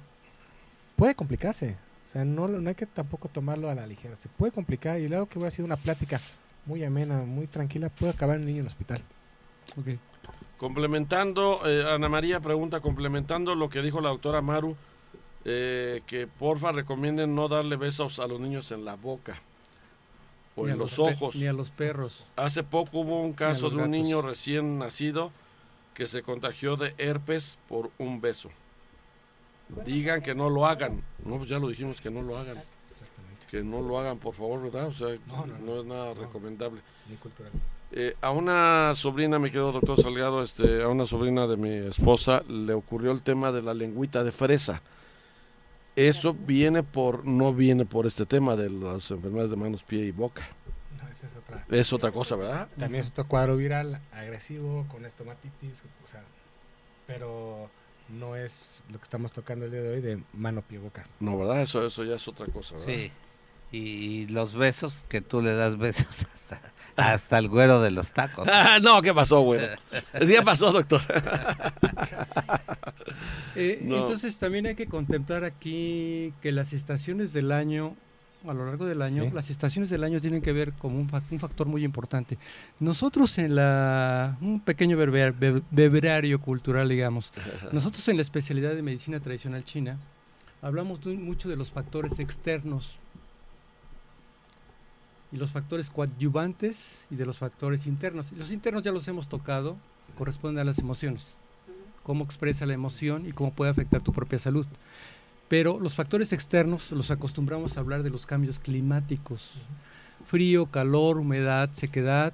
Puede 0.97 1.15
complicarse. 1.15 1.77
O 2.09 2.13
sea, 2.15 2.25
no, 2.25 2.49
lo- 2.49 2.63
no 2.63 2.71
hay 2.71 2.75
que 2.75 2.87
tampoco 2.87 3.29
tomarlo 3.29 3.69
a 3.69 3.75
la 3.75 3.87
ligera. 3.87 4.17
Se 4.17 4.31
puede 4.31 4.53
complicar 4.53 4.99
y 5.01 5.09
luego 5.09 5.27
que 5.27 5.39
hubiera 5.39 5.51
sido 5.51 5.67
una 5.67 5.77
plática 5.77 6.19
muy 6.65 6.83
amena, 6.83 7.19
muy 7.19 7.47
tranquila, 7.47 7.91
puede 7.91 8.13
acabar 8.13 8.37
el 8.37 8.47
niño 8.47 8.61
en 8.61 8.63
el 8.63 8.69
hospital. 8.69 9.03
Ok. 9.79 9.99
Complementando, 10.57 11.61
eh, 11.67 11.85
Ana 11.87 12.09
María 12.09 12.41
pregunta, 12.41 12.81
complementando 12.81 13.55
lo 13.55 13.69
que 13.69 13.83
dijo 13.83 14.01
la 14.01 14.09
doctora 14.09 14.41
Maru, 14.41 14.75
eh, 15.45 16.01
que 16.07 16.27
porfa 16.27 16.73
recomienden 16.73 17.35
no 17.35 17.49
darle 17.49 17.77
besos 17.77 18.19
a 18.19 18.27
los 18.27 18.41
niños 18.41 18.73
en 18.73 18.85
la 18.87 18.95
boca 18.95 19.41
o 20.57 20.65
Ni 20.65 20.71
a 20.71 20.73
en 20.73 20.79
los 20.79 20.99
ojos. 20.99 21.37
Ni 21.37 21.47
a 21.47 21.53
los 21.53 21.71
perros. 21.71 22.25
Hace 22.37 22.63
poco 22.65 23.01
hubo 23.01 23.21
un 23.21 23.33
caso 23.35 23.69
de 23.69 23.77
un 23.77 23.83
gatos. 23.83 23.91
niño 23.91 24.23
recién 24.23 24.79
nacido 24.79 25.31
que 25.95 26.07
se 26.07 26.23
contagió 26.23 26.77
de 26.77 26.95
herpes 26.99 27.59
por 27.69 27.91
un 27.99 28.21
beso. 28.21 28.51
Digan 29.85 30.23
que 30.23 30.35
no 30.35 30.49
lo 30.49 30.67
hagan. 30.67 31.03
No, 31.25 31.37
pues 31.39 31.49
ya 31.49 31.59
lo 31.59 31.69
dijimos 31.69 32.01
que 32.01 32.11
no 32.11 32.23
lo 32.23 32.39
hagan. 32.39 32.57
Que 33.51 33.63
no 33.63 33.81
lo 33.81 33.99
hagan, 33.99 34.19
por 34.19 34.35
favor, 34.35 34.63
¿verdad? 34.63 34.89
O 34.89 34.93
sea, 34.93 35.09
no, 35.27 35.47
No, 35.47 35.47
no, 35.47 35.59
no. 35.59 35.81
es 35.81 35.87
nada 35.87 36.15
No. 36.15 36.15
recomendable. 36.15 36.81
Muy 37.07 37.17
cultural. 37.17 37.53
Eh, 37.93 38.17
a 38.21 38.31
una 38.33 38.93
sobrina, 38.97 39.39
mi 39.39 39.49
querido 39.51 39.71
doctor 39.73 40.01
Salgado, 40.01 40.43
este, 40.43 40.83
a 40.83 40.89
una 40.89 41.07
sobrina 41.07 41.47
de 41.47 41.57
mi 41.57 41.71
esposa 41.71 42.43
le 42.49 42.73
ocurrió 42.75 43.13
el 43.13 43.23
tema 43.23 43.53
de 43.53 43.63
la 43.63 43.75
lengüita 43.75 44.25
de 44.25 44.33
fresa. 44.33 44.83
Eso 45.97 46.35
viene 46.35 46.83
por, 46.83 47.27
no 47.27 47.55
viene 47.55 47.87
por 47.87 48.07
este 48.07 48.27
tema 48.27 48.55
de 48.55 48.69
las 48.69 49.11
enfermedades 49.11 49.51
de 49.51 49.57
manos, 49.57 49.83
pie 49.83 50.05
y 50.05 50.11
boca. 50.11 50.43
No, 51.03 51.09
esa 51.09 51.27
es 51.27 51.35
otra. 51.35 51.65
Es 51.71 51.93
otra 51.93 52.13
cosa, 52.13 52.37
¿verdad? 52.37 52.69
También 52.79 53.01
es 53.01 53.11
otro 53.11 53.27
cuadro 53.27 53.57
viral 53.57 54.01
agresivo 54.13 54.87
con 54.91 55.07
estomatitis, 55.07 55.83
o 56.05 56.07
sea, 56.07 56.23
pero 57.07 57.71
no 58.11 58.37
es 58.37 58.83
lo 58.91 58.99
que 58.99 59.05
estamos 59.05 59.33
tocando 59.33 59.65
el 59.65 59.71
día 59.71 59.81
de 59.81 59.95
hoy 59.95 60.01
de 60.03 60.23
mano, 60.35 60.61
pie, 60.61 60.79
boca. 60.79 61.07
No, 61.19 61.39
¿verdad? 61.39 61.63
Eso, 61.63 61.87
eso 61.87 62.05
ya 62.05 62.17
es 62.17 62.29
otra 62.29 62.47
cosa, 62.47 62.75
¿verdad? 62.75 62.89
Sí. 62.89 63.13
Y, 63.73 63.79
y 63.79 64.27
los 64.29 64.55
besos, 64.55 65.05
que 65.09 65.21
tú 65.21 65.43
le 65.43 65.53
das 65.55 65.77
besos 65.77 66.27
hasta, 66.35 66.61
hasta 66.97 67.39
el 67.39 67.49
güero 67.49 67.81
de 67.81 67.91
los 67.91 68.13
tacos. 68.13 68.49
Ah, 68.51 68.79
no, 68.83 69.03
¿qué 69.03 69.13
pasó, 69.13 69.41
güey? 69.41 69.61
¿Qué 70.19 70.41
pasó, 70.45 70.71
doctor? 70.73 71.01
Eh, 73.55 73.81
No. 73.83 73.99
Entonces 73.99 74.39
también 74.39 74.67
hay 74.67 74.75
que 74.75 74.87
contemplar 74.87 75.45
aquí 75.45 76.33
que 76.43 76.53
las 76.53 76.73
estaciones 76.73 77.33
del 77.33 77.53
año, 77.53 77.97
a 78.47 78.53
lo 78.53 78.67
largo 78.67 78.85
del 78.87 79.03
año, 79.03 79.25
Sí. 79.25 79.31
las 79.33 79.51
estaciones 79.51 79.91
del 79.91 80.05
año 80.05 80.21
tienen 80.21 80.43
que 80.43 80.53
ver 80.53 80.73
como 80.75 80.99
un, 80.99 81.11
fac- 81.11 81.25
un 81.31 81.41
factor 81.41 81.67
muy 81.67 81.85
importante. 81.85 82.39
Nosotros 82.81 83.37
en 83.39 83.55
la, 83.57 84.37
un 84.41 84.61
pequeño 84.61 84.97
berber- 84.97 85.35
be- 85.39 85.63
beberario 85.71 86.41
cultural, 86.41 86.89
digamos, 86.89 87.33
nosotros 87.73 88.07
en 88.09 88.17
la 88.17 88.23
especialidad 88.23 88.75
de 88.75 88.83
medicina 88.83 89.21
tradicional 89.21 89.65
china, 89.65 89.99
hablamos 90.63 91.03
de- 91.05 91.15
mucho 91.17 91.49
de 91.49 91.57
los 91.57 91.71
factores 91.71 92.19
externos 92.19 92.91
y 95.33 95.37
los 95.37 95.51
factores 95.51 95.91
coadyuvantes 95.91 97.07
y 97.11 97.17
de 97.17 97.27
los 97.27 97.39
factores 97.39 97.87
internos. 97.87 98.33
Los 98.33 98.51
internos 98.51 98.83
ya 98.83 98.93
los 98.93 99.07
hemos 99.09 99.29
tocado, 99.29 99.77
corresponden 100.17 100.61
a 100.61 100.65
las 100.65 100.79
emociones 100.79 101.37
cómo 102.07 102.23
expresa 102.23 102.67
la 102.67 102.73
emoción 102.73 103.27
y 103.27 103.33
cómo 103.33 103.53
puede 103.53 103.73
afectar 103.73 104.01
tu 104.01 104.13
propia 104.13 104.39
salud. 104.39 104.65
Pero 105.49 105.81
los 105.81 105.95
factores 105.95 106.33
externos 106.33 106.93
los 106.93 107.11
acostumbramos 107.11 107.77
a 107.77 107.81
hablar 107.81 108.05
de 108.05 108.11
los 108.11 108.27
cambios 108.27 108.61
climáticos. 108.61 109.55
Frío, 110.29 110.67
calor, 110.67 111.19
humedad, 111.19 111.69
sequedad, 111.73 112.33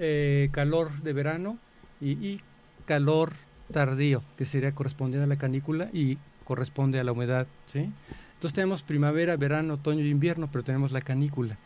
eh, 0.00 0.48
calor 0.50 0.90
de 1.02 1.12
verano 1.12 1.56
y, 2.00 2.14
y 2.14 2.40
calor 2.84 3.34
tardío, 3.72 4.24
que 4.36 4.44
sería 4.44 4.74
correspondiente 4.74 5.22
a 5.22 5.28
la 5.28 5.38
canícula 5.38 5.88
y 5.92 6.18
corresponde 6.42 6.98
a 6.98 7.04
la 7.04 7.12
humedad. 7.12 7.46
¿sí? 7.68 7.92
Entonces 8.38 8.54
tenemos 8.54 8.82
primavera, 8.82 9.36
verano, 9.36 9.74
otoño 9.74 10.04
y 10.04 10.10
invierno, 10.10 10.48
pero 10.50 10.62
tenemos 10.64 10.92
la 10.92 11.00
canícula. 11.00 11.58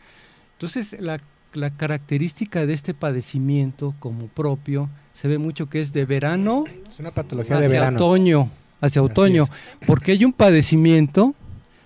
Entonces 0.53 0.99
la, 0.99 1.19
la 1.53 1.69
característica 1.69 2.65
de 2.65 2.73
este 2.73 2.93
padecimiento 2.95 3.93
como 3.99 4.27
propio 4.27 4.89
se 5.13 5.27
ve 5.27 5.37
mucho 5.37 5.69
que 5.69 5.81
es 5.81 5.93
de 5.93 6.05
verano 6.05 6.63
Es 6.91 6.99
una 6.99 7.11
patología 7.11 7.59
de 7.59 7.65
hacia 7.67 7.79
verano. 7.79 7.97
otoño, 7.97 8.49
hacia 8.81 9.03
otoño, 9.03 9.45
porque 9.85 10.13
hay 10.13 10.25
un 10.25 10.33
padecimiento 10.33 11.35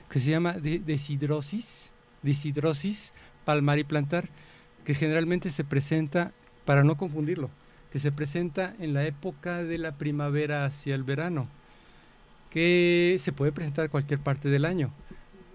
que 0.09 0.21
se 0.21 0.31
llama 0.31 0.53
de- 0.53 0.79
deshidrosis, 0.79 1.89
deshidrosis 2.23 3.11
palmar 3.43 3.79
y 3.79 3.83
plantar, 3.83 4.29
que 4.85 4.93
generalmente 4.93 5.49
se 5.49 5.65
presenta, 5.65 6.31
para 6.65 6.83
no 6.85 6.95
confundirlo, 6.95 7.49
que 7.91 7.99
se 7.99 8.11
presenta 8.13 8.73
en 8.79 8.93
la 8.93 9.05
época 9.05 9.63
de 9.63 9.77
la 9.77 9.91
primavera 9.93 10.63
hacia 10.65 10.95
el 10.95 11.03
verano, 11.03 11.47
que 12.57 13.17
se 13.19 13.31
puede 13.33 13.51
presentar 13.51 13.85
en 13.85 13.91
cualquier 13.91 14.19
parte 14.19 14.49
del 14.49 14.65
año, 14.65 14.89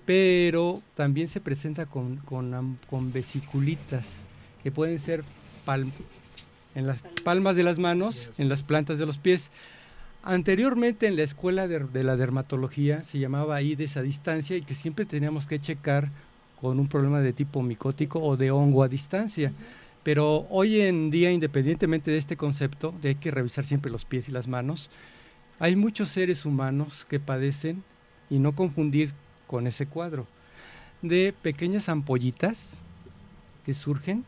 pero 0.06 0.82
también 0.94 1.26
se 1.26 1.40
presenta 1.40 1.84
con, 1.84 2.18
con, 2.18 3.12
vesiculitas, 3.12 4.20
que 4.62 4.70
pueden 4.70 5.00
ser 5.00 5.24
en 6.76 6.86
las 6.86 7.02
palmas 7.24 7.56
de 7.56 7.64
las 7.64 7.78
manos, 7.78 8.30
en 8.38 8.48
las 8.48 8.62
plantas 8.62 8.98
de 8.98 9.06
los 9.06 9.18
pies. 9.18 9.50
Anteriormente 10.22 11.08
en 11.08 11.16
la 11.16 11.24
escuela 11.24 11.66
de, 11.66 11.80
de 11.80 12.04
la 12.04 12.16
dermatología 12.16 13.02
se 13.02 13.18
llamaba 13.18 13.60
IDES 13.60 13.96
a 13.96 14.02
distancia 14.02 14.56
y 14.56 14.62
que 14.62 14.76
siempre 14.76 15.04
teníamos 15.04 15.48
que 15.48 15.60
checar 15.60 16.08
con 16.60 16.78
un 16.78 16.86
problema 16.86 17.18
de 17.18 17.32
tipo 17.32 17.62
micótico 17.62 18.20
o 18.20 18.36
de 18.36 18.52
hongo 18.52 18.84
a 18.84 18.88
distancia. 18.88 19.52
Pero 20.04 20.46
hoy 20.50 20.80
en 20.82 21.10
día, 21.10 21.32
independientemente 21.32 22.12
de 22.12 22.18
este 22.18 22.36
concepto, 22.36 22.94
de 23.02 23.08
hay 23.08 23.14
que 23.16 23.32
revisar 23.32 23.64
siempre 23.64 23.90
los 23.90 24.04
pies 24.04 24.28
y 24.28 24.32
las 24.32 24.46
manos, 24.46 24.88
hay 25.62 25.76
muchos 25.76 26.08
seres 26.08 26.44
humanos 26.44 27.06
que 27.08 27.20
padecen, 27.20 27.84
y 28.28 28.40
no 28.40 28.56
confundir 28.56 29.12
con 29.46 29.68
ese 29.68 29.86
cuadro, 29.86 30.26
de 31.02 31.32
pequeñas 31.40 31.88
ampollitas 31.88 32.78
que 33.64 33.72
surgen 33.72 34.24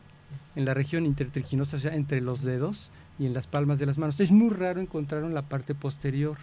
en 0.55 0.63
la 0.63 0.73
región 0.73 1.05
intertriquinosa, 1.05 1.75
o 1.75 1.79
sea, 1.81 1.93
entre 1.93 2.21
los 2.21 2.41
dedos 2.41 2.89
y 3.19 3.25
en 3.25 3.33
las 3.33 3.47
palmas 3.47 3.79
de 3.79 3.85
las 3.85 3.97
manos. 3.97 4.17
Es 4.21 4.31
muy 4.31 4.49
raro 4.49 4.79
encontrarlo 4.79 5.27
en 5.27 5.33
la 5.33 5.41
parte 5.41 5.75
posterior. 5.75 6.37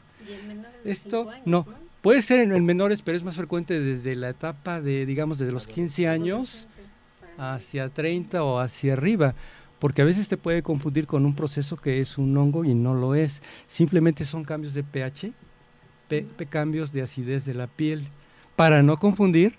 Esto, 0.85 1.31
no, 1.47 1.67
puede 2.03 2.21
ser 2.21 2.41
en, 2.41 2.53
en 2.53 2.67
menores, 2.67 3.01
pero 3.01 3.17
es 3.17 3.25
más 3.25 3.37
frecuente 3.37 3.81
desde 3.81 4.15
la 4.15 4.29
etapa 4.29 4.83
de, 4.83 5.07
digamos, 5.07 5.39
desde 5.39 5.53
los 5.53 5.67
15 5.67 6.07
años 6.07 6.67
hacia 7.39 7.89
30 7.89 8.45
o 8.45 8.59
hacia 8.59 8.93
arriba, 8.93 9.35
porque 9.83 10.01
a 10.01 10.05
veces 10.05 10.29
te 10.29 10.37
puede 10.37 10.63
confundir 10.63 11.09
con 11.09 11.27
un 11.27 11.35
proceso 11.35 11.77
que 11.77 12.01
es 12.01 12.17
un 12.17 12.37
hongo 12.37 12.65
y 12.65 12.73
no 12.73 12.95
lo 12.95 13.17
es. 13.17 13.43
Simplemente 13.67 14.25
son 14.25 14.45
cambios 14.45 14.75
de 14.75 14.85
pH, 14.85 15.33
pe- 16.07 16.25
pe- 16.37 16.47
cambios 16.47 16.93
de 16.93 17.03
acidez 17.03 17.45
de 17.45 17.55
la 17.55 17.67
piel, 17.67 18.07
para 18.55 18.85
no 18.85 18.97
confundir 18.97 19.57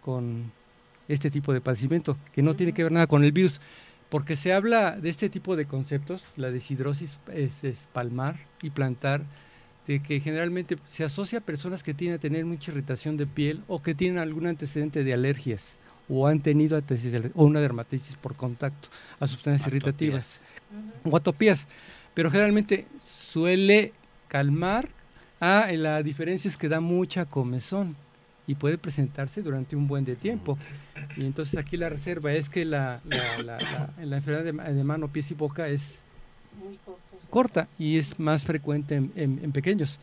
con 0.00 0.50
este 1.08 1.30
tipo 1.30 1.52
de 1.52 1.60
padecimiento, 1.60 2.16
que 2.32 2.40
no 2.42 2.56
tiene 2.56 2.72
que 2.72 2.84
ver 2.84 2.90
nada 2.90 3.06
con 3.06 3.22
el 3.22 3.32
virus, 3.32 3.60
porque 4.08 4.34
se 4.34 4.54
habla 4.54 4.92
de 4.92 5.10
este 5.10 5.28
tipo 5.28 5.54
de 5.56 5.66
conceptos, 5.66 6.24
la 6.36 6.50
deshidrosis 6.50 7.18
es, 7.30 7.62
es 7.62 7.86
palmar 7.92 8.38
y 8.62 8.70
plantar, 8.70 9.24
de 9.86 10.00
que 10.00 10.20
generalmente 10.20 10.78
se 10.86 11.04
asocia 11.04 11.40
a 11.40 11.42
personas 11.42 11.82
que 11.82 11.92
tienen 11.92 12.16
a 12.16 12.20
tener 12.20 12.46
mucha 12.46 12.70
irritación 12.72 13.18
de 13.18 13.26
piel 13.26 13.62
o 13.68 13.82
que 13.82 13.94
tienen 13.94 14.20
algún 14.20 14.46
antecedente 14.46 15.04
de 15.04 15.12
alergias 15.12 15.76
o 16.10 16.26
han 16.26 16.40
tenido 16.40 16.76
antecedentes 16.76 17.32
o 17.34 17.44
una 17.44 17.60
dermatitis 17.60 18.16
por 18.16 18.34
contacto 18.34 18.88
a 19.18 19.26
sustancias 19.26 19.62
Atopías. 19.62 19.84
irritativas 19.84 20.40
o 21.04 21.16
atopías, 21.16 21.68
pero 22.14 22.30
generalmente 22.30 22.86
suele 22.98 23.92
calmar. 24.28 24.88
Ah, 25.40 25.68
la 25.72 26.02
diferencia 26.02 26.48
es 26.48 26.56
que 26.56 26.68
da 26.68 26.80
mucha 26.80 27.24
comezón 27.24 27.96
y 28.46 28.56
puede 28.56 28.76
presentarse 28.76 29.42
durante 29.42 29.76
un 29.76 29.86
buen 29.86 30.04
de 30.04 30.16
tiempo. 30.16 30.58
Y 31.16 31.24
entonces 31.24 31.56
aquí 31.56 31.76
la 31.76 31.88
reserva 31.88 32.32
es 32.32 32.50
que 32.50 32.64
la, 32.64 33.00
la, 33.04 33.42
la, 33.42 33.90
la, 34.02 34.16
enfermedad 34.16 34.44
de, 34.44 34.74
de, 34.74 34.84
mano, 34.84 35.08
pies 35.08 35.30
y 35.30 35.34
boca 35.34 35.68
es 35.68 36.00
corta 37.30 37.68
y 37.78 37.96
es 37.96 38.18
más 38.18 38.42
frecuente 38.42 38.96
en, 38.96 39.12
en, 39.14 39.40
en, 39.42 39.52
pequeños. 39.52 39.98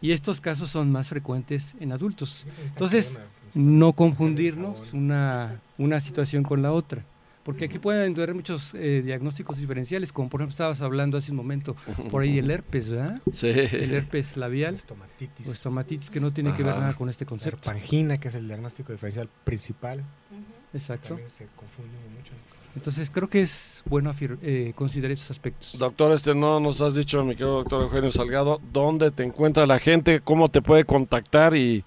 Y 0.00 0.12
estos 0.12 0.40
casos 0.40 0.70
son 0.70 0.92
más 0.92 1.08
frecuentes 1.08 1.74
en 1.80 1.92
adultos. 1.92 2.44
Entonces, 2.66 3.18
no 3.54 3.92
confundirnos 3.92 4.92
una, 4.92 5.60
una 5.76 6.00
situación 6.00 6.42
con 6.42 6.62
la 6.62 6.72
otra. 6.72 7.04
Porque 7.42 7.64
aquí 7.64 7.78
pueden 7.78 8.12
haber 8.14 8.34
muchos 8.34 8.74
eh, 8.74 9.00
diagnósticos 9.02 9.56
diferenciales, 9.56 10.12
como 10.12 10.28
por 10.28 10.42
ejemplo 10.42 10.52
estabas 10.52 10.82
hablando 10.82 11.16
hace 11.16 11.30
un 11.30 11.38
momento, 11.38 11.76
por 12.10 12.22
ahí 12.22 12.38
el 12.38 12.50
herpes, 12.50 12.90
¿verdad? 12.90 13.22
Sí. 13.32 13.48
El 13.48 13.94
herpes 13.94 14.36
labial. 14.36 14.74
Estomatitis. 14.74 15.48
O 15.48 15.52
estomatitis, 15.52 16.10
que 16.10 16.20
no 16.20 16.30
tiene 16.30 16.50
Ajá. 16.50 16.58
que 16.58 16.62
ver 16.62 16.74
nada 16.78 16.94
con 16.94 17.08
este 17.08 17.24
concepto. 17.24 17.70
La 17.70 17.72
pangina, 17.72 18.18
que 18.18 18.28
es 18.28 18.34
el 18.34 18.46
diagnóstico 18.48 18.92
diferencial 18.92 19.30
principal. 19.44 20.00
Uh 20.00 20.34
-huh. 20.34 20.76
Exacto. 20.76 21.08
También 21.08 21.30
se 21.30 21.46
confunde 21.56 21.96
mucho. 22.14 22.32
Entonces 22.74 23.10
creo 23.10 23.28
que 23.28 23.42
es 23.42 23.82
bueno 23.86 24.14
eh, 24.20 24.72
considerar 24.76 25.12
esos 25.12 25.30
aspectos. 25.30 25.76
Doctor, 25.78 26.12
este 26.12 26.34
no 26.34 26.60
nos 26.60 26.80
has 26.80 26.94
dicho, 26.94 27.24
mi 27.24 27.34
querido 27.34 27.56
doctor 27.56 27.82
Eugenio 27.82 28.10
Salgado, 28.10 28.60
dónde 28.72 29.10
te 29.10 29.24
encuentra 29.24 29.66
la 29.66 29.78
gente, 29.78 30.20
cómo 30.20 30.48
te 30.48 30.62
puede 30.62 30.84
contactar 30.84 31.56
y 31.56 31.84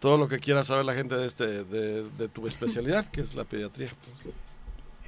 todo 0.00 0.18
lo 0.18 0.28
que 0.28 0.38
quiera 0.38 0.64
saber 0.64 0.84
la 0.84 0.94
gente 0.94 1.16
de, 1.16 1.26
este, 1.26 1.64
de, 1.64 2.08
de 2.10 2.28
tu 2.28 2.46
especialidad, 2.46 3.06
que 3.06 3.22
es 3.22 3.34
la 3.34 3.44
pediatría. 3.44 3.90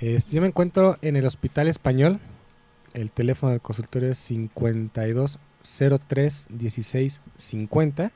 Este, 0.00 0.34
yo 0.34 0.40
me 0.40 0.48
encuentro 0.48 0.96
en 1.02 1.16
el 1.16 1.26
Hospital 1.26 1.68
Español. 1.68 2.18
El 2.94 3.12
teléfono 3.12 3.52
del 3.52 3.60
consultorio 3.60 4.10
es 4.10 4.18
5203 4.18 6.48
1650. 6.50 8.10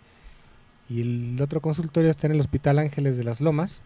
Y 0.88 1.02
el 1.02 1.40
otro 1.40 1.60
consultorio 1.60 2.10
está 2.10 2.26
en 2.26 2.32
el 2.32 2.40
Hospital 2.40 2.78
Ángeles 2.78 3.16
de 3.16 3.24
las 3.24 3.40
Lomas 3.40 3.82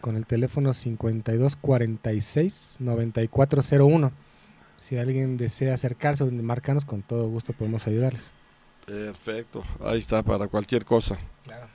con 0.00 0.16
el 0.16 0.26
teléfono 0.26 0.74
5246 0.74 2.78
9401. 2.80 4.12
Si 4.76 4.96
alguien 4.96 5.36
desea 5.36 5.74
acercarse 5.74 6.24
o 6.24 6.30
marcarnos, 6.30 6.84
con 6.84 7.02
todo 7.02 7.28
gusto 7.28 7.52
podemos 7.52 7.86
ayudarles. 7.86 8.30
Perfecto, 8.86 9.62
ahí 9.84 9.98
está 9.98 10.22
para 10.22 10.48
cualquier 10.48 10.84
cosa. 10.84 11.18
Claro. 11.44 11.68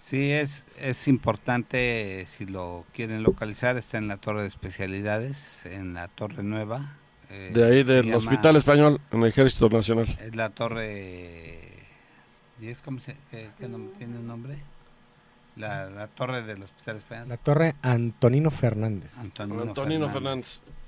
Sí, 0.00 0.30
es, 0.30 0.64
es 0.80 1.08
importante, 1.08 2.24
si 2.28 2.46
lo 2.46 2.86
quieren 2.94 3.22
localizar, 3.22 3.76
está 3.76 3.98
en 3.98 4.08
la 4.08 4.16
Torre 4.16 4.42
de 4.42 4.48
Especialidades, 4.48 5.66
en 5.66 5.92
la 5.92 6.08
Torre 6.08 6.42
Nueva. 6.42 6.96
Eh, 7.28 7.50
de 7.52 7.64
ahí, 7.64 7.82
del 7.82 8.06
llama, 8.06 8.16
Hospital 8.16 8.56
Español, 8.56 9.00
en 9.10 9.22
el 9.22 9.28
Ejército 9.28 9.68
Nacional. 9.68 10.06
Es 10.20 10.34
la 10.34 10.50
Torre... 10.50 11.58
¿10? 12.60 12.78
¿Cómo 12.84 13.00
se, 13.00 13.16
qué, 13.30 13.50
qué 13.58 13.68
nombre, 13.68 13.92
tiene 13.98 14.18
un 14.18 14.26
nombre? 14.26 14.56
La, 15.58 15.90
la, 15.90 16.06
Torre 16.06 16.42
del 16.42 16.62
Hospital 16.62 16.96
Español. 16.96 17.28
La 17.28 17.36
Torre 17.36 17.74
Antonino 17.82 18.50
Fernández. 18.50 19.18
Antonino, 19.18 19.62
Antonino 19.62 20.08
Fernández. 20.08 20.60
Fernández. 20.60 20.78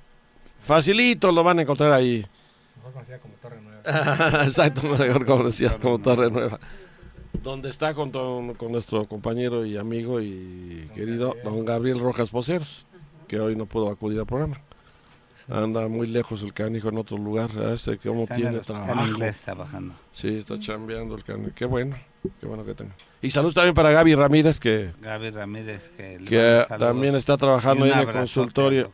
Facilito 0.61 1.33
lo 1.33 1.43
van 1.43 1.59
a 1.59 1.63
encontrar 1.63 1.93
ahí. 1.93 2.25
Mejor 2.77 2.93
conocida 2.93 3.19
como 3.19 3.35
Torre 3.35 3.61
Nueva. 3.61 4.45
Exacto, 4.45 4.83
mejor 4.83 5.27
conocida 5.27 5.77
como 5.79 5.99
Torre 5.99 6.31
Nueva 6.31 6.61
donde 7.43 7.69
está 7.69 7.95
con, 7.95 8.11
con, 8.11 8.73
nuestro 8.73 9.07
compañero 9.07 9.65
y 9.65 9.77
amigo 9.77 10.21
y 10.21 10.85
don 10.87 10.95
querido 10.95 11.29
Gabriel. 11.29 11.45
don 11.45 11.65
Gabriel 11.65 11.99
Rojas 11.99 12.31
Poceros, 12.31 12.87
que 13.29 13.41
hoy 13.41 13.57
no 13.57 13.67
pudo 13.67 13.91
acudir 13.91 14.19
al 14.19 14.27
programa. 14.27 14.61
Anda 15.49 15.89
muy 15.89 16.07
lejos 16.07 16.43
el 16.43 16.53
canijo 16.53 16.91
en 16.91 16.99
otro 16.99 17.17
lugar, 17.17 17.51
ese 17.73 17.99
cómo 17.99 18.23
está 18.23 18.37
tiene 18.37 18.59
en 18.59 18.61
trabajo. 18.61 19.07
inglés 19.07 19.39
está 19.41 19.55
bajando. 19.55 19.95
Sí, 20.13 20.37
está 20.37 20.59
chambeando 20.59 21.15
el 21.15 21.25
canijo. 21.25 21.51
Qué 21.55 21.65
bueno, 21.65 21.97
qué 22.41 22.47
bueno 22.47 22.65
que 22.65 22.75
tenga. 22.75 22.95
Y 23.23 23.31
saludos 23.31 23.55
también 23.55 23.75
para 23.75 23.91
Gaby 23.91 24.15
Ramírez, 24.15 24.61
que, 24.61 24.93
Gaby 25.01 25.31
Ramírez, 25.31 25.91
que, 25.91 26.19
que 26.27 26.65
también 26.79 27.15
está 27.15 27.37
trabajando 27.37 27.85
ahí 27.85 27.93
en 27.93 27.99
el 27.99 28.13
consultorio, 28.13 28.93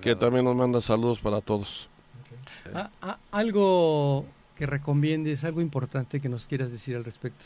que 0.00 0.16
también 0.16 0.44
nos 0.44 0.56
manda 0.56 0.80
saludos 0.80 1.18
para 1.18 1.40
todos. 1.40 1.88
Okay. 2.22 2.72
Ah, 2.74 2.90
ah, 3.02 3.18
algo 3.30 4.26
que 4.56 4.66
recomiendes, 4.66 5.44
algo 5.44 5.60
importante 5.60 6.20
que 6.20 6.28
nos 6.28 6.46
quieras 6.46 6.72
decir 6.72 6.96
al 6.96 7.04
respecto 7.04 7.44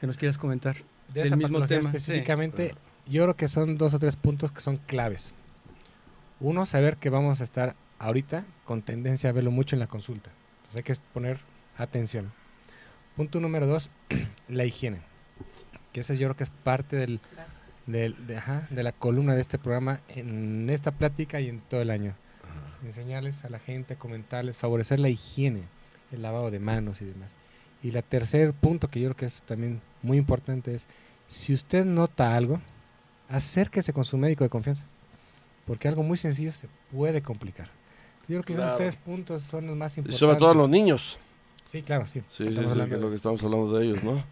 que 0.00 0.06
nos 0.06 0.16
quieras 0.16 0.38
comentar 0.38 0.76
de 1.12 1.24
del 1.24 1.36
mismo 1.36 1.66
tema 1.66 1.90
específicamente 1.90 2.70
sí. 2.70 3.12
yo 3.12 3.22
creo 3.24 3.36
que 3.36 3.48
son 3.48 3.76
dos 3.76 3.94
o 3.94 3.98
tres 3.98 4.16
puntos 4.16 4.50
que 4.50 4.60
son 4.60 4.78
claves 4.78 5.34
uno 6.40 6.64
saber 6.64 6.96
que 6.96 7.10
vamos 7.10 7.40
a 7.40 7.44
estar 7.44 7.76
ahorita 7.98 8.44
con 8.64 8.82
tendencia 8.82 9.28
a 9.28 9.32
verlo 9.32 9.50
mucho 9.50 9.76
en 9.76 9.80
la 9.80 9.86
consulta 9.86 10.30
entonces 10.62 10.76
hay 10.76 10.82
que 10.82 10.94
poner 11.12 11.40
atención 11.76 12.32
punto 13.20 13.38
número 13.38 13.66
dos 13.66 13.90
la 14.48 14.64
higiene 14.64 15.02
que 15.92 16.00
ese 16.00 16.16
yo 16.16 16.28
creo 16.28 16.36
que 16.38 16.44
es 16.44 16.50
parte 16.50 16.96
del, 16.96 17.20
del 17.84 18.26
de, 18.26 18.38
ajá, 18.38 18.66
de, 18.70 18.82
la 18.82 18.92
columna 18.92 19.34
de 19.34 19.42
este 19.42 19.58
programa 19.58 20.00
en 20.08 20.70
esta 20.70 20.90
plática 20.90 21.38
y 21.38 21.50
en 21.50 21.60
todo 21.60 21.82
el 21.82 21.90
año 21.90 22.14
enseñarles 22.82 23.44
a 23.44 23.50
la 23.50 23.58
gente 23.58 23.96
comentarles 23.96 24.56
favorecer 24.56 25.00
la 25.00 25.10
higiene 25.10 25.64
el 26.12 26.22
lavado 26.22 26.50
de 26.50 26.60
manos 26.60 27.02
y 27.02 27.04
demás 27.04 27.34
y 27.82 27.90
la 27.90 28.00
tercer 28.00 28.54
punto 28.54 28.88
que 28.88 29.00
yo 29.00 29.08
creo 29.08 29.16
que 29.18 29.26
es 29.26 29.42
también 29.42 29.82
muy 30.00 30.16
importante 30.16 30.74
es, 30.74 30.86
si 31.28 31.52
usted 31.52 31.84
nota 31.84 32.34
algo, 32.34 32.58
acérquese 33.28 33.92
con 33.92 34.04
su 34.04 34.16
médico 34.16 34.44
de 34.44 34.50
confianza, 34.50 34.84
porque 35.66 35.88
algo 35.88 36.02
muy 36.02 36.16
sencillo 36.16 36.52
se 36.52 36.68
puede 36.90 37.22
complicar. 37.22 37.68
Yo 38.28 38.36
creo 38.36 38.42
que 38.42 38.54
claro. 38.54 38.66
esos 38.68 38.78
tres 38.78 38.96
puntos 38.96 39.42
son 39.42 39.66
los 39.66 39.76
más 39.76 39.96
importantes. 39.96 40.16
Y 40.16 40.18
sobre 40.18 40.36
todo 40.36 40.52
los 40.52 40.68
niños. 40.68 41.18
Sí, 41.64 41.82
claro, 41.82 42.06
sí. 42.06 42.22
Sí, 42.28 42.46
sí, 42.48 42.54
sí, 42.54 42.80
que 42.88 42.94
es 42.94 43.00
lo 43.00 43.10
que 43.10 43.16
estamos 43.16 43.42
hablando 43.44 43.76
de 43.76 43.86
ellos, 43.86 44.02
¿no? 44.02 44.22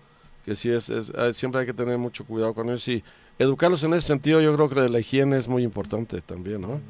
Que 0.45 0.55
sí, 0.55 0.71
es, 0.71 0.91
es, 0.91 1.13
siempre 1.33 1.61
hay 1.61 1.67
que 1.67 1.75
tener 1.75 1.99
mucho 1.99 2.25
cuidado 2.25 2.55
con 2.55 2.69
ellos 2.69 2.87
y 2.89 3.03
educarlos 3.39 3.85
en 3.85 3.95
ese 3.95 4.09
sentido, 4.09 4.41
yo 4.41 4.55
creo 4.55 4.69
que 4.69 4.89
la 4.89 4.99
higiene 4.99 5.37
es 5.37 5.47
muy 5.47 5.63
importante 5.63 6.21
también, 6.21 6.61
¿no? 6.61 6.81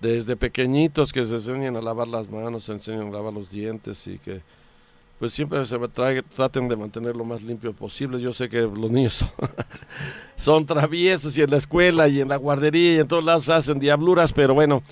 Desde 0.00 0.36
pequeñitos 0.36 1.12
que 1.12 1.24
se 1.24 1.34
enseñen 1.34 1.76
a 1.76 1.80
lavar 1.80 2.08
las 2.08 2.28
manos, 2.28 2.64
se 2.64 2.72
enseñen 2.72 3.08
a 3.08 3.10
lavar 3.10 3.32
los 3.32 3.50
dientes 3.50 4.06
y 4.06 4.18
que 4.18 4.42
pues 5.18 5.32
siempre 5.32 5.64
se 5.66 5.76
trae, 5.88 6.22
traten 6.22 6.68
de 6.68 6.76
mantener 6.76 7.16
lo 7.16 7.24
más 7.24 7.42
limpio 7.42 7.72
posible. 7.72 8.20
Yo 8.20 8.32
sé 8.32 8.48
que 8.48 8.60
los 8.60 8.90
niños 8.90 9.14
son, 9.14 9.30
son, 10.36 10.66
traviesos 10.66 11.36
y 11.36 11.42
en 11.42 11.50
la 11.50 11.56
escuela 11.56 12.08
y 12.08 12.20
en 12.20 12.28
la 12.28 12.36
guardería 12.36 12.94
y 12.94 12.98
en 12.98 13.08
todos 13.08 13.24
lados 13.24 13.48
hacen 13.48 13.80
diabluras, 13.80 14.32
pero 14.32 14.54
bueno, 14.54 14.82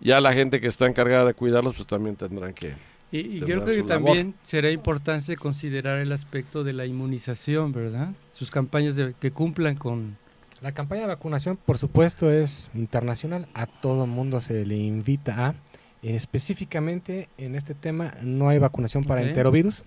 ya 0.00 0.20
la 0.20 0.32
gente 0.32 0.60
que 0.60 0.66
está 0.66 0.86
encargada 0.86 1.26
de 1.26 1.34
cuidarlos 1.34 1.76
pues 1.76 1.86
también 1.86 2.16
tendrán 2.16 2.54
que... 2.54 2.74
Y, 3.10 3.18
y 3.18 3.40
creo 3.40 3.64
que 3.64 3.82
también 3.82 4.34
será 4.42 4.70
importante 4.70 5.36
considerar 5.36 5.98
el 6.00 6.12
aspecto 6.12 6.62
de 6.62 6.74
la 6.74 6.84
inmunización, 6.84 7.72
¿verdad? 7.72 8.10
Sus 8.34 8.50
campañas 8.50 8.96
de, 8.96 9.14
que 9.18 9.30
cumplan 9.30 9.76
con... 9.76 10.16
La 10.60 10.72
campaña 10.72 11.02
de 11.02 11.08
vacunación, 11.08 11.56
por 11.56 11.78
supuesto, 11.78 12.30
es 12.30 12.68
internacional. 12.74 13.46
A 13.54 13.66
todo 13.66 14.06
mundo 14.06 14.40
se 14.40 14.66
le 14.66 14.76
invita 14.76 15.46
a 15.46 15.54
específicamente 16.02 17.28
en 17.38 17.54
este 17.54 17.74
tema 17.74 18.14
no 18.22 18.48
hay 18.48 18.58
vacunación 18.58 19.04
para 19.04 19.20
okay. 19.20 19.30
enterovirus. 19.30 19.82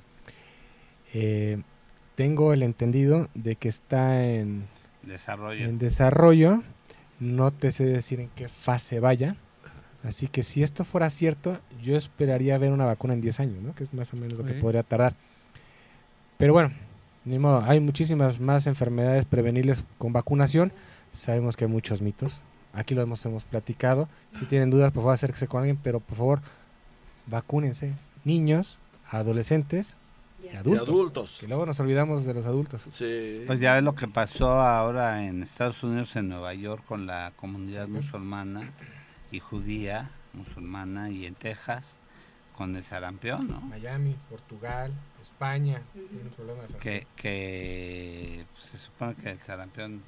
Eh, 1.14 1.62
tengo 2.16 2.54
el 2.54 2.64
entendido 2.64 3.30
de 3.34 3.56
que 3.56 3.70
está 3.70 4.24
en 4.24 4.68
desarrollo. 5.04 5.66
en 5.66 5.78
desarrollo. 5.78 6.64
No 7.20 7.52
te 7.52 7.72
sé 7.72 7.86
decir 7.86 8.20
en 8.20 8.30
qué 8.30 8.50
fase 8.50 9.00
vaya. 9.00 9.36
Así 10.04 10.28
que 10.28 10.42
si 10.44 10.64
esto 10.64 10.84
fuera 10.84 11.10
cierto, 11.10 11.60
yo 11.82 11.96
esperaría 11.96 12.58
ver 12.58 12.72
una 12.72 12.86
vacuna 12.86 13.14
en 13.14 13.22
10 13.22 13.40
años, 13.40 13.62
¿no? 13.62 13.76
que 13.76 13.84
es 13.84 13.94
más 13.94 14.12
o 14.14 14.18
menos 14.18 14.34
okay. 14.34 14.46
lo 14.46 14.54
que 14.54 14.60
podría 14.60 14.84
tardar. 14.84 15.16
Pero 16.38 16.54
bueno, 16.54 16.72
ni 17.24 17.38
modo, 17.38 17.64
hay 17.64 17.80
muchísimas 17.80 18.40
más 18.40 18.66
enfermedades 18.66 19.26
prevenibles 19.26 19.84
con 20.00 20.12
vacunación. 20.12 20.74
Sabemos 21.12 21.56
que 21.56 21.66
hay 21.66 21.72
muchos 21.72 22.02
mitos, 22.02 22.42
aquí 22.74 22.96
lo 22.96 23.02
hemos, 23.04 23.24
hemos 23.26 23.44
platicado. 23.44 24.10
Si 24.40 24.46
tienen 24.46 24.72
dudas, 24.72 24.92
por 24.92 25.04
favor, 25.04 25.14
acérquese 25.14 25.48
con 25.48 25.60
alguien, 25.60 25.78
pero 25.82 26.00
por 26.00 26.18
favor, 26.18 26.42
vacúnense. 27.28 27.94
Niños, 28.24 28.80
adolescentes 29.08 29.98
y 30.44 30.56
adultos, 30.56 30.88
y 30.88 30.90
adultos. 30.90 31.38
Que 31.42 31.48
luego 31.48 31.68
nos 31.68 31.80
olvidamos 31.80 32.26
de 32.26 32.34
los 32.34 32.48
adultos. 32.48 32.82
Sí. 32.90 33.44
Pues 33.46 33.60
ya 33.60 33.76
ves 33.76 33.84
lo 33.84 33.94
que 33.94 34.08
pasó 34.08 34.62
ahora 34.62 35.28
en 35.28 35.44
Estados 35.44 35.84
Unidos, 35.84 36.16
en 36.16 36.30
Nueva 36.30 36.56
York, 36.56 36.84
con 36.88 37.06
la 37.06 37.34
comunidad 37.36 37.86
sí. 37.86 37.92
musulmana 37.92 38.72
y 39.32 39.40
judía 39.40 40.10
musulmana 40.34 41.10
y 41.10 41.26
en 41.26 41.36
Texas 41.36 42.00
con 42.58 42.76
el 42.76 42.84
sarampión, 42.84 43.48
¿no? 43.48 43.62
Miami, 43.62 44.16
Portugal, 44.30 44.94
España, 45.22 45.82
tienen 45.94 46.30
problemas. 46.36 46.74
Que, 46.76 47.08
que 47.16 48.46
pues, 48.54 48.66
se 48.66 48.78
supone 48.78 49.16
que 49.16 49.30
el 49.32 49.40
sarampión 49.40 50.02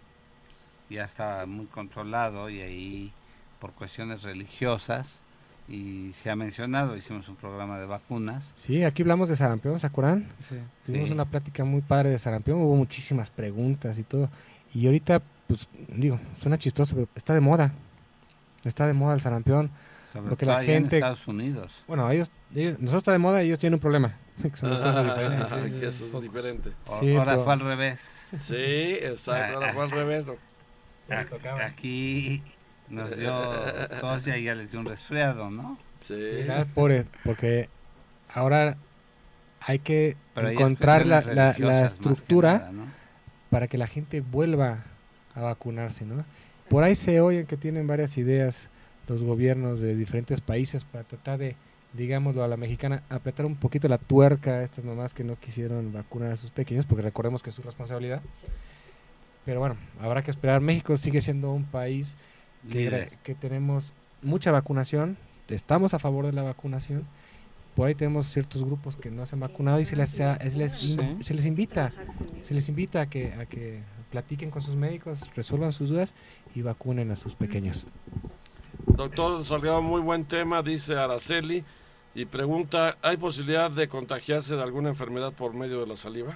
ya 0.90 1.06
estaba 1.06 1.46
muy 1.46 1.66
controlado 1.66 2.50
y 2.50 2.60
ahí 2.62 3.14
por 3.60 3.72
cuestiones 3.74 4.24
religiosas 4.24 5.22
y 5.70 6.12
se 6.14 6.30
ha 6.30 6.36
mencionado, 6.36 6.98
hicimos 6.98 7.28
un 7.30 7.38
programa 7.38 7.80
de 7.80 7.86
vacunas. 7.86 8.54
Sí, 8.58 8.84
aquí 8.84 9.02
hablamos 9.02 9.30
de 9.30 9.38
sarampión, 9.38 9.80
¿se 9.80 9.88
acuerdan? 9.88 10.28
Sí. 10.40 10.58
Tuvimos 10.86 11.08
Sí. 11.08 11.14
una 11.14 11.26
plática 11.26 11.64
muy 11.64 11.82
padre 11.82 12.10
de 12.10 12.20
sarampión, 12.20 12.60
hubo 12.62 12.76
muchísimas 12.76 13.30
preguntas 13.30 13.98
y 13.98 14.04
todo. 14.04 14.30
Y 14.74 14.86
ahorita, 14.86 15.22
pues, 15.48 15.70
digo, 15.88 16.20
suena 16.42 16.58
chistoso, 16.58 16.94
pero 16.96 17.08
está 17.16 17.34
de 17.34 17.40
moda. 17.40 17.72
Está 18.64 18.88
de 18.88 18.94
moda 18.94 19.14
el 19.14 19.22
sarampión. 19.22 19.70
Sobre 20.12 20.30
Lo 20.30 20.38
que 20.38 20.46
todo 20.46 20.54
la 20.56 20.62
allá 20.62 20.74
en 20.76 20.82
gente- 20.84 20.98
Estados 20.98 21.28
Unidos. 21.28 21.84
Bueno, 21.88 22.10
ellos, 22.12 22.30
ellos- 22.54 22.78
nosotros 22.80 23.02
está 23.02 23.12
de 23.14 23.18
moda 23.18 23.44
y 23.44 23.48
ellos 23.48 23.60
tienen 23.60 23.76
un 23.76 23.80
problema. 23.80 24.16
que 24.42 24.56
son 24.56 24.70
dos 24.70 24.80
cosas 24.80 25.04
diferentes. 25.06 25.52
Ah, 25.52 25.58
sí, 25.66 25.72
que 25.72 25.88
eso 25.88 26.06
es 26.06 26.22
diferente. 26.22 26.70
Sí, 26.86 27.16
ahora 27.16 27.32
pero- 27.34 27.44
fue 27.44 27.54
al 27.54 27.60
revés. 27.60 28.00
Sí, 28.40 28.56
exacto, 29.02 29.56
ahora 29.56 29.74
fue 29.74 29.84
al 29.84 29.92
revés. 29.92 30.26
Aquí 31.66 32.42
nos 32.90 33.16
dio 33.18 33.34
tos 34.00 34.28
y 34.28 34.32
a 34.32 34.36
ella 34.36 34.56
les 34.56 34.72
dio 34.72 34.80
un 34.80 34.86
resfriado, 34.86 35.50
¿no? 35.50 35.78
Sí. 35.98 36.16
Pobre, 36.74 37.06
porque 37.24 37.70
ahora 38.34 38.78
hay 39.62 39.80
que 39.80 40.16
Pero 40.36 40.50
encontrar 40.50 41.06
la, 41.06 41.22
la- 41.22 41.56
la 41.58 41.82
que 41.82 41.86
estructura 41.86 42.54
nada, 42.60 42.72
¿no? 42.72 42.86
para 43.50 43.68
que 43.68 43.78
la 43.78 43.88
gente 43.88 44.22
vuelva 44.22 44.80
a 45.36 45.42
vacunarse, 45.42 46.06
¿no? 46.06 46.24
Por 46.70 46.84
ahí 46.84 46.96
se 46.96 47.22
oyen 47.22 47.46
que 47.46 47.58
tienen 47.58 47.88
varias 47.88 48.18
ideas 48.18 48.70
los 49.08 49.22
gobiernos 49.24 49.80
de 49.80 49.96
diferentes 49.96 50.40
países 50.42 50.86
para 50.86 51.04
tratar 51.04 51.38
de, 51.38 51.56
digámoslo 51.94 52.44
a 52.44 52.48
la 52.48 52.58
mexicana, 52.58 53.04
apretar 53.10 53.46
un 53.46 53.56
poquito 53.56 53.88
la 53.88 53.98
tuerca 53.98 54.52
a 54.52 54.64
estas 54.64 54.84
mamás 54.86 55.14
que 55.14 55.24
no 55.24 55.36
quisieron 55.40 55.92
vacunar 55.92 56.32
a 56.32 56.38
sus 56.38 56.50
pequeños, 56.52 56.86
porque 56.86 57.02
recordemos 57.04 57.44
que 57.44 57.50
es 57.50 57.56
su 57.56 57.62
responsabilidad. 57.62 58.22
Pero 59.46 59.60
bueno, 59.60 59.76
habrá 60.00 60.22
que 60.24 60.32
esperar. 60.32 60.62
México 60.62 60.96
sigue 60.96 61.20
siendo 61.22 61.52
un 61.52 61.66
país 61.66 62.16
que, 62.72 63.10
tenemos 63.40 63.92
mucha 64.22 64.52
vacunación, 64.52 65.18
estamos 65.50 65.94
a 65.94 66.00
favor 66.00 66.26
de 66.26 66.32
la 66.32 66.44
vacunación. 66.44 67.06
Por 67.76 67.88
ahí 67.88 67.96
tenemos 67.96 68.28
ciertos 68.28 68.64
grupos 68.64 68.96
que 68.96 69.12
no 69.12 69.26
se 69.26 69.36
han 69.36 69.42
vacunado 69.42 69.80
y 69.82 69.86
se 69.86 69.96
les, 69.98 70.18
es- 70.20 70.56
les 70.56 70.72
Sí. 70.74 70.98
se 71.22 71.34
les 71.34 71.46
invita 71.46 71.92
se 72.44 72.54
les 72.54 72.70
invita 72.70 73.02
a 73.02 73.10
que, 73.10 73.34
a 73.34 73.46
que 73.48 73.80
platiquen 74.14 74.52
con 74.52 74.62
sus 74.62 74.76
médicos, 74.76 75.20
resuelvan 75.36 75.74
sus 75.74 75.90
dudas 75.90 76.14
y 76.54 76.62
vacunen 76.62 77.10
a 77.10 77.16
sus 77.16 77.34
pequeños. 77.34 77.88
Doctor 78.86 79.44
Salgado, 79.44 79.82
muy 79.82 80.02
buen 80.02 80.26
tema, 80.26 80.62
dice 80.62 80.96
Araceli. 80.96 81.66
Y 82.14 82.26
pregunta, 82.26 82.96
¿hay 83.02 83.18
posibilidad 83.18 83.72
de 83.72 83.88
contagiarse 83.88 84.56
de 84.56 84.62
alguna 84.62 84.90
enfermedad 84.90 85.34
por 85.34 85.56
medio 85.56 85.80
de 85.80 85.88
la 85.88 85.98
saliva? 85.98 86.36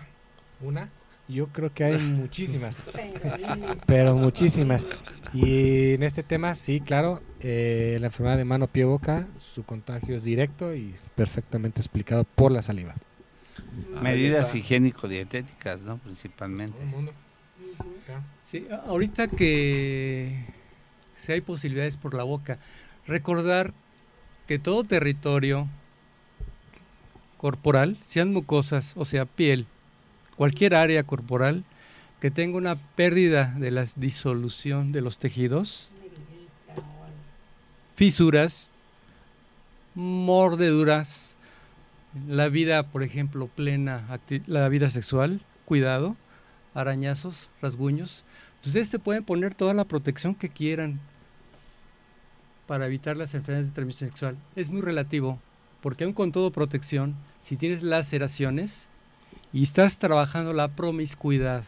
Una, 0.60 0.90
yo 1.28 1.50
creo 1.50 1.72
que 1.72 1.84
hay 1.84 1.98
muchísimas, 2.02 2.76
pero 3.86 4.16
muchísimas. 4.16 4.84
Y 5.32 5.94
en 5.94 6.02
este 6.02 6.24
tema, 6.24 6.56
sí, 6.56 6.82
claro, 6.82 7.22
eh, 7.42 8.00
la 8.02 8.08
enfermedad 8.08 8.38
de 8.38 8.46
mano, 8.46 8.66
pie, 8.66 8.86
boca, 8.86 9.28
su 9.38 9.64
contagio 9.64 10.16
es 10.16 10.24
directo 10.24 10.74
y 10.74 10.96
perfectamente 11.16 11.80
explicado 11.80 12.24
por 12.24 12.52
la 12.52 12.64
saliva. 12.64 12.96
Medidas 14.02 14.56
higiénico-dietéticas, 14.56 15.82
¿no? 15.82 16.00
Principalmente. 16.00 16.80
Sí, 18.50 18.68
ahorita 18.86 19.28
que 19.28 20.46
si 21.18 21.32
hay 21.32 21.42
posibilidades 21.42 21.98
por 21.98 22.14
la 22.14 22.24
boca, 22.24 22.60
recordar 23.06 23.74
que 24.48 24.60
todo 24.60 24.84
territorio 24.84 25.68
corporal, 27.38 27.98
sean 28.04 28.34
mucosas, 28.34 28.94
o 28.96 29.06
sea, 29.06 29.26
piel, 29.26 29.68
cualquier 30.36 30.76
área 30.76 31.04
corporal 31.04 31.64
que 32.20 32.32
tenga 32.32 32.58
una 32.58 32.76
pérdida 32.76 33.54
de 33.58 33.72
la 33.72 33.86
disolución 33.96 34.92
de 34.92 35.02
los 35.02 35.20
tejidos, 35.20 35.90
fisuras, 37.96 38.72
mordeduras, 39.94 41.36
la 42.28 42.50
vida, 42.50 42.84
por 42.84 43.04
ejemplo, 43.04 43.48
plena, 43.48 44.08
la 44.48 44.70
vida 44.70 44.90
sexual, 44.90 45.42
cuidado, 45.66 46.16
arañazos, 46.78 47.50
rasguños. 47.62 48.24
Ustedes 48.64 48.88
se 48.88 49.00
pueden 49.00 49.24
poner 49.24 49.56
toda 49.56 49.74
la 49.74 49.86
protección 49.86 50.36
que 50.36 50.50
quieran 50.50 51.00
para 52.68 52.86
evitar 52.86 53.18
las 53.18 53.34
enfermedades 53.34 53.70
de 53.70 53.76
transmisión 53.76 54.10
sexual. 54.10 54.38
Es 54.56 54.70
muy 54.70 54.82
relativo, 54.82 55.40
porque 55.82 56.04
aun 56.04 56.14
con 56.14 56.32
todo 56.32 56.52
protección, 56.52 57.16
si 57.42 57.58
tienes 57.58 57.82
laceraciones 57.82 58.88
y 59.54 59.64
estás 59.64 60.00
trabajando 60.00 60.54
la 60.54 60.68
promiscuidad 60.70 61.64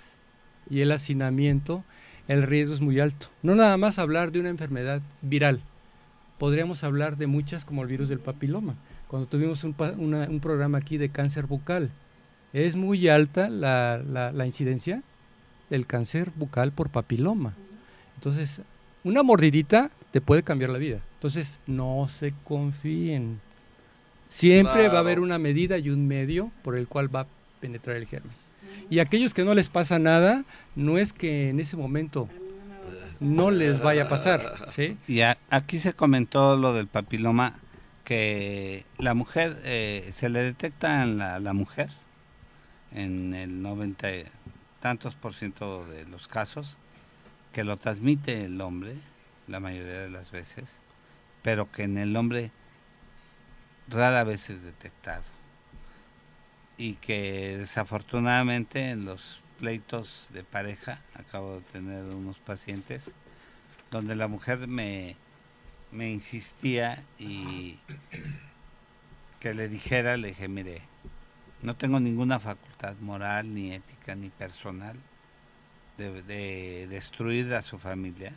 y 0.69 0.81
el 0.81 0.91
hacinamiento, 0.91 1.83
el 2.27 2.43
riesgo 2.43 2.75
es 2.75 2.81
muy 2.81 2.99
alto. 2.99 3.27
No 3.41 3.55
nada 3.55 3.77
más 3.77 3.97
hablar 3.97 4.31
de 4.31 4.39
una 4.41 4.49
enfermedad 4.49 5.01
viral, 5.21 5.61
podríamos 6.37 6.83
hablar 6.83 7.17
de 7.17 7.27
muchas 7.27 7.65
como 7.65 7.81
el 7.81 7.87
virus 7.87 8.09
del 8.09 8.19
papiloma. 8.19 8.75
Cuando 9.07 9.27
tuvimos 9.27 9.63
un 9.63 10.39
programa 10.41 10.77
aquí 10.77 10.97
de 10.97 11.09
cáncer 11.09 11.47
bucal, 11.47 11.91
es 12.53 12.75
muy 12.75 13.07
alta 13.07 13.49
la, 13.49 13.97
la- 14.05 14.31
la 14.31 14.45
incidencia 14.45 15.01
del 15.69 15.85
cáncer 15.85 16.31
bucal 16.35 16.71
por 16.71 16.89
papiloma. 16.89 17.53
Entonces, 18.15 18.61
una 19.03 19.23
mordidita 19.23 19.91
te 20.11 20.19
puede 20.21 20.43
cambiar 20.43 20.71
la 20.71 20.77
vida. 20.79 20.99
Entonces, 21.15 21.59
no 21.67 22.07
se 22.09 22.33
confíen. 22.43 23.39
Siempre 24.29 24.83
va 24.89 24.97
a 24.97 24.99
haber 25.01 25.19
una 25.19 25.37
medida 25.39 25.77
y 25.77 25.89
un 25.89 26.07
medio 26.07 26.51
por 26.63 26.77
el 26.77 26.87
cual 26.87 27.13
va 27.13 27.21
a 27.21 27.27
penetrar 27.59 27.95
el 27.97 28.05
germen. 28.07 28.31
Y 28.89 28.99
aquellos 28.99 29.33
que 29.33 29.43
no 29.43 29.53
les 29.55 29.69
pasa 29.69 29.99
nada, 29.99 30.43
no 30.75 30.97
es 30.97 31.13
que 31.13 31.49
en 31.49 31.59
ese 31.59 31.77
momento 31.77 32.27
no 33.19 33.51
les 33.51 33.79
vaya 33.81 34.03
a 34.03 34.09
pasar, 34.09 34.65
¿sí? 34.69 34.97
Y 35.07 35.21
a- 35.21 35.37
aquí 35.49 35.79
se 35.79 35.93
comentó 35.93 36.57
lo 36.57 36.73
del 36.73 36.87
papiloma, 36.87 37.53
que 38.03 38.85
la 38.97 39.13
mujer, 39.13 39.59
eh, 39.65 40.09
se 40.11 40.29
le 40.29 40.39
detecta 40.41 41.03
en 41.03 41.17
la, 41.17 41.39
la 41.39 41.53
mujer, 41.53 41.89
en 42.91 43.33
el 43.33 43.61
90 43.61 44.15
y 44.15 44.25
tantos 44.79 45.15
por 45.15 45.33
ciento 45.33 45.85
de 45.85 46.05
los 46.05 46.27
casos, 46.27 46.77
que 47.53 47.63
lo 47.63 47.77
transmite 47.77 48.45
el 48.45 48.61
hombre, 48.61 48.95
la 49.47 49.59
mayoría 49.59 50.01
de 50.01 50.09
las 50.09 50.31
veces, 50.31 50.79
pero 51.41 51.71
que 51.71 51.83
en 51.83 51.97
el 51.97 52.15
hombre 52.15 52.51
rara 53.87 54.23
vez 54.23 54.49
es 54.49 54.63
detectado. 54.63 55.23
Y 56.77 56.93
que 56.95 57.57
desafortunadamente 57.57 58.89
en 58.91 59.05
los 59.05 59.41
pleitos 59.59 60.29
de 60.31 60.43
pareja, 60.43 61.01
acabo 61.13 61.55
de 61.55 61.61
tener 61.61 62.03
unos 62.03 62.37
pacientes, 62.39 63.11
donde 63.91 64.15
la 64.15 64.27
mujer 64.27 64.67
me, 64.67 65.17
me 65.91 66.09
insistía 66.11 67.03
y 67.17 67.79
que 69.39 69.53
le 69.53 69.67
dijera, 69.67 70.15
le 70.17 70.29
dije, 70.29 70.47
mire, 70.47 70.81
no 71.61 71.75
tengo 71.75 71.99
ninguna 71.99 72.39
facultad 72.39 72.95
moral, 72.97 73.53
ni 73.53 73.73
ética, 73.73 74.15
ni 74.15 74.29
personal 74.29 74.97
de, 75.97 76.23
de 76.23 76.87
destruir 76.87 77.53
a 77.53 77.61
su 77.61 77.77
familia. 77.77 78.33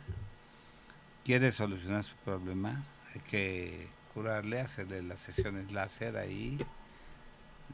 Quiere 1.23 1.51
solucionar 1.51 2.03
su 2.03 2.15
problema, 2.17 2.83
hay 3.13 3.21
que 3.21 3.87
curarle, 4.13 4.59
hacerle 4.59 5.01
las 5.01 5.19
sesiones 5.19 5.71
láser 5.71 6.17
ahí. 6.17 6.57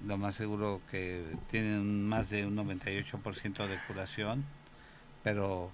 Lo 0.05 0.17
más 0.17 0.35
seguro 0.35 0.81
que 0.91 1.25
tienen 1.49 2.07
más 2.07 2.29
de 2.29 2.45
un 2.45 2.55
98% 2.55 3.67
de 3.67 3.79
curación, 3.87 4.45
pero 5.23 5.71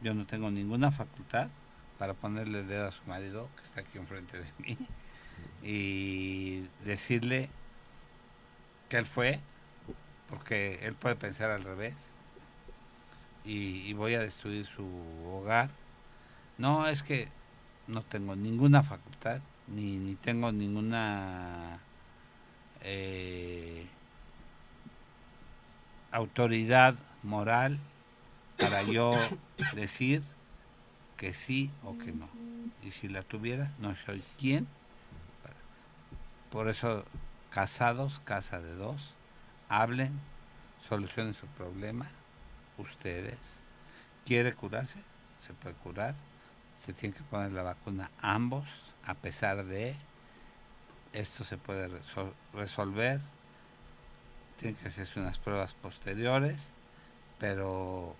yo 0.00 0.14
no 0.14 0.26
tengo 0.26 0.50
ninguna 0.50 0.90
facultad 0.90 1.48
para 1.98 2.14
ponerle 2.14 2.60
el 2.60 2.68
dedo 2.68 2.88
a 2.88 2.92
su 2.92 3.04
marido, 3.06 3.48
que 3.56 3.62
está 3.62 3.80
aquí 3.80 3.98
enfrente 3.98 4.38
de 4.38 4.46
mí, 4.58 4.78
y 5.62 6.66
decirle 6.84 7.50
que 8.88 8.98
él 8.98 9.06
fue, 9.06 9.40
porque 10.28 10.80
él 10.82 10.94
puede 10.94 11.16
pensar 11.16 11.50
al 11.50 11.64
revés, 11.64 12.12
y, 13.44 13.92
voy 13.94 14.14
a 14.14 14.18
destruir 14.18 14.66
su 14.66 14.86
hogar. 15.26 15.70
No, 16.58 16.86
es 16.86 17.02
que 17.02 17.28
no 17.86 18.02
tengo 18.02 18.36
ninguna 18.36 18.82
facultad, 18.82 19.40
ni, 19.66 19.96
ni 19.96 20.16
tengo 20.16 20.52
ninguna 20.52 21.80
eh, 22.82 23.86
autoridad 26.10 26.94
moral 27.22 27.78
para 28.58 28.82
yo 28.82 29.14
decir 29.74 30.22
que 31.16 31.32
sí 31.32 31.70
o 31.84 31.96
que 31.96 32.12
no. 32.12 32.28
Y 32.82 32.90
si 32.90 33.08
la 33.08 33.22
tuviera, 33.22 33.72
no 33.78 33.94
soy 34.04 34.22
quien. 34.38 34.66
Por 36.50 36.68
eso, 36.68 37.04
casados, 37.50 38.20
casa 38.24 38.60
de 38.60 38.74
dos, 38.74 39.14
hablen, 39.68 40.18
solucionen 40.88 41.34
su 41.34 41.46
problema, 41.46 42.08
ustedes. 42.76 43.58
¿Quiere 44.24 44.54
curarse? 44.54 44.98
Se 45.40 45.54
puede 45.54 45.74
curar. 45.76 46.14
Se 46.84 46.92
tiene 46.92 47.14
que 47.14 47.22
poner 47.24 47.52
la 47.52 47.62
vacuna 47.62 48.10
ambos, 48.20 48.68
a 49.04 49.14
pesar 49.14 49.64
de 49.64 49.96
esto 51.12 51.44
se 51.44 51.56
puede 51.56 51.88
resol- 51.88 52.34
resolver. 52.52 53.20
Tienen 54.56 54.76
que 54.76 54.88
hacerse 54.88 55.18
unas 55.18 55.38
pruebas 55.38 55.74
posteriores, 55.74 56.70
pero 57.38 58.14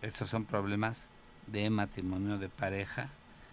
estos 0.00 0.30
son 0.30 0.44
problemas 0.44 1.08
de 1.46 1.68
matrimonio 1.70 2.38
de 2.38 2.48
pareja 2.48 3.08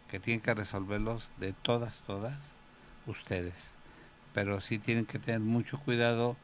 que 0.08 0.20
tienen 0.20 0.42
que 0.42 0.54
resolverlos 0.54 1.32
de 1.38 1.54
todas, 1.54 2.02
todas 2.02 2.38
ustedes. 3.06 3.74
Pero 4.34 4.62
sí 4.62 4.78
tienen 4.78 5.06
que 5.06 5.20
tener 5.20 5.40
mucho 5.40 5.80
cuidado 5.80 6.36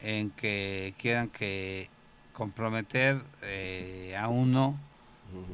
en 0.00 0.30
que 0.30 0.94
quieran 1.00 1.28
que 1.28 1.88
comprometer 2.32 3.20
eh, 3.42 4.14
a 4.16 4.28
uno 4.28 4.78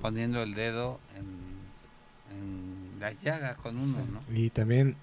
poniendo 0.02 0.42
el 0.42 0.54
dedo 0.54 1.00
en, 1.16 2.36
en 2.38 3.00
la 3.00 3.12
llaga 3.12 3.54
con 3.54 3.78
uno, 3.78 3.98
¿no? 4.12 4.20
Y 4.34 4.50
también 4.50 4.96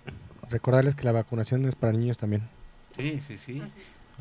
recordarles 0.50 0.96
que 0.96 1.06
la 1.06 1.12
vacunación 1.12 1.66
es 1.66 1.76
para 1.76 1.94
niños 1.94 2.18
también. 2.18 2.44
Sí, 2.96 3.20
sí, 3.22 3.38
sí. 3.38 3.64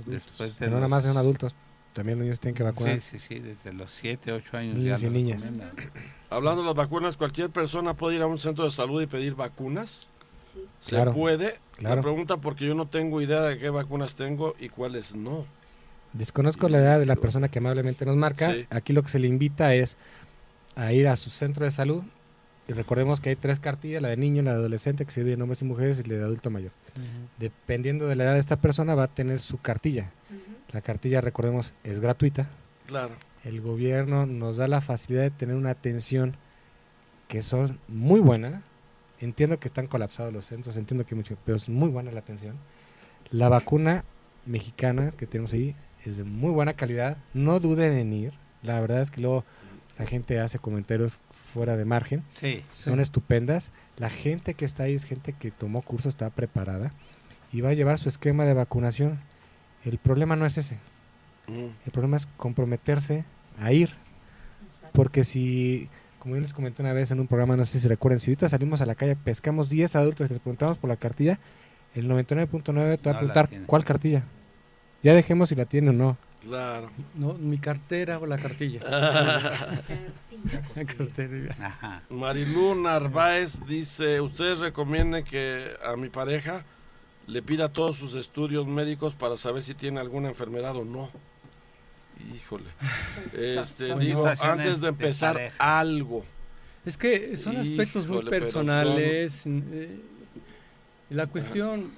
Después 0.06 0.58
de 0.58 0.68
no 0.68 0.76
nada 0.76 0.88
más 0.88 1.04
son 1.04 1.16
adultos, 1.16 1.54
también 1.92 2.18
los 2.18 2.24
niños 2.24 2.40
tienen 2.40 2.54
que 2.54 2.62
vacunar. 2.62 3.00
Sí, 3.00 3.18
sí, 3.18 3.34
sí, 3.34 3.38
desde 3.40 3.72
los 3.72 3.92
7, 3.92 4.32
8 4.32 4.56
años 4.56 4.78
Niños 4.78 5.00
ya 5.00 5.06
y 5.06 5.10
niñas. 5.10 5.52
Hablando 6.30 6.62
de 6.62 6.68
las 6.68 6.76
vacunas, 6.76 7.16
¿cualquier 7.16 7.50
persona 7.50 7.94
puede 7.94 8.16
ir 8.16 8.22
a 8.22 8.26
un 8.26 8.38
centro 8.38 8.64
de 8.64 8.70
salud 8.70 9.02
y 9.02 9.06
pedir 9.06 9.34
vacunas? 9.34 10.12
¿Se 10.80 10.96
Claro, 10.96 11.12
puede? 11.12 11.56
La 11.78 12.00
pregunta 12.00 12.36
porque 12.38 12.66
yo 12.66 12.74
no 12.74 12.86
tengo 12.88 13.20
idea 13.22 13.42
de 13.42 13.58
qué 13.58 13.70
vacunas 13.70 14.14
tengo 14.14 14.54
y 14.58 14.68
cuáles 14.68 15.14
no. 15.14 15.44
Desconozco 16.12 16.68
la 16.68 16.78
edad 16.78 16.98
de 16.98 17.06
la 17.06 17.16
persona 17.16 17.48
que 17.48 17.58
amablemente 17.60 18.04
nos 18.04 18.16
marca. 18.16 18.52
Sí. 18.52 18.66
Aquí 18.70 18.92
lo 18.92 19.02
que 19.02 19.08
se 19.08 19.18
le 19.18 19.28
invita 19.28 19.74
es 19.74 19.96
a 20.76 20.92
ir 20.92 21.08
a 21.08 21.16
su 21.16 21.30
centro 21.30 21.64
de 21.64 21.70
salud. 21.70 22.02
Y 22.68 22.72
recordemos 22.72 23.20
que 23.20 23.30
hay 23.30 23.36
tres 23.36 23.58
cartillas, 23.58 24.00
la 24.02 24.08
de 24.08 24.16
niño, 24.16 24.42
la 24.42 24.52
de 24.52 24.58
adolescente, 24.58 25.04
que 25.04 25.10
se 25.10 25.20
divide 25.20 25.34
en 25.34 25.42
hombres 25.42 25.60
y 25.62 25.64
mujeres, 25.64 25.98
y 26.00 26.08
la 26.08 26.16
de 26.16 26.22
adulto 26.24 26.50
mayor. 26.50 26.70
Dependiendo 27.38 28.06
de 28.06 28.14
la 28.14 28.24
edad 28.24 28.34
de 28.34 28.38
esta 28.38 28.56
persona, 28.56 28.94
va 28.94 29.04
a 29.04 29.08
tener 29.08 29.40
su 29.40 29.58
cartilla. 29.58 30.10
La 30.70 30.80
cartilla, 30.80 31.20
recordemos, 31.20 31.72
es 31.82 31.98
gratuita. 32.00 32.48
Claro. 32.86 33.14
El 33.44 33.60
gobierno 33.60 34.26
nos 34.26 34.58
da 34.58 34.68
la 34.68 34.80
facilidad 34.80 35.22
de 35.22 35.30
tener 35.30 35.56
una 35.56 35.70
atención 35.70 36.36
que 37.26 37.42
son 37.42 37.78
muy 37.88 38.20
buena. 38.20 38.62
Entiendo 39.20 39.58
que 39.60 39.68
están 39.68 39.86
colapsados 39.86 40.32
los 40.32 40.46
centros, 40.46 40.76
entiendo 40.76 41.04
que 41.04 41.14
mucho, 41.14 41.36
pero 41.44 41.56
es 41.56 41.68
muy 41.68 41.88
buena 41.88 42.10
la 42.10 42.20
atención. 42.20 42.56
La 43.30 43.48
vacuna 43.48 44.04
mexicana 44.46 45.12
que 45.12 45.26
tenemos 45.26 45.52
ahí 45.52 45.76
es 46.04 46.16
de 46.16 46.24
muy 46.24 46.50
buena 46.50 46.74
calidad. 46.74 47.18
No 47.34 47.60
duden 47.60 47.96
en 47.98 48.12
ir. 48.12 48.32
La 48.62 48.80
verdad 48.80 49.02
es 49.02 49.10
que 49.10 49.20
luego 49.20 49.44
la 49.98 50.06
gente 50.06 50.40
hace 50.40 50.58
comentarios 50.58 51.20
fuera 51.52 51.76
de 51.76 51.84
margen. 51.84 52.24
Sí, 52.34 52.64
Son 52.72 53.00
estupendas. 53.00 53.72
La 53.96 54.08
gente 54.08 54.54
que 54.54 54.64
está 54.64 54.84
ahí 54.84 54.94
es 54.94 55.04
gente 55.04 55.34
que 55.34 55.50
tomó 55.50 55.82
curso, 55.82 56.08
está 56.08 56.30
preparada 56.30 56.92
y 57.52 57.60
va 57.60 57.70
a 57.70 57.74
llevar 57.74 57.98
su 57.98 58.08
esquema 58.08 58.44
de 58.44 58.54
vacunación. 58.54 59.20
El 59.84 59.98
problema 59.98 60.36
no 60.36 60.46
es 60.46 60.58
ese. 60.58 60.76
Mm. 61.46 61.66
El 61.84 61.92
problema 61.92 62.16
es 62.16 62.26
comprometerse 62.36 63.24
a 63.60 63.72
ir. 63.72 63.90
Porque 64.92 65.24
si, 65.24 65.88
como 66.20 66.36
yo 66.36 66.40
les 66.42 66.52
comenté 66.52 66.82
una 66.82 66.92
vez 66.92 67.10
en 67.10 67.18
un 67.18 67.26
programa, 67.26 67.56
no 67.56 67.64
sé 67.64 67.72
si 67.72 67.80
se 67.80 67.88
recuerdan, 67.88 68.20
si 68.20 68.30
ahorita 68.30 68.48
salimos 68.48 68.80
a 68.80 68.86
la 68.86 68.94
calle, 68.94 69.16
pescamos 69.16 69.68
10 69.70 69.96
adultos 69.96 70.26
y 70.26 70.34
les 70.34 70.38
preguntamos 70.38 70.78
por 70.78 70.88
la 70.88 70.96
cartilla, 70.96 71.40
el 71.94 72.08
99.9 72.08 72.62
te 73.00 73.10
va 73.10 73.12
No 73.12 73.16
a 73.16 73.18
preguntar 73.18 73.48
cuál 73.66 73.84
cartilla. 73.84 74.22
Ya 75.02 75.14
dejemos 75.14 75.48
si 75.48 75.54
la 75.54 75.64
tiene 75.64 75.90
o 75.90 75.92
no. 75.92 76.16
Claro. 76.42 76.90
No, 77.14 77.34
mi 77.34 77.58
cartera 77.58 78.18
o 78.18 78.26
la 78.26 78.38
cartilla. 78.38 78.80
La 80.74 80.84
cartera. 80.86 81.54
ajá. 81.60 82.02
Marilú 82.08 82.74
Narváez 82.74 83.60
dice, 83.66 84.22
¿ustedes 84.22 84.60
recomiendan 84.60 85.22
que 85.22 85.66
a 85.84 85.96
mi 85.96 86.08
pareja 86.08 86.64
le 87.26 87.42
pida 87.42 87.68
todos 87.68 87.96
sus 87.96 88.14
estudios 88.14 88.66
médicos 88.66 89.14
para 89.14 89.36
saber 89.36 89.60
si 89.60 89.74
tiene 89.74 90.00
alguna 90.00 90.28
enfermedad 90.28 90.76
o 90.76 90.84
no? 90.86 91.10
Híjole. 92.34 92.64
Este, 93.34 93.88
son 93.88 93.98
digo, 94.00 94.26
antes 94.26 94.80
de 94.80 94.88
empezar 94.88 95.52
algo. 95.58 96.24
Es 96.84 96.96
que 96.96 97.36
son 97.36 97.56
aspectos 97.56 98.06
muy 98.06 98.18
Híjole, 98.18 98.30
personales. 98.30 99.42
eh, 99.46 100.00
la 101.10 101.26
cuestión, 101.26 101.90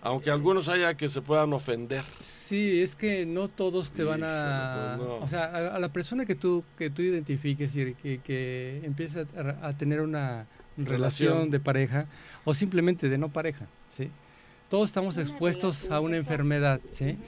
Aunque 0.00 0.30
algunos 0.30 0.68
haya 0.68 0.94
que 0.94 1.08
se 1.08 1.20
puedan 1.22 1.52
ofender. 1.52 2.04
sí, 2.20 2.80
es 2.82 2.94
que 2.96 3.26
no 3.26 3.48
todos 3.48 3.90
te 3.90 4.04
van 4.04 4.22
a... 4.24 4.94
Híjole, 4.96 4.96
pues 4.96 5.08
no. 5.08 5.24
O 5.24 5.28
sea, 5.28 5.44
a, 5.44 5.76
a 5.76 5.78
la 5.78 5.92
persona 5.92 6.24
que 6.24 6.34
tú, 6.34 6.64
que 6.78 6.88
tú 6.90 7.02
identifiques 7.02 7.74
y 7.76 7.94
que, 7.94 8.18
que 8.24 8.80
empieza 8.84 9.26
a, 9.36 9.68
a 9.68 9.76
tener 9.76 10.00
una 10.00 10.46
relación. 10.76 10.88
Relación. 11.32 11.50
de 11.50 11.60
pareja 11.60 12.06
o 12.44 12.54
simplemente 12.54 13.08
de 13.08 13.18
no 13.18 13.28
pareja, 13.28 13.66
¿sí? 13.90 14.10
Todos 14.70 14.88
estamos 14.88 15.16
expuestos 15.18 15.90
a 15.90 16.00
una 16.00 16.16
enfermedad, 16.16 16.80
¿sí? 16.90 17.18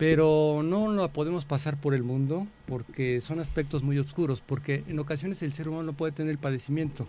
Pero 0.00 0.62
no 0.64 0.90
la 0.94 1.08
podemos 1.08 1.44
pasar 1.44 1.76
por 1.76 1.92
el 1.92 2.02
mundo 2.02 2.46
porque 2.66 3.20
son 3.20 3.38
aspectos 3.38 3.82
muy 3.82 3.98
oscuros, 3.98 4.40
porque 4.40 4.82
en 4.88 4.98
ocasiones 4.98 5.42
el 5.42 5.52
ser 5.52 5.68
humano 5.68 5.82
no 5.84 5.92
puede 5.92 6.12
tener 6.12 6.30
el 6.30 6.38
padecimiento, 6.38 7.06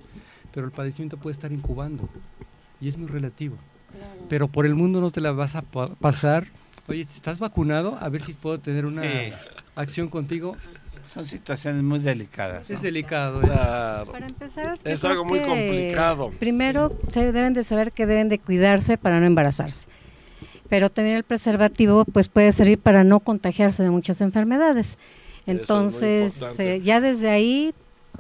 pero 0.54 0.66
el 0.66 0.74
padecimiento 0.74 1.16
puede 1.16 1.32
estar 1.34 1.54
incubando 1.54 2.10
y 2.82 2.90
es 2.90 2.98
muy 2.98 3.08
relativo. 3.08 3.56
Pero 4.28 4.50
por 4.50 4.66
el 4.66 4.76
mundo 4.76 5.00
no 5.00 5.10
te 5.10 5.22
la 5.22 5.32
vas 5.32 5.56
a 5.56 5.62
pa- 5.62 5.96
pasar. 5.96 6.48
Oye, 6.90 7.02
¿estás 7.04 7.40
vacunado? 7.40 7.98
A 8.02 8.10
ver 8.10 8.22
si 8.22 8.34
puedo 8.34 8.60
tener 8.60 8.86
una 8.86 9.04
Sí. 9.04 9.34
acción 9.76 10.10
contigo. 10.10 10.58
Son 11.14 11.26
situaciones 11.26 11.84
muy 11.84 12.00
delicadas. 12.00 12.70
¿no? 12.70 12.76
Es 12.76 12.82
delicado. 12.82 13.42
es- 13.42 13.50
Claro. 13.52 14.12
Para 14.12 14.26
empezar, 14.28 14.78
Es 14.84 15.06
algo 15.06 15.24
muy 15.24 15.40
complicado. 15.40 16.30
Primero, 16.40 16.98
se 17.08 17.32
deben 17.32 17.54
de 17.54 17.64
saber 17.64 17.94
que 17.94 18.06
deben 18.06 18.28
de 18.28 18.38
cuidarse 18.40 18.98
para 18.98 19.22
no 19.22 19.26
embarazarse. 19.28 19.88
Pero 20.72 20.90
también 20.90 21.18
el 21.18 21.24
preservativo 21.26 22.06
pues 22.06 22.30
puede 22.30 22.54
servir 22.54 22.80
para 22.80 23.04
no 23.04 23.20
contagiarse 23.20 23.84
de 23.84 23.90
muchas 23.90 24.22
enfermedades. 24.22 24.98
Entonces, 25.46 26.42
eh, 26.60 26.80
ya 26.82 27.02
desde 27.02 27.30
ahí 27.30 27.74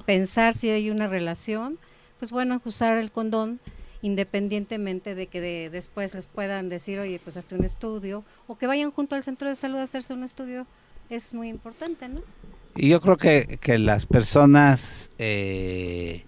pensar 0.06 0.54
si 0.54 0.70
hay 0.70 0.90
una 0.90 1.08
relación, 1.08 1.78
pues 2.20 2.32
bueno, 2.32 2.62
usar 2.66 2.98
el 2.98 3.10
condón 3.10 3.60
independientemente 4.02 5.16
de 5.16 5.28
que 5.28 5.40
de- 5.40 5.70
después 5.70 6.14
les 6.14 6.28
puedan 6.28 6.68
decir, 6.68 7.00
oye, 7.00 7.22
pues 7.24 7.38
hazte 7.38 7.56
un 7.56 7.64
estudio, 7.64 8.24
o 8.48 8.58
que 8.58 8.68
vayan 8.68 8.92
junto 8.92 9.16
al 9.16 9.24
centro 9.24 9.48
de 9.48 9.56
salud 9.56 9.78
a 9.78 9.84
hacerse 9.84 10.14
un 10.14 10.24
estudio, 10.24 10.68
es 11.10 11.34
muy 11.34 11.48
importante, 11.48 12.10
¿no? 12.10 12.22
Y 12.76 12.90
yo 12.90 13.00
creo 13.00 13.16
que, 13.18 13.60
que 13.62 13.78
las 13.78 14.06
personas 14.06 15.10
eh, 15.20 16.24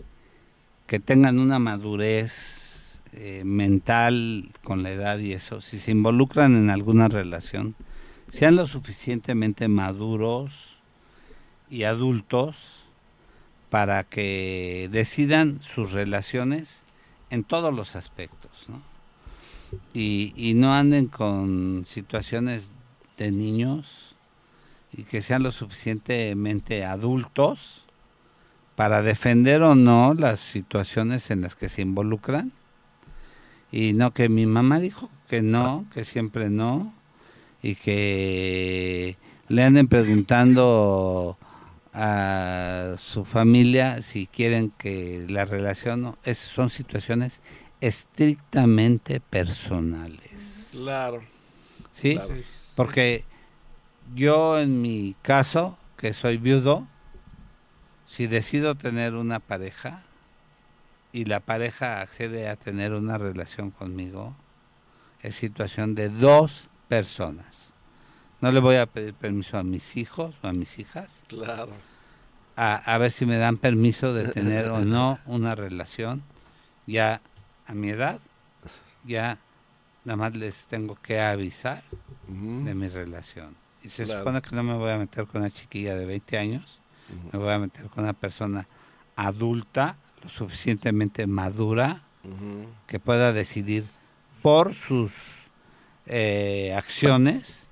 que 0.87 0.99
tengan 0.99 1.39
una 1.39 1.57
madurez 1.59 2.62
eh, 3.15 3.43
mental 3.45 4.49
con 4.63 4.81
la 4.81 4.89
edad 4.89 5.19
y 5.19 5.33
eso, 5.33 5.61
si 5.61 5.77
se 5.77 5.91
involucran 5.91 6.55
en 6.55 6.71
alguna 6.71 7.09
relación, 7.09 7.75
sean 8.27 8.55
lo 8.55 8.65
suficientemente 8.65 9.67
maduros 9.67 10.51
y 11.69 11.83
adultos 11.83 12.55
para 13.69 14.03
que 14.03 14.89
decidan 14.91 15.59
sus 15.61 15.91
relaciones 15.91 16.85
en 17.29 17.43
todos 17.43 17.71
los 17.71 17.95
aspectos, 17.95 18.49
y 19.93 20.53
no 20.55 20.73
anden 20.73 21.05
con 21.05 21.85
situaciones 21.87 22.73
de 23.17 23.31
niños 23.31 24.15
y 24.91 25.03
que 25.03 25.21
sean 25.21 25.43
lo 25.43 25.51
suficientemente 25.51 26.83
adultos 26.83 27.85
para 28.75 29.03
defender 29.03 29.61
o 29.61 29.75
no 29.75 30.15
las 30.15 30.39
situaciones 30.39 31.29
en 31.29 31.41
las 31.41 31.55
que 31.55 31.69
se 31.69 31.83
involucran 31.83 32.51
y 33.73 33.93
no 33.93 34.13
que 34.13 34.29
mi 34.29 34.45
mamá 34.45 34.79
dijo 34.79 35.09
que 35.27 35.41
no, 35.41 35.87
que 35.91 36.05
siempre 36.05 36.51
no 36.51 36.93
y 37.63 37.73
que 37.73 39.17
le 39.47 39.63
anden 39.63 39.87
preguntando 39.87 41.39
a 41.91 42.93
su 42.99 43.25
familia 43.25 44.03
si 44.03 44.27
quieren 44.27 44.69
que 44.77 45.25
la 45.27 45.45
relación 45.45 46.01
no, 46.03 46.17
es, 46.23 46.37
son 46.37 46.69
situaciones 46.69 47.41
estrictamente 47.81 49.19
personales. 49.19 50.69
Claro. 50.71 51.23
¿Sí? 51.91 52.13
Claro. 52.13 52.35
Porque 52.75 53.23
yo 54.13 54.59
en 54.59 54.83
mi 54.83 55.15
caso, 55.23 55.79
que 55.97 56.13
soy 56.13 56.37
viudo, 56.37 56.87
si 58.05 58.27
decido 58.27 58.75
tener 58.75 59.15
una 59.15 59.39
pareja 59.39 60.03
y 61.13 61.25
la 61.25 61.39
pareja 61.39 62.01
accede 62.01 62.49
a 62.49 62.55
tener 62.57 62.91
una 62.93 63.17
relación 63.17 63.71
conmigo, 63.71 64.35
es 65.21 65.35
situación 65.35 65.95
de 65.95 66.09
dos 66.09 66.67
personas. 66.89 67.71
No 68.41 68.51
le 68.51 68.59
voy 68.59 68.75
a 68.75 68.85
pedir 68.87 69.13
permiso 69.13 69.57
a 69.57 69.63
mis 69.63 69.95
hijos 69.95 70.35
o 70.41 70.47
a 70.47 70.53
mis 70.53 70.77
hijas 70.79 71.21
Claro. 71.27 71.71
a, 72.57 72.75
a 72.93 72.97
ver 72.97 73.11
si 73.11 73.25
me 73.25 73.37
dan 73.37 73.57
permiso 73.57 74.13
de 74.13 74.27
tener 74.27 74.69
o 74.69 74.83
no 74.83 75.19
una 75.25 75.55
relación. 75.55 76.23
Ya 76.87 77.21
a 77.65 77.73
mi 77.73 77.89
edad, 77.89 78.19
ya 79.05 79.37
nada 80.03 80.17
más 80.17 80.35
les 80.35 80.67
tengo 80.67 80.95
que 80.95 81.21
avisar 81.21 81.83
de 82.27 82.75
mi 82.75 82.89
relación. 82.89 83.55
Y 83.83 83.89
se 83.89 84.03
Claro. 84.05 84.19
supone 84.21 84.41
que 84.41 84.55
no 84.55 84.63
me 84.63 84.73
voy 84.73 84.91
a 84.91 84.97
meter 84.97 85.25
con 85.27 85.41
una 85.41 85.49
chiquilla 85.51 85.95
de 85.95 86.05
20 86.05 86.37
años, 86.37 86.79
me 87.31 87.39
voy 87.39 87.51
a 87.53 87.59
meter 87.59 87.85
con 87.87 88.03
una 88.03 88.13
persona 88.13 88.67
adulta, 89.15 89.95
lo 90.23 90.29
suficientemente 90.29 91.27
madura, 91.27 92.01
que 92.87 92.99
pueda 92.99 93.33
decidir 93.33 93.83
por 94.41 94.73
sus 94.73 95.43
eh, 96.05 96.73
acciones 96.77 97.67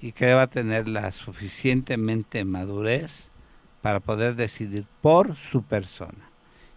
y 0.00 0.12
que 0.12 0.26
deba 0.26 0.46
tener 0.46 0.88
la 0.88 1.12
suficientemente 1.12 2.44
madurez 2.44 3.28
para 3.82 4.00
poder 4.00 4.34
decidir 4.34 4.86
por 5.02 5.36
su 5.36 5.62
persona 5.62 6.30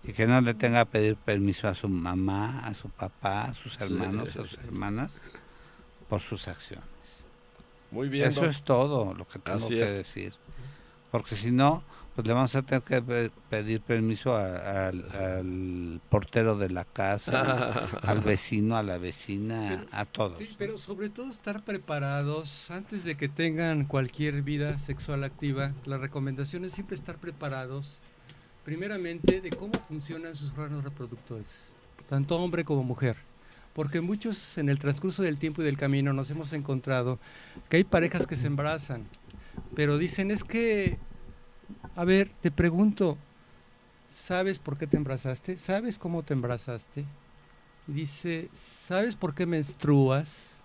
y 0.03 0.11
que 0.13 0.27
no 0.27 0.39
le 0.41 0.53
tenga 0.53 0.83
que 0.85 0.91
pedir 0.91 1.15
permiso 1.15 1.67
a 1.67 1.75
su 1.75 1.87
mamá, 1.89 2.59
a 2.65 2.73
su 2.73 2.89
papá, 2.89 3.45
a 3.45 3.53
sus 3.53 3.73
Sí. 3.73 3.79
hermanos, 3.83 4.29
a 4.29 4.31
sus 4.33 4.53
hermanas 4.59 5.21
por 6.09 6.21
sus 6.21 6.47
acciones. 6.47 6.85
Muy 7.91 8.09
bien. 8.09 8.27
Eso 8.29 8.45
es 8.45 8.63
todo 8.63 9.13
lo 9.13 9.25
que 9.25 9.39
tengo 9.39 9.57
Así 9.57 9.75
que 9.75 9.83
es. 9.83 9.95
decir. 9.97 10.33
Porque 11.11 11.35
si 11.35 11.51
no, 11.51 11.83
Pues 12.15 12.25
le 12.27 12.33
vamos 12.33 12.55
a 12.55 12.61
tener 12.61 12.81
que 12.81 13.01
pe- 13.01 13.31
pedir 13.49 13.81
permiso 13.81 14.33
a- 14.33 14.87
al, 14.87 15.05
al 15.13 16.01
portero 16.09 16.55
de 16.57 16.69
la 16.69 16.85
casa, 16.85 17.73
al 18.03 18.21
vecino, 18.21 18.77
a 18.77 18.83
la 18.83 18.97
vecina, 18.97 19.85
a 19.91 20.05
todos. 20.05 20.37
Sí, 20.37 20.55
pero 20.57 20.77
sobre 20.77 21.09
todo 21.09 21.29
estar 21.29 21.63
preparados 21.63 22.71
antes 22.71 23.03
de 23.03 23.15
que 23.17 23.27
tengan 23.27 23.83
cualquier 23.85 24.41
vida 24.43 24.77
sexual 24.77 25.25
activa. 25.25 25.73
La 25.85 25.97
recomendación 25.97 26.63
es 26.63 26.71
siempre 26.71 26.95
estar 26.95 27.17
preparados, 27.17 27.99
primeramente, 28.63 29.41
de 29.41 29.49
cómo 29.49 29.73
funcionan 29.89 30.37
sus 30.37 30.51
órganos 30.51 30.83
reproductores, 30.85 31.65
tanto 32.07 32.37
hombre 32.37 32.63
como 32.63 32.83
mujer. 32.83 33.17
Porque 33.73 33.99
muchos 33.99 34.57
en 34.57 34.69
el 34.69 34.79
transcurso 34.79 35.21
del 35.21 35.37
tiempo 35.37 35.61
y 35.61 35.65
del 35.65 35.77
camino 35.77 36.13
nos 36.13 36.29
hemos 36.31 36.53
encontrado 36.53 37.19
que 37.67 37.75
hay 37.75 37.83
parejas 37.83 38.25
que 38.25 38.37
se 38.37 38.47
embarazan, 38.47 39.03
pero 39.75 39.97
dicen 39.97 40.31
es 40.31 40.45
que, 40.45 40.97
a 41.95 42.03
ver, 42.03 42.31
te 42.41 42.51
pregunto, 42.51 43.17
¿sabes 44.07 44.59
por 44.59 44.77
qué 44.77 44.87
te 44.87 44.97
embarazaste? 44.97 45.57
¿Sabes 45.57 45.97
cómo 45.99 46.23
te 46.23 46.33
embarazaste? 46.33 47.05
Dice, 47.87 48.49
¿sabes 48.53 49.15
por 49.15 49.33
qué 49.33 49.45
menstruas? 49.45 50.55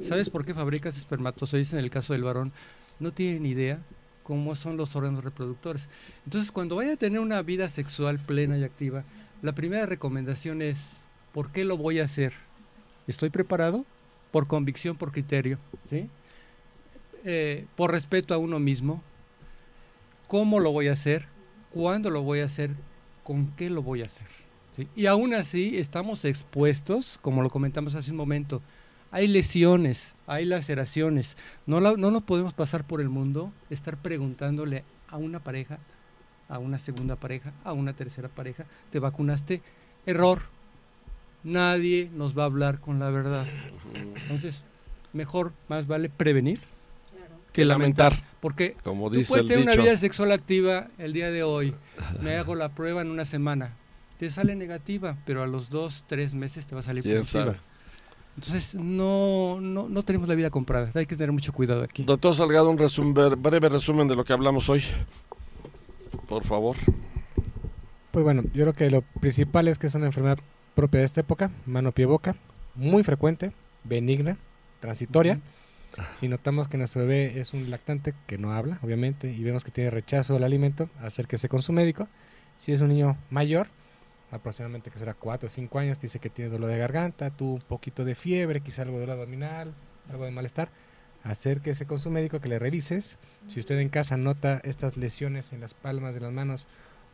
¿Sabes 0.00 0.28
por 0.28 0.44
qué 0.44 0.54
fabricas 0.54 0.96
espermatozoides 0.96 1.72
en 1.72 1.78
el 1.78 1.90
caso 1.90 2.12
del 2.12 2.24
varón? 2.24 2.52
No 2.98 3.12
tienen 3.12 3.46
idea 3.46 3.80
cómo 4.22 4.54
son 4.54 4.76
los 4.76 4.94
órganos 4.96 5.24
reproductores. 5.24 5.88
Entonces, 6.24 6.52
cuando 6.52 6.76
vaya 6.76 6.94
a 6.94 6.96
tener 6.96 7.20
una 7.20 7.42
vida 7.42 7.68
sexual 7.68 8.18
plena 8.18 8.58
y 8.58 8.64
activa, 8.64 9.04
la 9.42 9.52
primera 9.52 9.86
recomendación 9.86 10.62
es, 10.62 11.00
¿por 11.32 11.50
qué 11.50 11.64
lo 11.64 11.76
voy 11.76 12.00
a 12.00 12.04
hacer? 12.04 12.34
¿Estoy 13.06 13.30
preparado? 13.30 13.84
Por 14.30 14.46
convicción, 14.46 14.96
por 14.96 15.12
criterio, 15.12 15.58
¿sí? 15.84 16.08
Eh, 17.24 17.66
por 17.76 17.90
respeto 17.92 18.34
a 18.34 18.38
uno 18.38 18.58
mismo. 18.58 19.02
¿Cómo 20.32 20.60
lo 20.60 20.72
voy 20.72 20.88
a 20.88 20.92
hacer? 20.92 21.26
¿Cuándo 21.74 22.08
lo 22.08 22.22
voy 22.22 22.40
a 22.40 22.46
hacer? 22.46 22.70
¿Con 23.22 23.48
qué 23.48 23.68
lo 23.68 23.82
voy 23.82 24.00
a 24.00 24.06
hacer? 24.06 24.28
Y 24.96 25.04
aún 25.04 25.34
así 25.34 25.76
estamos 25.76 26.24
expuestos, 26.24 27.18
como 27.20 27.42
lo 27.42 27.50
comentamos 27.50 27.94
hace 27.96 28.12
un 28.12 28.16
momento, 28.16 28.62
hay 29.10 29.28
lesiones, 29.28 30.14
hay 30.26 30.46
laceraciones. 30.46 31.36
No, 31.66 31.82
no 31.82 32.10
nos 32.10 32.22
podemos 32.22 32.54
pasar 32.54 32.86
por 32.86 33.02
el 33.02 33.10
mundo, 33.10 33.52
estar 33.68 33.98
preguntándole 33.98 34.84
a 35.10 35.18
una 35.18 35.38
pareja, 35.38 35.78
a 36.48 36.58
una 36.58 36.78
segunda 36.78 37.16
pareja, 37.16 37.52
a 37.62 37.74
una 37.74 37.92
tercera 37.92 38.30
pareja, 38.30 38.64
¿te 38.90 39.00
vacunaste? 39.00 39.60
Error. 40.06 40.40
Nadie 41.44 42.08
nos 42.14 42.34
va 42.38 42.44
a 42.44 42.46
hablar 42.46 42.80
con 42.80 42.98
la 42.98 43.10
verdad. 43.10 43.44
Entonces, 43.94 44.62
mejor, 45.12 45.52
más 45.68 45.86
vale 45.86 46.08
prevenir 46.08 46.71
que 47.52 47.64
lamentar. 47.64 48.14
Porque 48.40 48.76
Como 48.82 49.08
Tú 49.10 49.16
dice 49.16 49.28
puedes 49.28 49.42
el 49.44 49.48
tener 49.48 49.62
una 49.78 49.82
vida 49.82 49.96
sexual 49.96 50.32
activa 50.32 50.88
el 50.98 51.12
día 51.12 51.30
de 51.30 51.42
hoy. 51.42 51.74
Me 52.20 52.36
hago 52.36 52.54
la 52.54 52.70
prueba 52.70 53.02
en 53.02 53.10
una 53.10 53.24
semana. 53.24 53.76
Te 54.18 54.30
sale 54.30 54.54
negativa, 54.56 55.16
pero 55.26 55.42
a 55.42 55.46
los 55.46 55.68
dos, 55.70 56.04
tres 56.06 56.34
meses 56.34 56.66
te 56.66 56.74
va 56.74 56.80
a 56.80 56.84
salir 56.84 57.02
¿Quién 57.02 57.18
positiva. 57.18 57.44
sabe? 57.44 57.56
Entonces, 58.36 58.74
no, 58.74 59.58
no, 59.60 59.88
no 59.88 60.02
tenemos 60.04 60.26
la 60.28 60.34
vida 60.34 60.48
comprada. 60.50 60.90
Hay 60.94 61.04
que 61.06 61.16
tener 61.16 61.32
mucho 61.32 61.52
cuidado 61.52 61.82
aquí. 61.82 62.04
Doctor 62.04 62.34
Salgado, 62.34 62.70
un 62.70 62.78
resum- 62.78 63.12
bre- 63.12 63.36
breve 63.40 63.68
resumen 63.68 64.08
de 64.08 64.14
lo 64.16 64.24
que 64.24 64.32
hablamos 64.32 64.70
hoy. 64.70 64.82
Por 66.28 66.44
favor. 66.44 66.76
Pues 68.10 68.22
bueno, 68.24 68.42
yo 68.54 68.62
creo 68.64 68.72
que 68.72 68.90
lo 68.90 69.02
principal 69.02 69.68
es 69.68 69.78
que 69.78 69.86
es 69.86 69.94
una 69.94 70.06
enfermedad 70.06 70.38
propia 70.74 71.00
de 71.00 71.06
esta 71.06 71.20
época, 71.20 71.50
mano, 71.66 71.92
pie, 71.92 72.06
boca, 72.06 72.34
muy 72.74 73.02
frecuente, 73.04 73.52
benigna, 73.84 74.36
transitoria. 74.80 75.40
Si 76.12 76.28
notamos 76.28 76.68
que 76.68 76.78
nuestro 76.78 77.02
bebé 77.02 77.40
es 77.40 77.52
un 77.52 77.70
lactante 77.70 78.14
que 78.26 78.38
no 78.38 78.52
habla, 78.52 78.78
obviamente, 78.82 79.30
y 79.30 79.42
vemos 79.42 79.64
que 79.64 79.70
tiene 79.70 79.90
rechazo 79.90 80.36
al 80.36 80.44
alimento, 80.44 80.88
acérquese 81.00 81.48
con 81.48 81.62
su 81.62 81.72
médico. 81.72 82.08
Si 82.56 82.72
es 82.72 82.80
un 82.80 82.88
niño 82.88 83.16
mayor, 83.30 83.68
aproximadamente 84.30 84.90
que 84.90 84.98
será 84.98 85.14
4 85.14 85.46
o 85.46 85.50
5 85.50 85.78
años, 85.78 86.00
dice 86.00 86.18
que 86.18 86.30
tiene 86.30 86.50
dolor 86.50 86.70
de 86.70 86.78
garganta, 86.78 87.30
tuvo 87.30 87.54
un 87.54 87.60
poquito 87.60 88.04
de 88.04 88.14
fiebre, 88.14 88.60
quizá 88.60 88.82
algo 88.82 88.94
de 88.94 89.00
dolor 89.02 89.18
abdominal, 89.18 89.74
algo 90.10 90.24
de 90.24 90.30
malestar, 90.30 90.70
acérquese 91.24 91.86
con 91.86 91.98
su 91.98 92.10
médico 92.10 92.40
que 92.40 92.48
le 92.48 92.58
revises. 92.58 93.18
Si 93.48 93.60
usted 93.60 93.78
en 93.78 93.88
casa 93.88 94.16
nota 94.16 94.60
estas 94.64 94.96
lesiones 94.96 95.52
en 95.52 95.60
las 95.60 95.74
palmas 95.74 96.14
de 96.14 96.20
las 96.20 96.32
manos 96.32 96.66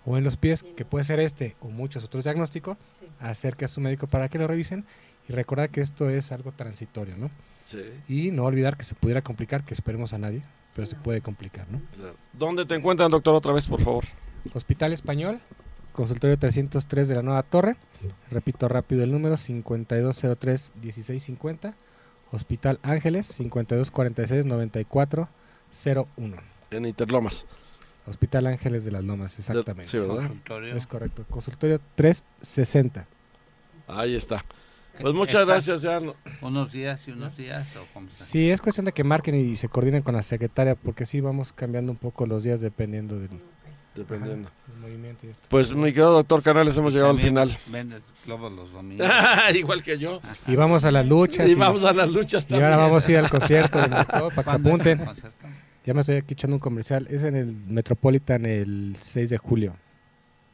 o 0.04 0.16
en 0.16 0.24
los 0.24 0.36
pies, 0.36 0.62
que 0.62 0.84
puede 0.84 1.04
ser 1.04 1.20
este 1.20 1.56
o 1.60 1.68
muchos 1.68 2.04
otros 2.04 2.24
diagnósticos, 2.24 2.76
acerque 3.20 3.64
a 3.64 3.68
su 3.68 3.80
médico 3.80 4.06
para 4.06 4.28
que 4.28 4.38
lo 4.38 4.46
revisen 4.46 4.84
y 5.28 5.32
recordar 5.32 5.70
que 5.70 5.80
esto 5.80 6.08
es 6.08 6.30
algo 6.32 6.52
transitorio, 6.52 7.16
¿no? 7.16 7.30
Sí. 7.64 7.82
Y 8.08 8.30
no 8.30 8.44
olvidar 8.44 8.76
que 8.76 8.84
se 8.84 8.94
pudiera 8.94 9.22
complicar, 9.22 9.64
que 9.64 9.74
esperemos 9.74 10.12
a 10.12 10.18
nadie, 10.18 10.42
pero 10.74 10.86
se 10.86 10.96
puede 10.96 11.20
complicar, 11.20 11.66
¿no? 11.70 11.80
¿Dónde 12.32 12.64
te 12.64 12.74
encuentran, 12.74 13.10
doctor, 13.10 13.34
otra 13.34 13.52
vez, 13.52 13.66
por 13.66 13.82
favor? 13.82 14.04
Hospital 14.54 14.92
Español, 14.92 15.40
consultorio 15.92 16.38
303 16.38 17.08
de 17.08 17.14
la 17.16 17.22
Nueva 17.22 17.42
Torre. 17.42 17.76
Repito 18.30 18.68
rápido 18.68 19.02
el 19.04 19.12
número 19.12 19.34
5203-1650. 19.34 21.74
Hospital 22.30 22.78
Ángeles 22.82 23.38
5246-9401. 23.40 25.28
En 26.70 26.86
Interlomas. 26.86 27.46
Hospital 28.06 28.46
Ángeles 28.46 28.86
de 28.86 28.90
las 28.90 29.04
Lomas, 29.04 29.38
exactamente. 29.38 29.90
Sí, 29.90 29.98
¿verdad? 29.98 30.16
Consultorio. 30.16 30.74
Es 30.74 30.86
correcto. 30.86 31.26
Consultorio 31.28 31.78
360. 31.94 33.06
Ahí 33.86 34.14
está. 34.14 34.42
Pues 35.00 35.14
muchas 35.14 35.42
¿Estás 35.42 35.46
gracias, 35.66 35.82
ya. 35.82 36.00
no- 36.00 36.14
Unos 36.40 36.72
días 36.72 37.06
y 37.08 37.12
unos 37.12 37.36
días, 37.36 37.74
o 37.76 37.86
cómo 37.94 38.08
está? 38.08 38.24
Sí, 38.24 38.50
es 38.50 38.60
cuestión 38.60 38.86
de 38.86 38.92
que 38.92 39.04
marquen 39.04 39.34
y 39.34 39.56
se 39.56 39.68
coordinen 39.68 40.02
con 40.02 40.14
la 40.14 40.22
secretaria, 40.22 40.74
porque 40.74 41.06
sí 41.06 41.20
vamos 41.20 41.52
cambiando 41.52 41.92
un 41.92 41.98
poco 41.98 42.26
los 42.26 42.42
días 42.44 42.60
dependiendo 42.60 43.18
del, 43.18 43.30
Dependiendo. 43.94 44.50
del 44.66 44.76
movimiento 44.78 45.26
y 45.26 45.30
esto. 45.30 45.46
Pues, 45.48 45.72
mi 45.72 45.86
querido 45.90 46.12
doctor 46.12 46.42
Canales, 46.42 46.76
hemos 46.76 46.92
llegado 46.92 47.10
al 47.12 47.18
final. 47.18 47.56
Vende 47.68 48.00
globos 48.26 48.52
los 48.52 48.72
domingos. 48.72 49.06
Igual 49.54 49.82
que 49.82 49.98
yo. 49.98 50.20
Y 50.46 50.56
vamos 50.56 50.84
a 50.84 50.90
las 50.90 51.06
luchas. 51.06 51.48
Y 51.48 51.54
vamos 51.54 51.84
a 51.84 51.92
las 51.92 52.10
luchas 52.10 52.44
y 52.44 52.48
también. 52.48 52.72
ahora 52.72 52.84
vamos 52.84 53.06
a 53.06 53.12
ir 53.12 53.18
al 53.18 53.30
concierto 53.30 53.80
del 53.80 53.90
doctor 53.90 54.34
para 54.34 54.34
que 54.34 54.36
se 54.36 54.44
¿Cuándo 54.44 54.70
es 54.76 54.86
el 54.86 55.00
apunten. 55.00 55.32
Ya 55.84 55.94
me 55.94 56.00
estoy 56.02 56.16
aquí 56.16 56.34
echando 56.34 56.56
un 56.56 56.60
comercial. 56.60 57.06
Es 57.10 57.22
en 57.22 57.34
el 57.34 57.46
Metropolitan 57.66 58.44
el 58.46 58.94
6 59.00 59.30
de 59.30 59.38
julio. 59.38 59.74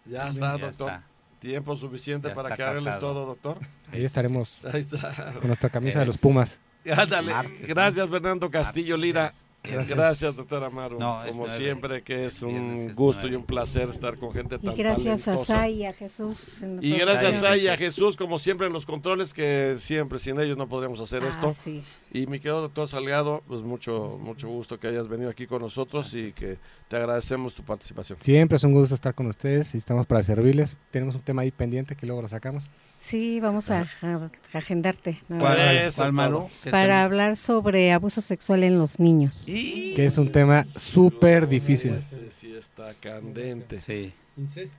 Ya 0.06 0.28
está, 0.28 0.56
Ya 0.58 0.66
doctor. 0.66 0.88
está. 0.90 1.04
Tiempo 1.44 1.76
suficiente 1.76 2.28
Ya 2.28 2.34
para 2.34 2.56
que 2.56 2.62
hables 2.62 2.98
todo, 2.98 3.26
doctor. 3.26 3.58
Ahí 3.92 4.02
estaremos 4.02 4.64
Ahí 4.64 4.80
está. 4.80 5.34
con 5.34 5.48
nuestra 5.48 5.68
camisa 5.68 6.00
de 6.00 6.06
los 6.06 6.16
Pumas. 6.16 6.58
Ándale. 6.90 7.32
Martes, 7.32 7.66
Gracias. 7.68 8.08
Fernando 8.08 8.50
Castillo 8.50 8.96
Martes, 8.96 9.06
Lira. 9.06 9.20
viernes. 9.24 9.43
Gracias, 9.64 10.36
doctor 10.36 10.62
Amaro. 10.62 10.98
No, 10.98 11.20
Como 11.26 11.44
nueve. 11.46 11.56
siempre, 11.56 12.02
que 12.02 12.26
es 12.26 12.42
un 12.42 12.74
es 12.74 12.94
gusto 12.94 13.26
y 13.26 13.34
un 13.34 13.44
placer 13.44 13.88
estar 13.88 14.18
con 14.18 14.32
gente 14.32 14.56
Y 14.56 14.58
tan 14.66 14.76
gracias 14.76 15.26
a. 15.28 15.38
Sai 15.38 15.72
y 15.82 15.84
a 15.86 15.92
Jesús. 15.92 16.62
Y 16.80 16.90
gracias 16.98 17.42
a, 17.42 17.56
y 17.56 17.68
a 17.68 17.76
Jesús, 17.76 18.16
como 18.16 18.38
siempre, 18.38 18.66
en 18.66 18.72
los 18.72 18.84
controles, 18.86 19.32
que 19.32 19.74
siempre 19.78 20.18
sin 20.18 20.38
ellos 20.38 20.58
no 20.58 20.68
podríamos 20.68 21.00
hacer 21.00 21.22
Ah, 21.24 21.28
esto. 21.28 21.52
sí. 21.52 21.82
Y 22.12 22.26
mi 22.28 22.38
querido 22.38 22.60
doctor 22.60 22.86
Salgado, 22.86 23.42
pues 23.48 23.62
mucho, 23.62 24.18
mucho 24.20 24.46
gusto 24.48 24.78
que 24.78 24.86
hayas 24.86 25.08
venido 25.08 25.30
aquí 25.30 25.46
con 25.48 25.60
nosotros 25.62 26.14
y 26.14 26.32
que 26.32 26.58
te 26.88 26.96
agradecemos 26.96 27.54
tu 27.56 27.64
participación. 27.64 28.18
Siempre 28.20 28.56
es 28.56 28.62
un 28.64 28.72
gusto 28.72 28.94
estar 28.94 29.14
con 29.14 29.26
ustedes 29.26 29.74
y 29.74 29.78
estamos 29.78 30.06
para 30.06 30.22
servirles. 30.22 30.76
Tenemos 30.92 31.16
un 31.16 31.22
tema 31.22 31.42
ahí 31.42 31.50
pendiente 31.50 31.96
que 31.96 32.06
luego 32.06 32.22
lo 32.22 32.28
sacamos. 32.28 32.70
Sí, 32.96 33.40
vamos 33.40 33.70
a, 33.72 33.88
a 34.02 34.30
agendarte. 34.52 35.20
¿no? 35.28 35.40
¿Cuál, 35.40 35.58
Eso 35.78 36.04
cuál, 36.14 36.32
Para 36.70 36.84
tema? 36.86 37.02
hablar 37.02 37.36
sobre 37.36 37.90
abuso 37.92 38.20
sexual 38.20 38.62
en 38.62 38.78
los 38.78 39.00
niños. 39.00 39.48
Que 39.94 40.06
es 40.06 40.18
un 40.18 40.30
tema 40.32 40.64
súper 40.76 41.46
difícil. 41.48 41.94
Ese 41.94 42.30
sí 42.30 42.54
está 42.54 42.92
candente. 42.94 43.80
Sí. 43.80 44.12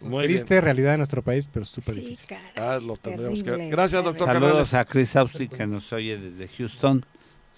Muy 0.01 0.27
bien. 0.27 0.37
Triste 0.37 0.59
realidad 0.59 0.91
de 0.91 0.97
nuestro 0.97 1.21
país, 1.21 1.47
pero 1.51 1.65
súper 1.65 1.95
Sí, 1.95 2.01
difícil. 2.01 2.25
cara. 2.27 2.51
Ah, 2.57 2.79
lo 2.81 2.97
tendremos 2.97 3.41
que 3.41 3.51
Terrible, 3.51 3.69
Gracias, 3.69 4.03
doctor. 4.03 4.27
Saludos 4.27 4.69
Canales. 4.69 4.73
a 4.73 4.85
Chris 4.85 5.15
Austin 5.15 5.47
que 5.47 5.65
nos 5.67 5.93
oye 5.93 6.17
desde 6.17 6.47
Houston. 6.57 7.05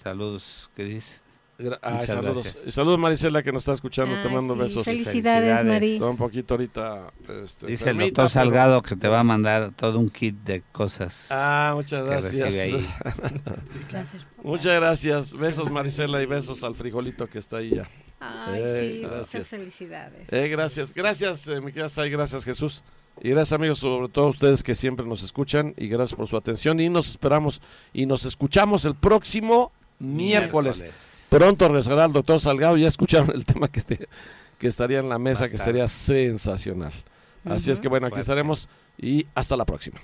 Saludos, 0.02 0.70
Chris. 0.76 1.22
Gra- 1.58 1.78
ay, 1.82 1.94
Muchas 1.94 2.06
saludos. 2.10 2.56
saludos, 2.68 2.98
Marisela, 3.00 3.42
que 3.42 3.50
nos 3.52 3.62
está 3.62 3.72
escuchando. 3.72 4.20
te 4.22 4.28
mando 4.28 4.54
sí, 4.54 4.60
besos. 4.60 4.84
Felicidades, 4.84 5.40
Felicidades. 5.42 5.64
Mari. 5.66 5.92
Está 5.94 6.06
un 6.06 6.16
poquito 6.16 6.54
ahorita. 6.54 7.06
Este, 7.44 7.66
Dice 7.66 7.90
el 7.90 7.98
doctor 7.98 8.14
pero- 8.14 8.28
Salgado 8.28 8.80
que 8.82 8.94
te 8.94 9.08
va 9.08 9.20
a 9.20 9.24
mandar 9.24 9.72
todo 9.72 9.98
un 9.98 10.08
kit 10.08 10.36
de 10.44 10.62
cosas 10.72 11.28
Ah, 11.32 11.72
muchas 11.74 12.06
gracias. 12.06 12.54
Muchas 14.42 14.74
gracias. 14.80 15.34
Besos, 15.34 15.70
Marisela, 15.70 16.22
y 16.22 16.26
besos 16.26 16.62
al 16.62 16.74
frijolito 16.74 17.26
que 17.26 17.38
está 17.38 17.56
ahí 17.58 17.70
ya. 17.76 17.88
Ay, 18.20 18.60
Eh, 18.64 18.90
sí, 18.94 19.00
gracias. 19.00 19.34
muchas 19.34 19.48
felicidades. 19.48 20.28
Eh, 20.28 20.48
gracias, 20.48 20.94
gracias, 20.94 21.46
eh, 21.48 21.60
mi 21.60 21.72
querida 21.72 21.88
Sai, 21.88 22.10
gracias 22.10 22.44
Jesús. 22.44 22.82
Y 23.20 23.30
gracias 23.30 23.52
amigos, 23.54 23.80
sobre 23.80 24.08
todo 24.08 24.26
a 24.26 24.30
ustedes 24.30 24.62
que 24.62 24.76
siempre 24.76 25.04
nos 25.04 25.24
escuchan 25.24 25.74
y 25.76 25.88
gracias 25.88 26.16
por 26.16 26.28
su 26.28 26.36
atención 26.36 26.78
y 26.78 26.88
nos 26.88 27.08
esperamos 27.10 27.60
y 27.92 28.06
nos 28.06 28.24
escuchamos 28.24 28.84
el 28.84 28.94
próximo 28.94 29.72
miércoles. 29.98 30.84
Pronto 31.30 31.66
regresará 31.68 32.04
el 32.06 32.12
doctor 32.12 32.40
Salgado, 32.40 32.76
ya 32.76 32.88
escucharon 32.88 33.30
el 33.34 33.44
tema 33.44 33.68
que, 33.68 33.80
este- 33.80 34.08
que 34.58 34.66
estaría 34.66 34.98
en 35.00 35.08
la 35.08 35.18
mesa, 35.18 35.48
que 35.48 35.58
sería 35.58 35.86
sensacional. 35.88 36.92
Así 37.44 37.70
es 37.70 37.80
que 37.80 37.88
bueno, 37.88 38.06
aquí 38.06 38.14
Fuerte. 38.14 38.20
estaremos 38.22 38.68
y 38.98 39.26
hasta 39.34 39.56
la 39.56 39.64
próxima. 39.64 39.98